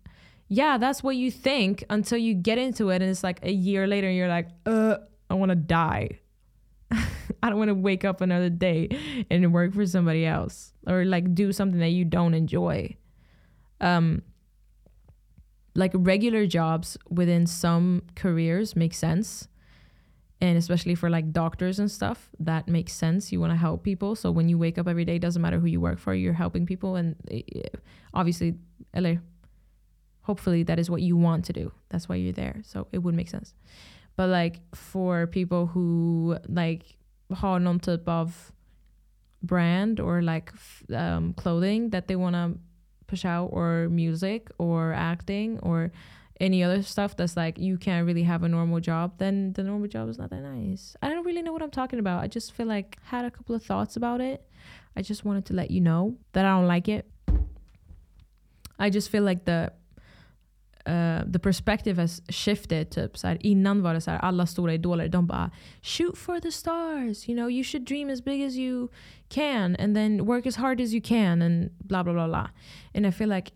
yeah, 0.48 0.78
that's 0.78 1.02
what 1.02 1.16
you 1.16 1.32
think 1.32 1.84
until 1.90 2.18
you 2.18 2.34
get 2.34 2.58
into 2.58 2.90
it 2.90 3.02
and 3.02 3.10
it's 3.10 3.24
like 3.24 3.40
a 3.44 3.52
year 3.52 3.88
later 3.88 4.08
and 4.08 4.18
you're 4.18 4.28
like, 4.28 4.50
uh, 4.66 4.98
I 5.30 5.36
want 5.36 5.50
to 5.50 5.56
die. 5.56 6.20
I 6.92 7.50
don't 7.50 7.58
want 7.58 7.70
to 7.70 7.76
wake 7.76 8.04
up 8.04 8.20
another 8.20 8.50
day 8.50 8.90
and 9.32 9.54
work 9.54 9.74
for 9.74 9.86
somebody 9.86 10.26
else 10.26 10.74
or 10.86 11.06
like 11.06 11.34
do 11.34 11.54
something 11.54 11.80
that 11.80 11.90
you 11.90 12.04
don't 12.04 12.34
enjoy. 12.34 12.96
Um, 13.80 14.24
like 15.74 15.92
regular 15.96 16.46
jobs 16.46 16.98
within 17.10 17.48
some 17.48 18.04
careers 18.16 18.76
make 18.76 18.94
sense. 18.94 19.48
And 20.42 20.58
especially 20.58 20.96
for 20.96 21.10
like 21.10 21.32
doctors 21.32 21.78
and 21.78 21.90
stuff, 21.90 22.30
that 22.40 22.68
makes 22.68 22.94
sense. 22.94 23.32
You 23.32 23.40
want 23.40 23.54
to 23.54 23.58
help 23.58 23.84
people. 23.84 24.16
So 24.16 24.32
when 24.32 24.50
you 24.50 24.58
wake 24.58 24.80
up 24.80 24.88
every 24.88 25.06
day, 25.06 25.20
doesn't 25.20 25.42
matter 25.42 25.60
who 25.60 25.68
you 25.68 25.80
work 25.80 26.00
for, 26.00 26.16
you're 26.16 26.34
helping 26.34 26.66
people. 26.66 26.96
And 26.96 27.16
eh, 27.30 27.42
obviously, 28.14 28.56
LA, 28.96 29.16
hopefully 30.24 30.64
that 30.64 30.80
is 30.80 30.90
what 30.90 31.02
you 31.02 31.16
want 31.16 31.46
to 31.46 31.54
do. 31.54 31.72
That's 31.90 32.10
why 32.10 32.16
you're 32.16 32.34
there. 32.34 32.62
So 32.64 32.88
it 32.92 33.00
would 33.00 33.14
make 33.14 33.30
sense. 33.30 33.54
But 34.16 34.30
like 34.30 34.62
for 34.74 35.28
people 35.28 35.68
who 35.68 36.38
like 36.48 36.98
har 37.34 37.60
någon 37.60 37.80
typ 37.80 38.08
of 38.08 38.52
brand 39.44 40.00
or 40.00 40.22
like 40.22 40.52
um, 40.94 41.34
clothing 41.34 41.90
that 41.92 42.08
they 42.08 42.16
want 42.16 42.36
to 42.36 42.58
push 43.08 43.26
out 43.26 43.50
or 43.52 43.90
music 43.90 44.50
or 44.58 44.94
acting 44.94 45.60
or 45.60 45.92
any 46.42 46.64
other 46.64 46.82
stuff 46.82 47.16
that's 47.16 47.38
like 47.38 47.58
you 47.60 47.78
can't 47.78 48.06
really 48.06 48.24
have 48.24 48.44
a 48.44 48.50
normal 48.50 48.80
job 48.80 49.14
then 49.20 49.54
the 49.54 49.64
normal 49.64 49.88
job 49.88 50.10
is 50.10 50.18
not 50.18 50.30
that 50.32 50.42
nice 50.42 50.96
i 51.02 51.08
don't 51.08 51.24
really 51.24 51.42
know 51.42 51.54
what 51.54 51.62
i'm 51.62 51.70
talking 51.72 52.00
about 52.00 52.22
i 52.22 52.28
just 52.28 52.52
feel 52.52 52.66
like 52.66 52.98
had 53.04 53.24
a 53.24 53.32
couple 53.32 53.56
of 53.56 53.64
thoughts 53.64 53.96
about 53.96 54.20
it 54.20 54.44
i 54.98 55.02
just 55.02 55.24
wanted 55.24 55.46
to 55.46 55.54
let 55.54 55.70
you 55.70 55.80
know 55.80 56.16
that 56.34 56.44
i 56.44 56.50
don't 56.50 56.68
like 56.68 56.90
it 56.90 57.06
i 58.80 58.90
just 58.90 59.10
feel 59.10 59.24
like 59.24 59.46
the 59.46 59.72
uh, 60.86 61.22
the 61.28 61.40
perspective 61.40 61.98
has 61.98 62.22
shifted. 62.30 62.90
Typ, 62.90 63.18
så 63.18 63.38
innan 63.40 63.82
var 63.82 63.94
det 63.94 64.02
så 64.02 64.12
här, 64.12 64.20
alla 64.20 64.46
stora 64.46 64.74
idoler 64.74 65.08
de 65.08 65.28
bara 65.28 65.52
shoot 65.82 66.18
for 66.18 66.40
the 66.40 66.52
stars, 66.52 67.30
you 67.30 67.36
know, 67.36 67.50
you 67.50 67.64
should 67.64 67.86
dream 67.86 68.10
as 68.10 68.22
big 68.22 68.42
as 68.42 68.56
you 68.56 68.90
can 69.30 69.76
and 69.76 69.96
then 69.96 70.26
work 70.26 70.46
as 70.48 70.56
hard 70.56 70.82
as 70.82 70.94
you 70.94 71.02
can 71.02 71.42
and 71.42 71.70
blah 71.80 72.04
blah 72.04 72.14
blah 72.14 72.28
blah. 72.28 72.48
And 72.96 73.06
I 73.06 73.12
feel 73.12 73.30
like 73.30 73.52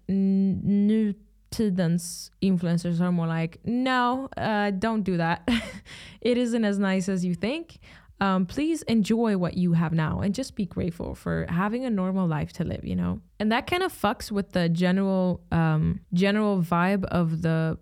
nutidens 1.51 2.29
influencers 2.41 3.01
are 3.01 3.11
more 3.11 3.27
like 3.27 3.59
no, 3.63 4.29
uh, 4.37 4.71
don't 4.71 5.03
do 5.03 5.17
that. 5.17 5.47
it 6.21 6.37
isn't 6.37 6.65
as 6.65 6.79
nice 6.79 7.09
as 7.09 7.23
you 7.25 7.33
think. 7.33 7.79
Um, 8.21 8.45
please 8.45 8.81
enjoy 8.83 9.35
what 9.35 9.55
you 9.57 9.73
have 9.73 9.91
now 9.91 10.21
and 10.21 10.33
just 10.33 10.55
be 10.55 10.65
grateful 10.65 11.15
for 11.15 11.45
having 11.49 11.83
a 11.83 11.89
normal 11.89 12.25
life 12.25 12.53
to 12.53 12.63
live 12.63 12.85
you 12.85 12.95
know? 12.95 13.19
And 13.41 13.51
that 13.51 13.67
kind 13.67 13.83
of 13.83 13.91
fucks 13.91 14.31
with 14.31 14.53
the 14.53 14.69
general 14.69 15.41
um, 15.51 15.99
general 16.13 16.61
vibe 16.61 17.03
of 17.05 17.41
the 17.41 17.77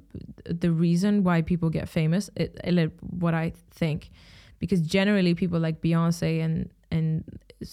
the 0.46 0.72
reason 0.72 1.24
why 1.24 1.44
people 1.44 1.70
get 1.70 1.88
famous 1.88 2.30
it, 2.36 2.60
it, 2.64 2.92
what 3.02 3.34
i 3.34 3.54
think. 3.72 4.10
Because 4.58 4.82
generally 4.82 5.36
people 5.36 5.60
like 5.60 5.82
beyonce 5.82 6.44
and 6.44 6.72
and 6.90 7.24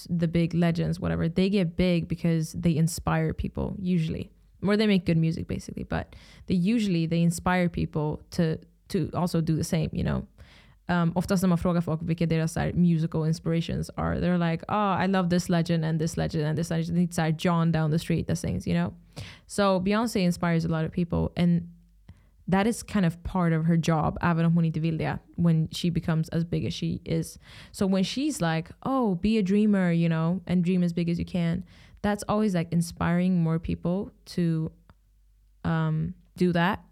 the 0.09 0.29
big 0.29 0.55
legends 0.55 1.00
whatever 1.00 1.29
they 1.29 1.48
get 1.48 1.76
big 1.76 2.07
because 2.09 2.53
they 2.53 2.76
inspire 2.76 3.33
people 3.33 3.74
usually 3.81 4.31
or 4.62 4.77
they 4.77 4.87
make 4.87 5.05
good 5.07 5.16
music 5.16 5.46
basically 5.49 5.85
but 5.85 6.16
they 6.46 6.55
usually 6.55 7.07
they 7.07 7.23
inspire 7.23 7.68
people 7.68 8.20
to 8.31 8.57
to 8.88 9.11
also 9.14 9.40
do 9.40 9.57
the 9.57 9.64
same 9.64 9.88
you 9.92 10.05
know 10.05 10.27
um, 10.90 11.12
oftast 11.14 11.42
när 11.42 11.49
man 11.49 11.59
frågar 11.59 11.81
folk 11.81 12.01
vilka 12.03 12.27
deras 12.27 12.57
musical 12.75 13.25
inspirations 13.25 13.90
are, 13.96 14.20
they're 14.20 14.38
like, 14.38 14.64
oh, 14.68 14.96
I 14.99 15.07
love 15.07 15.29
this 15.31 15.49
legend 15.49 15.85
and 15.85 16.01
this 16.01 16.16
legend 16.16 16.44
and 16.44 16.59
this 16.59 16.70
legend. 16.70 16.99
It's 16.99 17.16
like 17.16 17.37
John 17.37 17.70
down 17.70 17.90
the 17.90 17.99
street 17.99 18.27
that 18.27 18.37
sings, 18.38 18.66
you 18.66 18.75
know? 18.75 18.92
So 19.46 19.81
Beyonce 19.81 20.25
inspires 20.25 20.64
a 20.64 20.68
lot 20.68 20.85
of 20.85 20.90
people 20.90 21.31
and 21.37 21.68
that 22.49 22.66
is 22.66 22.83
kind 22.83 23.07
of 23.07 23.23
part 23.23 23.53
of 23.53 23.66
her 23.66 23.77
job, 23.77 24.18
även 24.20 24.44
om 24.44 24.55
hon 24.55 24.64
inte 24.64 24.81
vill 24.81 24.99
det, 24.99 25.18
when 25.37 25.68
she 25.70 25.90
becomes 25.90 26.29
as 26.31 26.44
big 26.44 26.64
as 26.64 26.75
she 26.75 27.01
is. 27.05 27.38
So 27.70 27.87
when 27.87 28.03
she's 28.03 28.40
like, 28.40 28.70
oh, 28.83 29.14
be 29.14 29.38
a 29.38 29.42
dreamer, 29.42 29.92
you 29.92 30.09
know, 30.09 30.40
and 30.49 30.64
dream 30.64 30.83
as 30.83 30.92
big 30.92 31.09
as 31.09 31.18
you 31.18 31.25
can, 31.25 31.62
that's 32.03 32.25
always 32.29 32.55
like 32.55 32.73
inspiring 32.73 33.43
more 33.43 33.59
people 33.59 34.13
to 34.27 34.71
um, 35.65 36.15
do 36.37 36.53
that. 36.53 36.83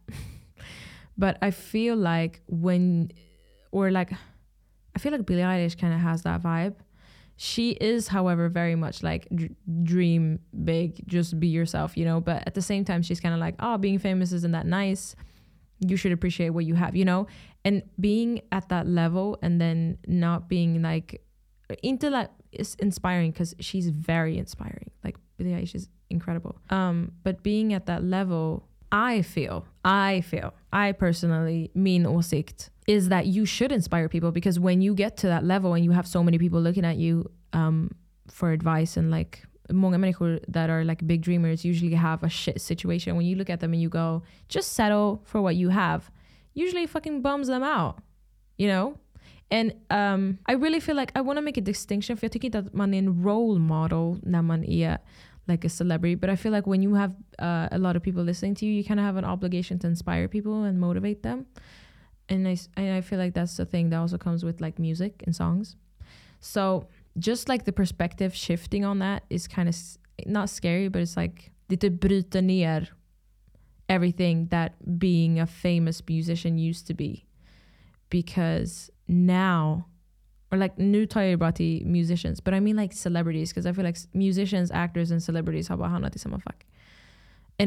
but 1.19 1.39
I 1.43 1.51
feel 1.51 1.97
like 1.97 2.43
when 2.47 3.11
or 3.71 3.91
like 3.91 4.13
I 4.99 4.99
feel 4.99 5.13
like 5.13 5.27
Billie 5.27 5.43
Eilish 5.43 5.79
kind 5.79 5.95
of 5.95 6.01
has 6.01 6.23
that 6.23 6.43
vibe. 6.43 6.75
She 7.37 7.71
is, 7.71 8.09
however, 8.09 8.49
very 8.49 8.75
much 8.75 9.05
like 9.05 9.29
d- 9.33 9.51
dream 9.85 10.41
big, 10.65 11.07
just 11.07 11.39
be 11.39 11.47
yourself, 11.47 11.97
you 11.97 12.05
know. 12.05 12.21
But 12.21 12.43
at 12.49 12.55
the 12.55 12.63
same 12.63 12.85
time, 12.85 13.03
she's 13.03 13.21
kind 13.21 13.33
of 13.33 13.39
like, 13.39 13.55
oh, 13.61 13.79
being 13.79 14.01
famous 14.01 14.33
isn't 14.33 14.51
that 14.51 14.67
nice. 14.67 15.15
You 15.79 15.97
should 15.97 16.11
appreciate 16.11 16.51
what 16.51 16.65
you 16.65 16.75
have, 16.75 16.97
you 16.97 17.05
know. 17.05 17.29
And 17.65 17.85
being 18.01 18.41
at 18.51 18.69
that 18.71 18.89
level 18.89 19.39
and 19.41 19.61
then 19.61 19.99
not 20.09 20.49
being 20.49 20.83
like 20.83 21.23
into 21.85 22.11
that 22.11 22.33
is 22.53 22.75
inspiring 22.79 23.31
because 23.31 23.55
she's 23.61 23.89
very 23.89 24.39
inspiring. 24.39 24.91
Like 25.05 25.17
Billie 25.37 25.53
Eilish 25.53 25.75
is 25.75 25.89
incredible. 26.11 26.59
Um, 26.71 27.13
but 27.23 27.43
being 27.43 27.73
at 27.73 27.87
that 27.87 28.03
level, 28.03 28.69
I 28.91 29.23
feel, 29.23 29.67
I 29.85 30.23
feel, 30.23 30.55
I 30.73 30.93
personally, 30.93 31.71
min 31.75 32.05
åsikt 32.05 32.71
is 32.87 33.11
that 33.11 33.27
you 33.27 33.45
should 33.45 33.71
inspire 33.71 34.09
people 34.09 34.33
because 34.33 34.59
when 34.59 34.81
you 34.81 34.95
get 34.95 35.17
to 35.19 35.27
that 35.27 35.45
level 35.45 35.75
and 35.75 35.85
you 35.85 35.91
have 35.91 36.07
so 36.07 36.23
many 36.23 36.39
people 36.39 36.61
looking 36.61 36.87
at 36.87 36.97
you 36.97 37.31
um, 37.53 37.91
for 38.31 38.53
advice 38.53 38.97
and 38.97 39.11
like 39.11 39.43
många 39.71 39.99
människor 39.99 40.41
that 40.49 40.71
are 40.71 40.85
like 40.85 41.07
big 41.07 41.21
dreamers 41.21 41.65
usually 41.65 41.95
have 41.95 42.23
a 42.23 42.29
shit 42.29 42.61
situation. 42.61 43.17
When 43.17 43.27
you 43.27 43.37
look 43.37 43.51
at 43.51 43.61
them 43.61 43.73
and 43.73 43.83
you 43.83 43.89
go, 43.89 44.23
just 44.49 44.73
settle 44.73 45.21
for 45.25 45.43
what 45.43 45.57
you 45.57 45.69
have, 45.69 46.11
usually 46.55 46.87
fucking 46.87 47.21
bums 47.21 47.49
them 47.49 47.63
out, 47.63 47.99
you 48.57 48.69
know? 48.69 48.97
And 49.51 49.73
um, 49.91 50.39
I 50.47 50.53
really 50.53 50.81
feel 50.81 50.97
like 50.97 51.13
I 51.15 51.21
want 51.21 51.39
to 51.39 51.43
make 51.43 51.59
a 51.59 51.65
distinction 51.65 52.17
för 52.17 52.25
jag 52.25 52.33
tycker 52.33 52.49
inte 52.49 52.59
att 52.59 52.75
man 52.75 52.95
är 52.95 52.99
en 52.99 53.25
role 53.25 53.59
model 53.59 54.21
när 54.23 54.43
man 54.43 54.65
är 54.65 54.99
like 55.47 55.67
a 55.67 55.71
celebrity. 55.71 56.17
But 56.17 56.31
I 56.31 56.37
feel 56.37 56.53
like 56.53 56.71
when 56.71 56.83
you 56.83 56.95
have 56.95 57.15
uh, 57.39 57.69
a 57.71 57.79
lot 57.79 57.97
of 57.97 58.03
people 58.03 58.23
listening 58.23 58.55
to 58.55 58.67
you, 58.67 58.73
you 58.73 58.85
kind 58.85 59.01
of 59.01 59.07
have 59.07 59.19
an 59.19 59.25
obligation 59.25 59.79
to 59.79 59.87
inspire 59.87 60.29
people 60.29 60.65
and 60.65 60.79
motivate 60.79 61.23
them 61.23 61.47
and 62.29 62.47
I, 62.47 62.57
and 62.77 62.95
I 62.95 63.01
feel 63.01 63.19
like 63.19 63.35
that's 63.35 63.57
the 63.57 63.65
thing 63.65 63.91
that 63.91 63.97
also 63.97 64.19
comes 64.19 64.45
with 64.45 64.61
like 64.61 64.79
music 64.79 65.23
and 65.25 65.35
songs 65.35 65.77
so 66.41 66.87
just 67.19 67.49
like 67.49 67.65
the 67.65 67.73
perspective 67.73 68.35
shifting 68.35 68.85
on 68.85 68.99
that 69.01 69.25
is 69.31 69.49
kind 69.49 69.69
of 69.69 69.77
not 70.27 70.51
scary 70.51 70.89
but 70.89 71.03
it's 71.03 71.17
like 71.17 71.51
lite 71.69 71.99
bryter 71.99 72.43
ner 72.43 72.89
everything 73.89 74.47
that 74.49 74.99
being 74.99 75.41
a 75.41 75.47
famous 75.47 76.03
musician 76.07 76.59
used 76.59 76.87
to 76.87 76.95
be 76.95 77.27
because 78.11 78.91
now 79.09 79.87
or 80.51 80.59
like 80.59 80.79
new 80.79 81.07
jag 81.07 81.41
musicians 81.85 82.41
but 82.41 82.55
I 82.55 82.61
mean 82.61 82.77
like 82.77 82.93
celebrities 82.93 83.51
because 83.51 83.67
I 83.67 83.73
feel 83.73 83.85
like 83.85 83.99
musicians 84.15 84.71
actors 84.71 85.11
and 85.11 85.23
celebrities 85.23 85.71
and 85.71 85.83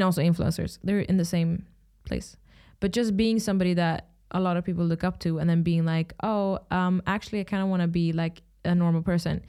also 0.03 0.21
influencers 0.21 0.79
they're 0.83 1.01
in 1.01 1.17
the 1.17 1.25
same 1.25 1.65
place. 2.05 2.37
But 2.79 2.93
just 2.93 3.15
being 3.15 3.39
somebody 3.39 3.75
that 3.75 4.07
a 4.31 4.39
lot 4.39 4.57
of 4.57 4.63
people 4.65 4.85
look 4.85 5.03
up 5.03 5.19
to 5.19 5.37
and 5.39 5.49
then 5.49 5.61
being 5.61 5.85
like 5.85 6.13
oh 6.23 6.59
um 6.71 7.01
actually 7.05 7.41
i 7.41 7.43
kind 7.43 7.61
of 7.61 7.69
want 7.69 7.81
to 7.81 7.87
be 7.87 8.13
like 8.13 8.41
a 8.65 8.75
normal 8.75 9.01
person. 9.01 9.41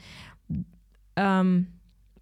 Um 1.16 1.68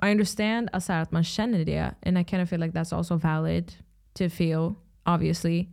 i 0.02 0.10
understand 0.10 0.70
att 0.72 1.12
man 1.12 1.22
känner 1.22 1.64
det 1.64 1.94
and 2.02 2.18
i 2.18 2.22
kind 2.22 2.42
of 2.42 2.48
feel 2.48 2.60
like 2.60 2.72
that's 2.72 2.92
also 2.92 3.16
valid 3.16 3.74
to 4.14 4.28
feel 4.28 4.76
obviously 5.06 5.68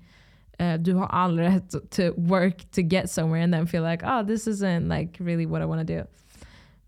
uh, 0.60 0.78
du 0.78 0.94
har 0.94 1.08
all 1.08 1.40
rätt 1.40 1.92
to 1.92 2.14
work 2.18 2.72
to 2.72 2.82
get 2.82 3.10
somewhere 3.10 3.44
and 3.44 3.54
then 3.54 3.68
feel 3.68 3.84
like 3.84 4.04
oh 4.06 4.28
this 4.28 4.48
isn't 4.48 4.88
like 4.90 5.18
really 5.20 5.46
what 5.46 5.62
i 5.62 5.66
want 5.66 5.88
to 5.88 5.94
do 5.94 6.08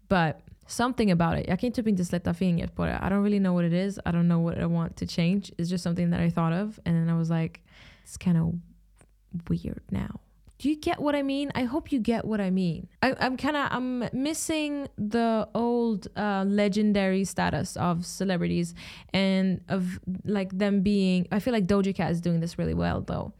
but 0.07 0.41
something 0.67 1.11
about 1.11 1.39
it 1.39 1.47
jag 1.47 1.59
kan 1.59 1.71
typ 1.71 1.87
inte 1.87 2.05
släppa 2.05 2.33
fingret 2.33 2.75
på 2.75 2.85
det 2.85 2.99
i 3.01 3.09
don't 3.09 3.23
really 3.23 3.39
know 3.39 3.55
what 3.55 3.65
it 3.65 3.73
is 3.73 3.99
i 4.05 4.11
don't 4.11 4.27
know 4.27 4.45
what 4.45 4.57
i 4.57 4.65
want 4.65 4.95
to 4.97 5.05
change 5.05 5.51
it's 5.57 5.71
just 5.71 5.83
something 5.83 6.11
that 6.11 6.19
i 6.19 6.31
thought 6.31 6.53
of 6.53 6.79
and 6.85 6.95
then 6.95 7.09
i 7.09 7.17
was 7.17 7.29
like 7.29 7.61
it's 8.03 8.17
kind 8.17 8.37
of 8.37 8.53
weird 9.49 9.83
now. 9.91 10.19
Do 10.57 10.67
you 10.67 10.75
get 10.75 10.99
what 10.99 11.15
I 11.15 11.23
mean? 11.23 11.51
I 11.55 11.63
hope 11.63 11.91
you 11.91 11.99
get 11.99 12.25
what 12.25 12.41
I 12.41 12.49
mean. 12.49 12.89
I, 13.01 13.15
am 13.19 13.37
kind 13.37 13.55
of 13.55 13.67
I'm 13.71 14.09
missing 14.11 14.89
the 14.97 15.47
old 15.55 16.07
uh, 16.17 16.43
legendary 16.45 17.23
status 17.23 17.77
of 17.77 18.05
celebrities 18.05 18.75
and 19.13 19.61
of 19.69 19.99
like 20.25 20.57
them 20.57 20.81
being. 20.81 21.27
I 21.31 21.39
feel 21.39 21.53
like 21.53 21.65
Doja 21.65 21.95
Cat 21.95 22.11
is 22.11 22.19
doing 22.19 22.41
this 22.41 22.59
really 22.59 22.73
well 22.73 22.99
though. 22.99 23.31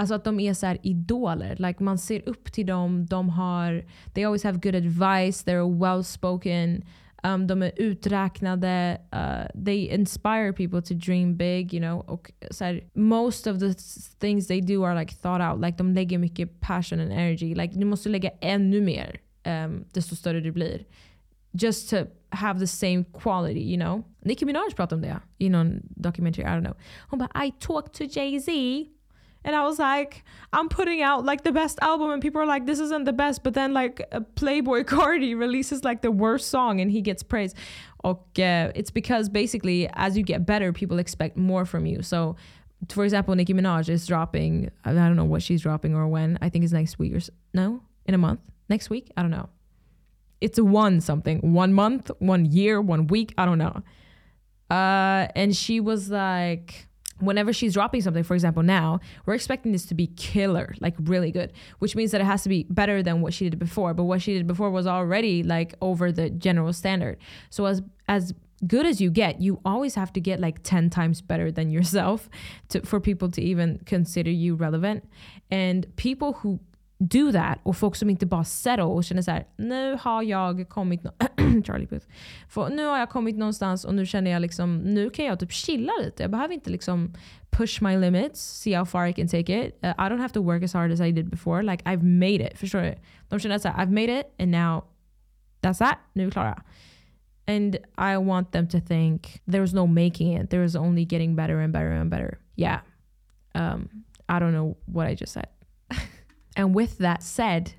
Alltså 0.00 0.14
att 0.14 0.24
de 0.24 0.40
är 0.40 0.54
så 0.54 0.76
idoler. 0.82 1.56
Like 1.58 1.82
man 1.82 1.98
ser 1.98 2.28
upp 2.28 2.52
till 2.52 2.66
dem. 2.66 3.06
De 3.06 3.28
har, 3.28 3.84
they 4.14 4.24
always 4.24 4.44
have 4.44 4.58
good 4.58 4.74
advice. 4.74 5.44
They're 5.44 5.80
well 5.80 6.04
spoken. 6.04 6.84
Um, 7.22 7.46
de 7.46 7.62
är 7.62 7.72
uträknade. 7.76 9.00
Uh, 9.14 9.62
they 9.64 9.94
inspire 9.94 10.52
people 10.52 10.82
to 10.82 10.94
dream 10.94 11.36
big. 11.36 11.74
You 11.74 11.82
know? 11.82 11.98
Och 11.98 12.32
så 12.50 12.64
här, 12.64 12.84
most 12.94 13.46
of 13.46 13.58
the 13.58 13.74
things 14.20 14.46
they 14.46 14.60
do 14.60 14.84
are 14.84 15.00
like 15.00 15.14
thought 15.14 15.52
out. 15.52 15.64
Like 15.64 15.78
de 15.78 15.94
lägger 15.94 16.18
mycket 16.18 16.60
passion 16.60 17.00
and 17.00 17.12
energy. 17.12 17.54
Like 17.54 17.78
du 17.78 17.84
måste 17.84 18.08
lägga 18.08 18.30
ännu 18.40 18.80
mer 18.80 19.20
um, 19.46 19.84
desto 19.92 20.16
större 20.16 20.40
du 20.40 20.52
blir. 20.52 20.84
Just 21.52 21.90
to 21.90 21.96
have 22.30 22.60
the 22.60 22.66
same 22.66 23.04
quality, 23.04 23.74
you 23.74 23.76
know? 23.76 24.02
Nicki 24.20 24.44
Minaj 24.44 24.74
pratade 24.76 24.94
om 24.94 25.02
det 25.02 25.20
i 25.38 25.48
någon 25.48 25.80
documentary, 25.82 26.44
I 26.44 26.48
don't 26.48 26.64
know. 26.64 26.76
Hon 27.08 27.18
bara 27.18 27.44
I 27.44 27.52
talked 27.60 27.92
to 27.92 28.04
Jay-Z 28.18 28.52
and 29.44 29.56
I 29.56 29.64
was 29.64 29.78
like, 29.78 30.24
I'm 30.52 30.68
putting 30.68 31.00
out 31.02 31.24
like 31.24 31.44
the 31.44 31.52
best 31.52 31.78
album, 31.80 32.10
and 32.10 32.20
people 32.20 32.40
are 32.42 32.46
like, 32.46 32.66
this 32.66 32.78
isn't 32.78 33.04
the 33.04 33.12
best. 33.12 33.42
But 33.42 33.54
then 33.54 33.72
like 33.72 34.02
Playboi 34.34 34.86
Cardi 34.86 35.34
releases 35.34 35.84
like 35.84 36.02
the 36.02 36.10
worst 36.10 36.48
song, 36.48 36.80
and 36.80 36.90
he 36.90 37.00
gets 37.00 37.22
praise. 37.22 37.54
Okay, 38.04 38.70
it's 38.74 38.90
because 38.90 39.28
basically 39.28 39.88
as 39.94 40.16
you 40.16 40.22
get 40.22 40.46
better, 40.46 40.72
people 40.72 40.98
expect 40.98 41.36
more 41.36 41.64
from 41.64 41.86
you. 41.86 42.02
So, 42.02 42.36
for 42.88 43.04
example, 43.04 43.34
Nicki 43.34 43.54
Minaj 43.54 43.88
is 43.88 44.06
dropping. 44.06 44.70
I 44.84 44.92
don't 44.92 45.16
know 45.16 45.24
what 45.24 45.42
she's 45.42 45.62
dropping 45.62 45.94
or 45.94 46.06
when. 46.08 46.38
I 46.42 46.48
think 46.48 46.64
it's 46.64 46.72
next 46.72 46.98
week 46.98 47.14
or 47.14 47.20
no, 47.54 47.82
in 48.06 48.14
a 48.14 48.18
month. 48.18 48.40
Next 48.68 48.90
week, 48.90 49.10
I 49.16 49.22
don't 49.22 49.30
know. 49.30 49.48
It's 50.40 50.58
a 50.58 50.64
one 50.64 51.00
something, 51.00 51.52
one 51.52 51.72
month, 51.72 52.10
one 52.18 52.44
year, 52.46 52.80
one 52.80 53.06
week. 53.06 53.34
I 53.36 53.44
don't 53.44 53.58
know. 53.58 53.82
Uh, 54.70 55.26
and 55.34 55.54
she 55.54 55.80
was 55.80 56.10
like 56.10 56.86
whenever 57.20 57.52
she's 57.52 57.74
dropping 57.74 58.02
something, 58.02 58.22
for 58.22 58.34
example, 58.34 58.62
now, 58.62 59.00
we're 59.26 59.34
expecting 59.34 59.72
this 59.72 59.86
to 59.86 59.94
be 59.94 60.08
killer, 60.08 60.74
like 60.80 60.94
really 60.98 61.30
good, 61.30 61.52
which 61.78 61.96
means 61.96 62.10
that 62.12 62.20
it 62.20 62.24
has 62.24 62.42
to 62.42 62.48
be 62.48 62.66
better 62.70 63.02
than 63.02 63.20
what 63.20 63.32
she 63.32 63.48
did 63.48 63.58
before. 63.58 63.94
But 63.94 64.04
what 64.04 64.22
she 64.22 64.34
did 64.34 64.46
before 64.46 64.70
was 64.70 64.86
already 64.86 65.42
like 65.42 65.74
over 65.80 66.12
the 66.12 66.30
general 66.30 66.72
standard. 66.72 67.18
So 67.50 67.66
as 67.66 67.82
as 68.08 68.34
good 68.66 68.86
as 68.86 69.00
you 69.00 69.10
get, 69.10 69.40
you 69.40 69.60
always 69.64 69.94
have 69.94 70.12
to 70.12 70.20
get 70.20 70.40
like 70.40 70.62
10 70.62 70.90
times 70.90 71.22
better 71.22 71.50
than 71.50 71.70
yourself 71.70 72.28
to, 72.68 72.82
for 72.82 73.00
people 73.00 73.30
to 73.30 73.40
even 73.40 73.80
consider 73.86 74.30
you 74.30 74.54
relevant. 74.54 75.08
And 75.50 75.86
people 75.96 76.34
who 76.34 76.60
do 77.00 77.32
that 77.32 77.58
och 77.62 77.76
folk 77.76 77.96
som 77.96 78.10
inte 78.10 78.26
bara 78.26 78.44
settle 78.44 78.82
och 78.82 79.04
känner 79.04 79.22
så 79.22 79.30
här, 79.30 79.46
nu 79.56 79.96
har 80.00 80.22
jag 80.22 80.68
kommit 80.68 81.00
Charlie 81.66 81.86
Puth. 81.86 82.06
För 82.48 82.68
nu 82.68 82.86
har 82.86 82.98
jag 82.98 83.10
kommit 83.10 83.36
någonstans 83.36 83.84
och 83.84 83.94
nu 83.94 84.06
känner 84.06 84.30
jag 84.30 84.42
liksom, 84.42 84.78
nu 84.78 85.10
kan 85.10 85.24
jag 85.24 85.40
typ 85.40 85.52
chilla 85.52 85.92
lite. 86.02 86.22
Jag 86.22 86.30
behöver 86.30 86.54
inte 86.54 86.70
liksom 86.70 87.14
push 87.50 87.82
my 87.82 87.96
limits, 87.96 88.40
see 88.40 88.74
how 88.74 88.84
far 88.84 89.06
I 89.06 89.12
can 89.12 89.28
take 89.28 89.66
it. 89.66 89.78
Uh, 89.84 89.90
I 89.90 90.08
don't 90.08 90.20
have 90.20 90.32
to 90.32 90.42
work 90.42 90.62
as 90.62 90.72
hard 90.72 90.92
as 90.92 91.00
I 91.00 91.12
did 91.12 91.30
before. 91.30 91.62
Like 91.62 91.84
I've 91.84 92.02
made 92.02 92.50
it. 92.50 92.58
Förstår 92.58 92.80
du? 92.80 92.94
De 93.28 93.38
känner 93.38 93.58
så 93.58 93.68
här, 93.68 93.86
I've 93.86 93.90
made 93.90 94.20
it 94.20 94.26
and 94.38 94.50
now 94.50 94.84
that's 95.60 95.78
that. 95.78 95.98
Nu 96.12 96.22
är 96.22 96.26
vi 96.26 96.32
klara. 96.32 96.62
And 97.46 97.76
I 97.98 98.16
want 98.16 98.52
them 98.52 98.68
to 98.68 98.80
think 98.80 99.42
there 99.46 99.60
was 99.60 99.72
no 99.72 99.86
making 99.86 100.36
it. 100.36 100.50
There 100.50 100.62
was 100.62 100.76
only 100.76 101.04
getting 101.04 101.36
better 101.36 101.58
and 101.58 101.72
better 101.72 101.90
and 101.90 102.10
better. 102.10 102.38
Yeah. 102.56 102.80
Um, 103.54 103.88
I 104.28 104.38
don't 104.38 104.52
know 104.52 104.76
what 104.86 105.08
I 105.08 105.14
just 105.14 105.32
said. 105.32 105.48
And 106.60 106.74
with 106.74 106.98
that 106.98 107.22
said, 107.22 107.72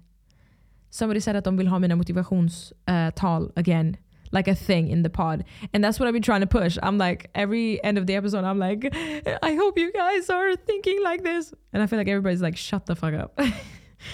somebody 0.90 1.20
said 1.20 1.36
att 1.36 1.44
de 1.44 1.56
vill 1.56 1.68
ha 1.68 1.78
mina 1.78 1.96
motivationstal 1.96 3.44
uh, 3.44 3.52
again 3.56 3.98
like 4.32 4.48
a 4.48 4.56
thing 4.56 4.88
in 4.88 5.04
the 5.04 5.10
pod. 5.10 5.44
And 5.72 5.84
that's 5.84 6.00
what 6.00 6.08
I've 6.08 6.14
been 6.14 6.24
trying 6.24 6.42
to 6.42 6.48
push. 6.48 6.80
I'm 6.82 6.98
like, 6.98 7.30
every 7.36 7.84
end 7.84 8.00
of 8.00 8.08
the 8.08 8.16
episode, 8.16 8.44
I'm 8.44 8.58
like, 8.58 8.90
I 9.44 9.54
hope 9.54 9.78
you 9.78 9.92
guys 9.92 10.30
are 10.30 10.56
thinking 10.56 11.04
like 11.04 11.24
this. 11.24 11.54
And 11.74 11.84
I 11.84 11.86
feel 11.86 12.00
like 12.00 12.08
everybody's 12.08 12.42
like, 12.42 12.58
shut 12.58 12.88
the 12.88 12.96
fuck 12.96 13.14
up. 13.14 13.40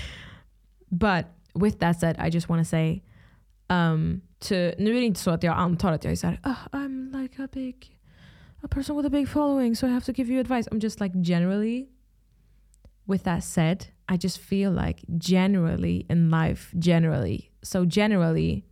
but 0.92 1.30
with 1.56 1.80
that 1.80 2.00
said, 2.00 2.18
I 2.20 2.30
just 2.30 2.50
want 2.50 2.60
to 2.60 2.66
say, 2.66 3.04
um, 3.70 4.22
to, 4.42 4.74
nu 4.80 4.92
är 4.92 5.00
det 5.00 5.06
inte 5.06 5.20
så 5.20 5.32
att 5.32 5.44
jag 5.44 5.58
antar 5.58 5.94
att 5.94 6.04
jag 6.04 6.12
är 6.12 6.16
såhär, 6.16 6.40
oh, 6.44 6.68
I'm 6.74 7.22
like 7.22 7.40
a 7.40 7.48
big, 7.54 7.98
a 8.64 8.68
person 8.68 8.98
with 8.98 9.06
a 9.06 9.10
big 9.10 9.28
following, 9.28 9.76
so 9.76 9.88
I 9.88 9.92
have 9.92 10.06
to 10.06 10.12
give 10.12 10.30
you 10.30 10.40
advice. 10.40 10.68
I'm 10.72 10.80
just 10.80 11.00
like 11.00 11.14
generally, 11.22 11.88
with 13.06 13.24
that 13.24 13.44
said, 13.44 13.88
I 14.10 14.18
just 14.18 14.40
feel 14.40 14.72
like 14.72 15.02
generally 15.18 16.06
in 16.10 16.30
life, 16.30 16.74
generally, 16.80 17.52
so 17.64 17.86
generally, 17.86 18.66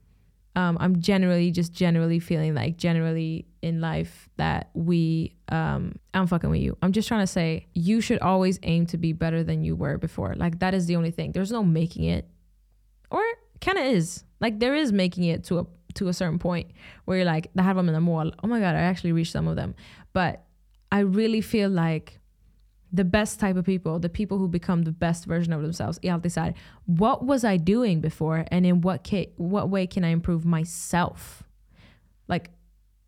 um, 0.55 0.77
I'm 0.79 1.01
generally 1.01 1.51
just 1.51 1.73
generally 1.73 2.19
feeling 2.19 2.55
like 2.55 2.77
generally 2.77 3.45
in 3.61 3.81
life 3.81 4.29
that 4.37 4.69
we, 4.73 5.35
um, 5.49 5.95
I'm 6.13 6.27
fucking 6.27 6.49
with 6.49 6.61
you. 6.61 6.77
I'm 6.81 6.93
just 6.93 7.09
trying 7.09 7.21
to 7.21 7.27
say 7.27 7.67
you 7.73 7.99
should 7.99 8.19
always 8.19 8.59
aim 8.63 8.85
to 8.87 8.97
be 8.97 9.11
better 9.11 9.43
than 9.43 9.63
you 9.63 9.75
were 9.75 9.97
before. 9.97 10.33
Like 10.37 10.59
that 10.59 10.73
is 10.73 10.85
the 10.85 10.95
only 10.95 11.11
thing. 11.11 11.33
There's 11.33 11.51
no 11.51 11.63
making 11.63 12.05
it, 12.05 12.29
or 13.11 13.21
kind 13.59 13.77
of 13.77 13.85
is. 13.85 14.23
Like 14.39 14.59
there 14.59 14.75
is 14.75 14.93
making 14.93 15.25
it 15.25 15.43
to 15.45 15.59
a 15.59 15.65
to 15.95 16.07
a 16.09 16.13
certain 16.13 16.39
point 16.39 16.71
where 17.05 17.17
you're 17.17 17.25
like, 17.25 17.51
the 17.55 17.63
här 17.63 17.77
in 17.77 17.85
the 17.87 17.99
mall. 17.99 18.31
Oh 18.43 18.47
my 18.47 18.59
god, 18.59 18.75
I 18.75 18.81
actually 18.81 19.11
reached 19.11 19.31
some 19.31 19.47
of 19.47 19.55
them. 19.55 19.75
But 20.13 20.45
I 20.91 20.99
really 20.99 21.41
feel 21.41 21.69
like 21.69 22.19
the 22.95 23.03
best 23.03 23.39
type 23.39 23.55
of 23.55 23.65
people, 23.65 23.99
the 23.99 24.09
people 24.09 24.37
who 24.37 24.47
become 24.47 24.83
the 24.83 24.91
best 24.91 25.25
version 25.25 25.53
of 25.53 25.61
themselves, 25.61 25.99
är 25.99 26.13
alltid 26.13 26.55
what 26.85 27.25
was 27.25 27.43
I 27.43 27.57
doing 27.57 28.01
before 28.01 28.45
and 28.51 28.65
in 28.65 28.81
what 28.81 29.03
ca- 29.07 29.31
what 29.37 29.69
way 29.69 29.87
can 29.87 30.03
I 30.03 30.09
improve 30.09 30.45
myself? 30.45 31.43
Like, 32.27 32.51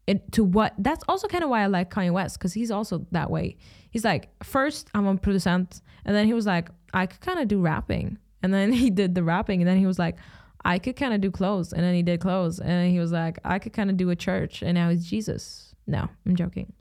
it, 0.06 0.32
to 0.34 0.44
what? 0.44 0.74
That's 0.78 1.04
also 1.08 1.28
kind 1.28 1.44
of 1.44 1.50
why 1.50 1.64
I 1.64 1.68
like 1.68 1.90
Kanye 1.90 2.12
West 2.12 2.38
because 2.38 2.54
he's 2.54 2.72
also 2.72 3.06
that 3.12 3.30
way. 3.30 3.58
He's 3.92 4.06
like, 4.06 4.30
first 4.44 4.90
I'm 4.94 5.08
a 5.08 5.18
producent, 5.18 5.82
and 6.06 6.16
then 6.16 6.26
he 6.26 6.34
was 6.34 6.46
like, 6.46 6.70
I 6.94 7.06
could 7.06 7.22
kind 7.22 7.40
of 7.40 7.48
do 7.48 7.62
rapping, 7.62 8.18
and 8.44 8.54
then 8.54 8.72
he 8.84 8.90
did 8.90 9.16
the 9.16 9.24
rapping, 9.24 9.62
and 9.62 9.68
then 9.68 9.78
he 9.78 9.86
was 9.86 10.00
like, 10.00 10.18
I 10.66 10.80
could 10.80 10.96
kind 10.96 11.14
of 11.14 11.22
do 11.22 11.32
clothes, 11.32 11.74
and 11.74 11.84
then 11.84 11.94
he 11.94 12.04
did 12.04 12.20
clothes, 12.20 12.60
and 12.60 12.92
he 12.92 13.00
was 13.00 13.12
like, 13.12 13.40
I 13.44 13.60
could 13.60 13.74
kind 13.74 13.90
of 13.90 13.98
do 13.98 14.10
a 14.10 14.16
church, 14.16 14.62
and 14.62 14.76
now 14.76 14.90
he's 14.90 15.06
Jesus. 15.06 15.76
No, 15.88 16.08
I'm 16.26 16.36
joking. 16.36 16.74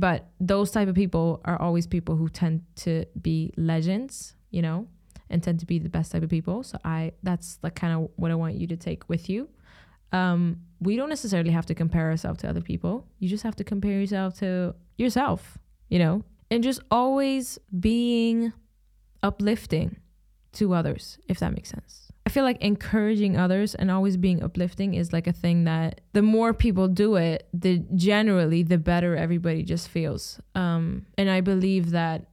But 0.00 0.30
those 0.40 0.70
type 0.70 0.88
of 0.88 0.94
people 0.94 1.42
are 1.44 1.60
always 1.60 1.86
people 1.86 2.16
who 2.16 2.30
tend 2.30 2.62
to 2.76 3.04
be 3.20 3.52
legends, 3.58 4.34
you 4.50 4.62
know, 4.62 4.88
and 5.28 5.42
tend 5.42 5.60
to 5.60 5.66
be 5.66 5.78
the 5.78 5.90
best 5.90 6.10
type 6.10 6.22
of 6.22 6.30
people. 6.30 6.62
So 6.62 6.78
I 6.82 7.12
that's 7.22 7.58
like 7.62 7.74
kind 7.74 7.92
of 7.92 8.10
what 8.16 8.30
I 8.30 8.34
want 8.34 8.54
you 8.54 8.66
to 8.68 8.78
take 8.78 9.06
with 9.10 9.28
you. 9.28 9.50
Um, 10.12 10.62
we 10.80 10.96
don't 10.96 11.10
necessarily 11.10 11.50
have 11.50 11.66
to 11.66 11.74
compare 11.74 12.08
ourselves 12.08 12.40
to 12.40 12.48
other 12.48 12.62
people. 12.62 13.06
You 13.18 13.28
just 13.28 13.42
have 13.42 13.56
to 13.56 13.64
compare 13.64 14.00
yourself 14.00 14.38
to 14.38 14.74
yourself, 14.96 15.58
you 15.90 15.98
know, 15.98 16.24
and 16.50 16.64
just 16.64 16.80
always 16.90 17.58
being 17.78 18.54
uplifting 19.22 19.98
to 20.52 20.72
others, 20.72 21.18
if 21.28 21.38
that 21.40 21.52
makes 21.52 21.68
sense. 21.68 21.99
I 22.30 22.32
feel 22.32 22.44
like 22.44 22.62
encouraging 22.62 23.36
others 23.36 23.74
and 23.74 23.90
always 23.90 24.16
being 24.16 24.40
uplifting 24.40 24.94
is 24.94 25.12
like 25.12 25.26
a 25.26 25.32
thing 25.32 25.64
that 25.64 26.00
the 26.12 26.22
more 26.22 26.54
people 26.54 26.86
do 26.86 27.16
it, 27.16 27.48
the 27.52 27.78
generally 27.96 28.62
the 28.62 28.78
better 28.78 29.16
everybody 29.16 29.64
just 29.64 29.88
feels. 29.88 30.38
Um, 30.54 31.06
and 31.18 31.28
I 31.28 31.40
believe 31.40 31.90
that 31.90 32.26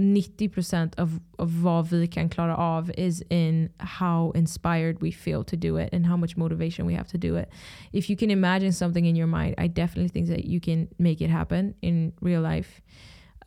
90% 0.00 0.94
of, 0.96 1.20
of 1.38 1.50
vad 1.50 1.86
vi 1.88 2.06
kan 2.06 2.30
klara 2.30 2.56
av 2.56 2.90
is 2.96 3.22
in 3.28 3.68
how 3.78 4.32
inspired 4.34 5.02
we 5.02 5.10
feel 5.10 5.44
to 5.44 5.54
do 5.54 5.76
it 5.76 5.90
and 5.92 6.06
how 6.06 6.16
much 6.16 6.38
motivation 6.38 6.86
we 6.86 6.94
have 6.94 7.08
to 7.08 7.18
do 7.18 7.36
it. 7.36 7.50
If 7.92 8.08
you 8.08 8.16
can 8.16 8.30
imagine 8.30 8.72
something 8.72 9.04
in 9.04 9.16
your 9.16 9.26
mind, 9.26 9.56
I 9.58 9.66
definitely 9.66 10.08
think 10.08 10.28
that 10.28 10.46
you 10.46 10.60
can 10.60 10.88
make 10.98 11.20
it 11.20 11.28
happen 11.28 11.74
in 11.82 12.14
real 12.22 12.40
life. 12.40 12.80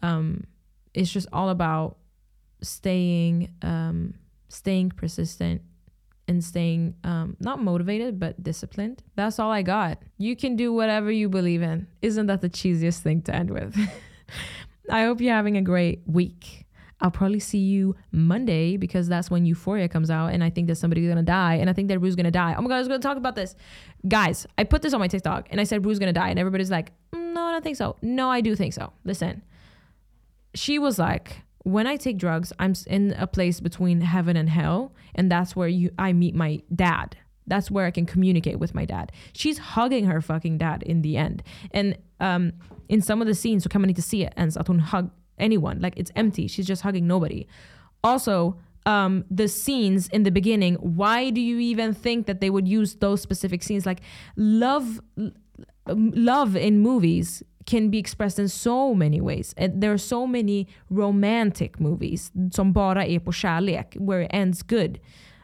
Um, 0.04 0.44
it's 0.94 1.12
just 1.12 1.28
all 1.34 1.50
about 1.50 1.98
staying 2.62 3.50
um, 3.64 4.14
staying 4.50 4.90
persistent 4.92 5.62
and 6.30 6.44
staying 6.44 6.94
um, 7.04 7.36
not 7.40 7.62
motivated 7.62 8.20
but 8.20 8.42
disciplined. 8.42 9.04
That's 9.16 9.40
all 9.40 9.52
I 9.52 9.64
got. 9.64 10.02
You 10.18 10.36
can 10.36 10.56
do 10.56 10.72
whatever 10.72 11.12
you 11.12 11.28
believe 11.28 11.62
in. 11.62 11.88
Isn't 12.02 12.28
that 12.28 12.42
the 12.42 12.50
cheesiest 12.50 13.00
thing 13.00 13.24
to 13.24 13.36
end 13.36 13.50
with? 13.50 13.76
I 14.90 15.04
hope 15.04 15.20
you're 15.20 15.34
having 15.34 15.58
a 15.58 15.62
great 15.62 16.04
week. 16.06 16.68
I'll 17.02 17.12
probably 17.12 17.40
see 17.40 17.60
you 17.60 17.96
Monday 18.12 18.78
because 18.78 19.08
that's 19.08 19.32
when 19.32 19.46
Euphoria 19.46 19.88
comes 19.88 20.12
out, 20.12 20.34
and 20.34 20.44
I 20.44 20.50
think 20.50 20.68
that 20.68 20.76
somebody's 20.76 21.08
gonna 21.08 21.24
die, 21.24 21.56
and 21.56 21.70
I 21.70 21.74
think 21.74 21.88
that 21.88 22.00
Rue's 22.00 22.16
gonna 22.16 22.30
die. 22.30 22.56
Oh 22.58 22.62
my 22.62 22.68
god, 22.68 22.76
I 22.76 22.80
was 22.80 22.88
gonna 22.90 23.00
talk 23.00 23.18
about 23.18 23.36
this, 23.36 23.56
guys. 24.08 24.46
I 24.58 24.66
put 24.66 24.82
this 24.82 24.94
on 24.94 25.00
my 25.00 25.08
TikTok, 25.08 25.48
and 25.50 25.62
I 25.62 25.64
said 25.64 25.86
Rue's 25.86 25.98
gonna 25.98 26.14
die, 26.14 26.30
and 26.30 26.38
everybody's 26.38 26.70
like, 26.70 26.92
mm, 27.14 27.34
"No, 27.34 27.44
I 27.46 27.52
don't 27.54 27.64
think 27.64 27.78
so." 27.78 27.96
No, 28.02 28.30
I 28.30 28.42
do 28.42 28.54
think 28.54 28.74
so. 28.74 28.92
Listen, 29.06 29.44
she 30.54 30.78
was 30.78 31.00
like, 31.00 31.42
when 31.64 31.88
I 31.88 31.98
take 31.98 32.18
drugs, 32.18 32.54
I'm 32.60 32.74
in 32.88 33.14
a 33.18 33.28
place 33.28 33.60
between 33.60 34.02
heaven 34.02 34.38
and 34.38 34.50
hell, 34.50 34.94
and 35.16 35.32
that's 35.32 35.56
where 35.56 35.68
you 35.68 35.92
I 36.00 36.14
meet 36.14 36.36
my 36.36 36.62
dad. 36.74 37.18
That's 37.48 37.72
where 37.72 37.86
I 37.86 37.92
can 37.92 38.06
communicate 38.06 38.60
with 38.60 38.76
my 38.76 38.86
dad. 38.86 39.12
She's 39.34 39.58
hugging 39.58 40.06
her 40.06 40.22
fucking 40.22 40.60
dad 40.60 40.84
in 40.84 41.02
the 41.02 41.18
end. 41.18 41.44
And 41.72 41.98
um, 42.20 42.54
in 42.88 43.02
some 43.02 43.22
of 43.22 43.28
the 43.28 43.34
scenes 43.34 43.64
så 43.64 43.70
kan 43.70 43.82
man 43.82 43.90
inte 43.90 44.02
se 44.02 44.30
ens 44.38 44.58
att 44.58 44.68
hon 44.68 44.80
hug 44.80 45.10
anyone. 45.40 45.80
Like 45.80 45.98
it's 45.98 46.12
empty. 46.16 46.48
She's 46.48 46.68
just 46.68 46.84
hugging 46.84 47.08
nobody. 47.08 47.48
Also, 48.04 48.56
um, 48.86 49.26
the 49.30 49.48
scenes 49.48 50.08
in 50.10 50.24
the 50.24 50.32
beginning, 50.32 50.76
why 50.76 51.32
do 51.32 51.42
you 51.42 51.60
even 51.60 51.94
think 51.94 52.28
that 52.28 52.40
they 52.40 52.50
would 52.50 52.68
use 52.68 52.96
those 52.96 53.22
specific 53.22 53.64
scenes? 53.64 53.86
Like 53.86 54.02
love 54.36 55.02
love 55.88 56.56
in 56.56 56.80
movies 56.80 57.44
can 57.70 57.92
be 57.92 57.98
expressed 58.00 58.40
in 58.40 58.50
so 58.50 58.94
many 58.94 59.22
ways. 59.22 59.54
And 59.58 59.82
there 59.82 59.92
are 59.92 59.98
so 59.98 60.28
many 60.28 60.68
romantic 60.90 61.80
movies 61.80 62.32
som 62.52 62.74
bara 62.74 63.06
är 63.06 63.20
på 63.20 63.32
kärlek, 63.32 63.96
where 64.00 64.22
it 64.22 64.30
ends 64.34 64.64
good. 64.64 65.00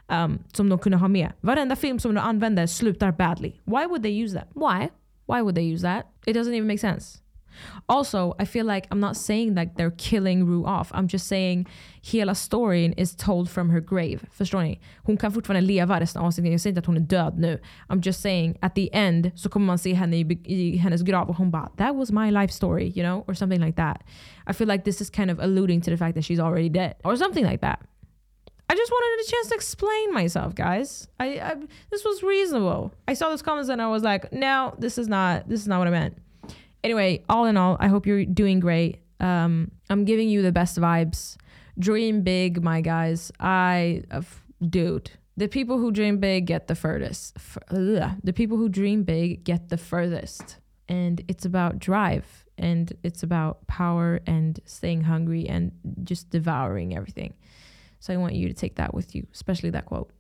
Um, 0.08 0.40
som 0.54 0.70
de 0.70 0.80
kunde 0.80 0.98
ha 0.98 1.08
med. 1.08 1.32
Varenda 1.42 1.76
film 1.76 2.00
som 2.00 2.14
de 2.14 2.22
använder 2.22 2.68
slutar 2.68 3.12
badly. 3.12 3.52
Why 3.66 3.86
would 3.86 4.04
they 4.04 4.24
use 4.24 4.40
that? 4.40 4.48
Why? 4.54 4.90
Why 5.28 5.42
would 5.42 5.56
they 5.56 5.74
use 5.74 5.82
that? 5.82 6.06
It 6.28 6.36
doesn't 6.36 6.54
even 6.54 6.68
make 6.68 6.80
sense. 6.80 7.22
Also, 7.88 8.36
I 8.40 8.46
feel 8.46 8.66
like 8.66 8.88
I'm 8.92 9.00
not 9.00 9.18
saying 9.18 9.56
that 9.56 9.76
they're 9.76 9.98
killing 9.98 10.46
Rue 10.46 10.66
off. 10.66 10.92
I'm 10.94 11.08
just 11.08 11.28
saying 11.28 11.68
hela 12.02 12.34
storyn 12.34 12.94
is 12.98 13.16
told 13.16 13.50
from 13.50 13.70
her 13.70 13.80
grave. 13.80 14.20
Förstår 14.32 14.64
ni? 14.64 14.80
Hon 15.04 15.18
kan 15.18 15.32
fortfarande 15.32 15.62
leva 15.62 16.00
resten 16.00 16.22
av 16.22 16.28
avsnittet. 16.28 16.52
Jag 16.52 16.62
säger 16.62 16.72
inte 16.72 16.80
att 16.80 16.86
hon 16.86 16.98
är 16.98 17.02
död 17.02 17.40
nu. 17.40 17.60
I'm 17.90 18.02
just 18.06 18.22
saying 18.22 18.58
at 18.62 18.76
the 18.76 18.90
end 18.94 19.32
så 19.36 19.50
kommer 19.50 19.66
man 19.66 19.78
se 19.78 19.94
henne 19.94 20.18
i, 20.18 20.40
i 20.46 20.78
hennes 20.78 21.02
grav 21.02 21.30
och 21.30 21.36
hon 21.36 21.52
bara 21.52 21.70
that 21.78 21.96
was 21.96 22.12
my 22.12 22.32
life 22.32 22.54
story, 22.54 22.92
you 22.96 23.04
know? 23.04 23.24
Or 23.28 23.34
something 23.34 23.62
like 23.62 23.76
that. 23.76 24.04
I 24.50 24.54
feel 24.54 24.68
like 24.68 24.84
this 24.84 25.02
is 25.02 25.10
kind 25.10 25.32
of 25.32 25.40
alluding 25.40 25.82
to 25.82 25.92
the 25.92 25.98
fact 25.98 26.16
that 26.16 26.24
she's 26.26 26.40
already 26.40 26.70
dead. 26.70 26.94
Or 27.04 27.16
something 27.18 27.46
like 27.46 27.62
that. 27.62 27.80
I 28.68 28.76
just 28.76 28.92
wanted 28.92 29.28
a 29.28 29.32
chance 29.32 29.50
to 29.50 29.56
explain 29.56 30.14
myself, 30.14 30.56
guys. 30.56 31.08
I, 31.20 31.26
I 31.40 31.56
this 31.92 32.04
was 32.04 32.24
reasonable. 32.24 32.94
I 33.08 33.14
saw 33.14 33.30
those 33.30 33.44
comments 33.44 33.70
and 33.70 33.82
I 33.82 33.88
was 33.88 34.04
like, 34.04 34.32
no, 34.34 34.74
this 34.80 34.98
is 34.98 35.08
not 35.08 35.48
this 35.48 35.62
is 35.62 35.68
not 35.68 35.80
what 35.80 35.88
I 35.88 35.92
meant. 35.92 36.18
Anyway, 36.86 37.24
all 37.28 37.46
in 37.46 37.58
all, 37.58 37.78
I 37.80 37.88
hope 37.88 38.06
you're 38.06 38.26
doing 38.26 38.60
great. 38.60 39.00
Um, 39.20 39.72
I'm 39.90 40.06
giving 40.06 40.30
you 40.30 40.44
the 40.44 40.52
best 40.52 40.78
vibes. 40.80 41.36
Dream 41.80 42.22
big, 42.22 42.64
my 42.64 42.82
guys. 42.82 43.32
I, 43.40 44.04
uh, 44.12 44.22
dude, 44.62 45.10
the 45.36 45.48
people 45.48 45.80
who 45.80 45.92
dream 45.92 46.20
big 46.20 46.46
get 46.46 46.68
the 46.68 46.76
furthest. 46.76 47.36
F- 47.38 47.58
the 47.70 48.34
people 48.34 48.58
who 48.58 48.70
dream 48.70 49.04
big 49.04 49.44
get 49.44 49.70
the 49.70 49.78
furthest. 49.78 50.58
And 50.88 51.24
it's 51.28 51.44
about 51.44 51.80
drive 51.80 52.46
and 52.58 52.94
it's 53.02 53.24
about 53.24 53.66
power 53.66 54.20
and 54.28 54.60
staying 54.66 55.02
hungry 55.02 55.50
and 55.50 55.72
just 56.04 56.30
devouring 56.30 56.96
everything. 56.96 57.34
So 58.00 58.14
I 58.14 58.18
want 58.18 58.36
you 58.36 58.48
to 58.48 58.54
take 58.54 58.76
that 58.76 58.94
with 58.94 59.16
you, 59.16 59.26
especially 59.34 59.72
that 59.72 59.88
quote. 59.88 60.12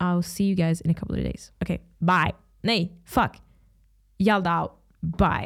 I'll 0.00 0.22
see 0.22 0.44
you 0.44 0.56
guys 0.56 0.80
in 0.80 0.90
a 0.90 0.94
couple 0.94 1.14
of 1.14 1.22
days. 1.22 1.52
Okay, 1.62 1.78
bye. 2.00 2.32
Nay, 2.64 2.90
fuck. 3.04 3.36
Yelled 4.18 4.48
out. 4.48 4.78
Bye. 5.00 5.40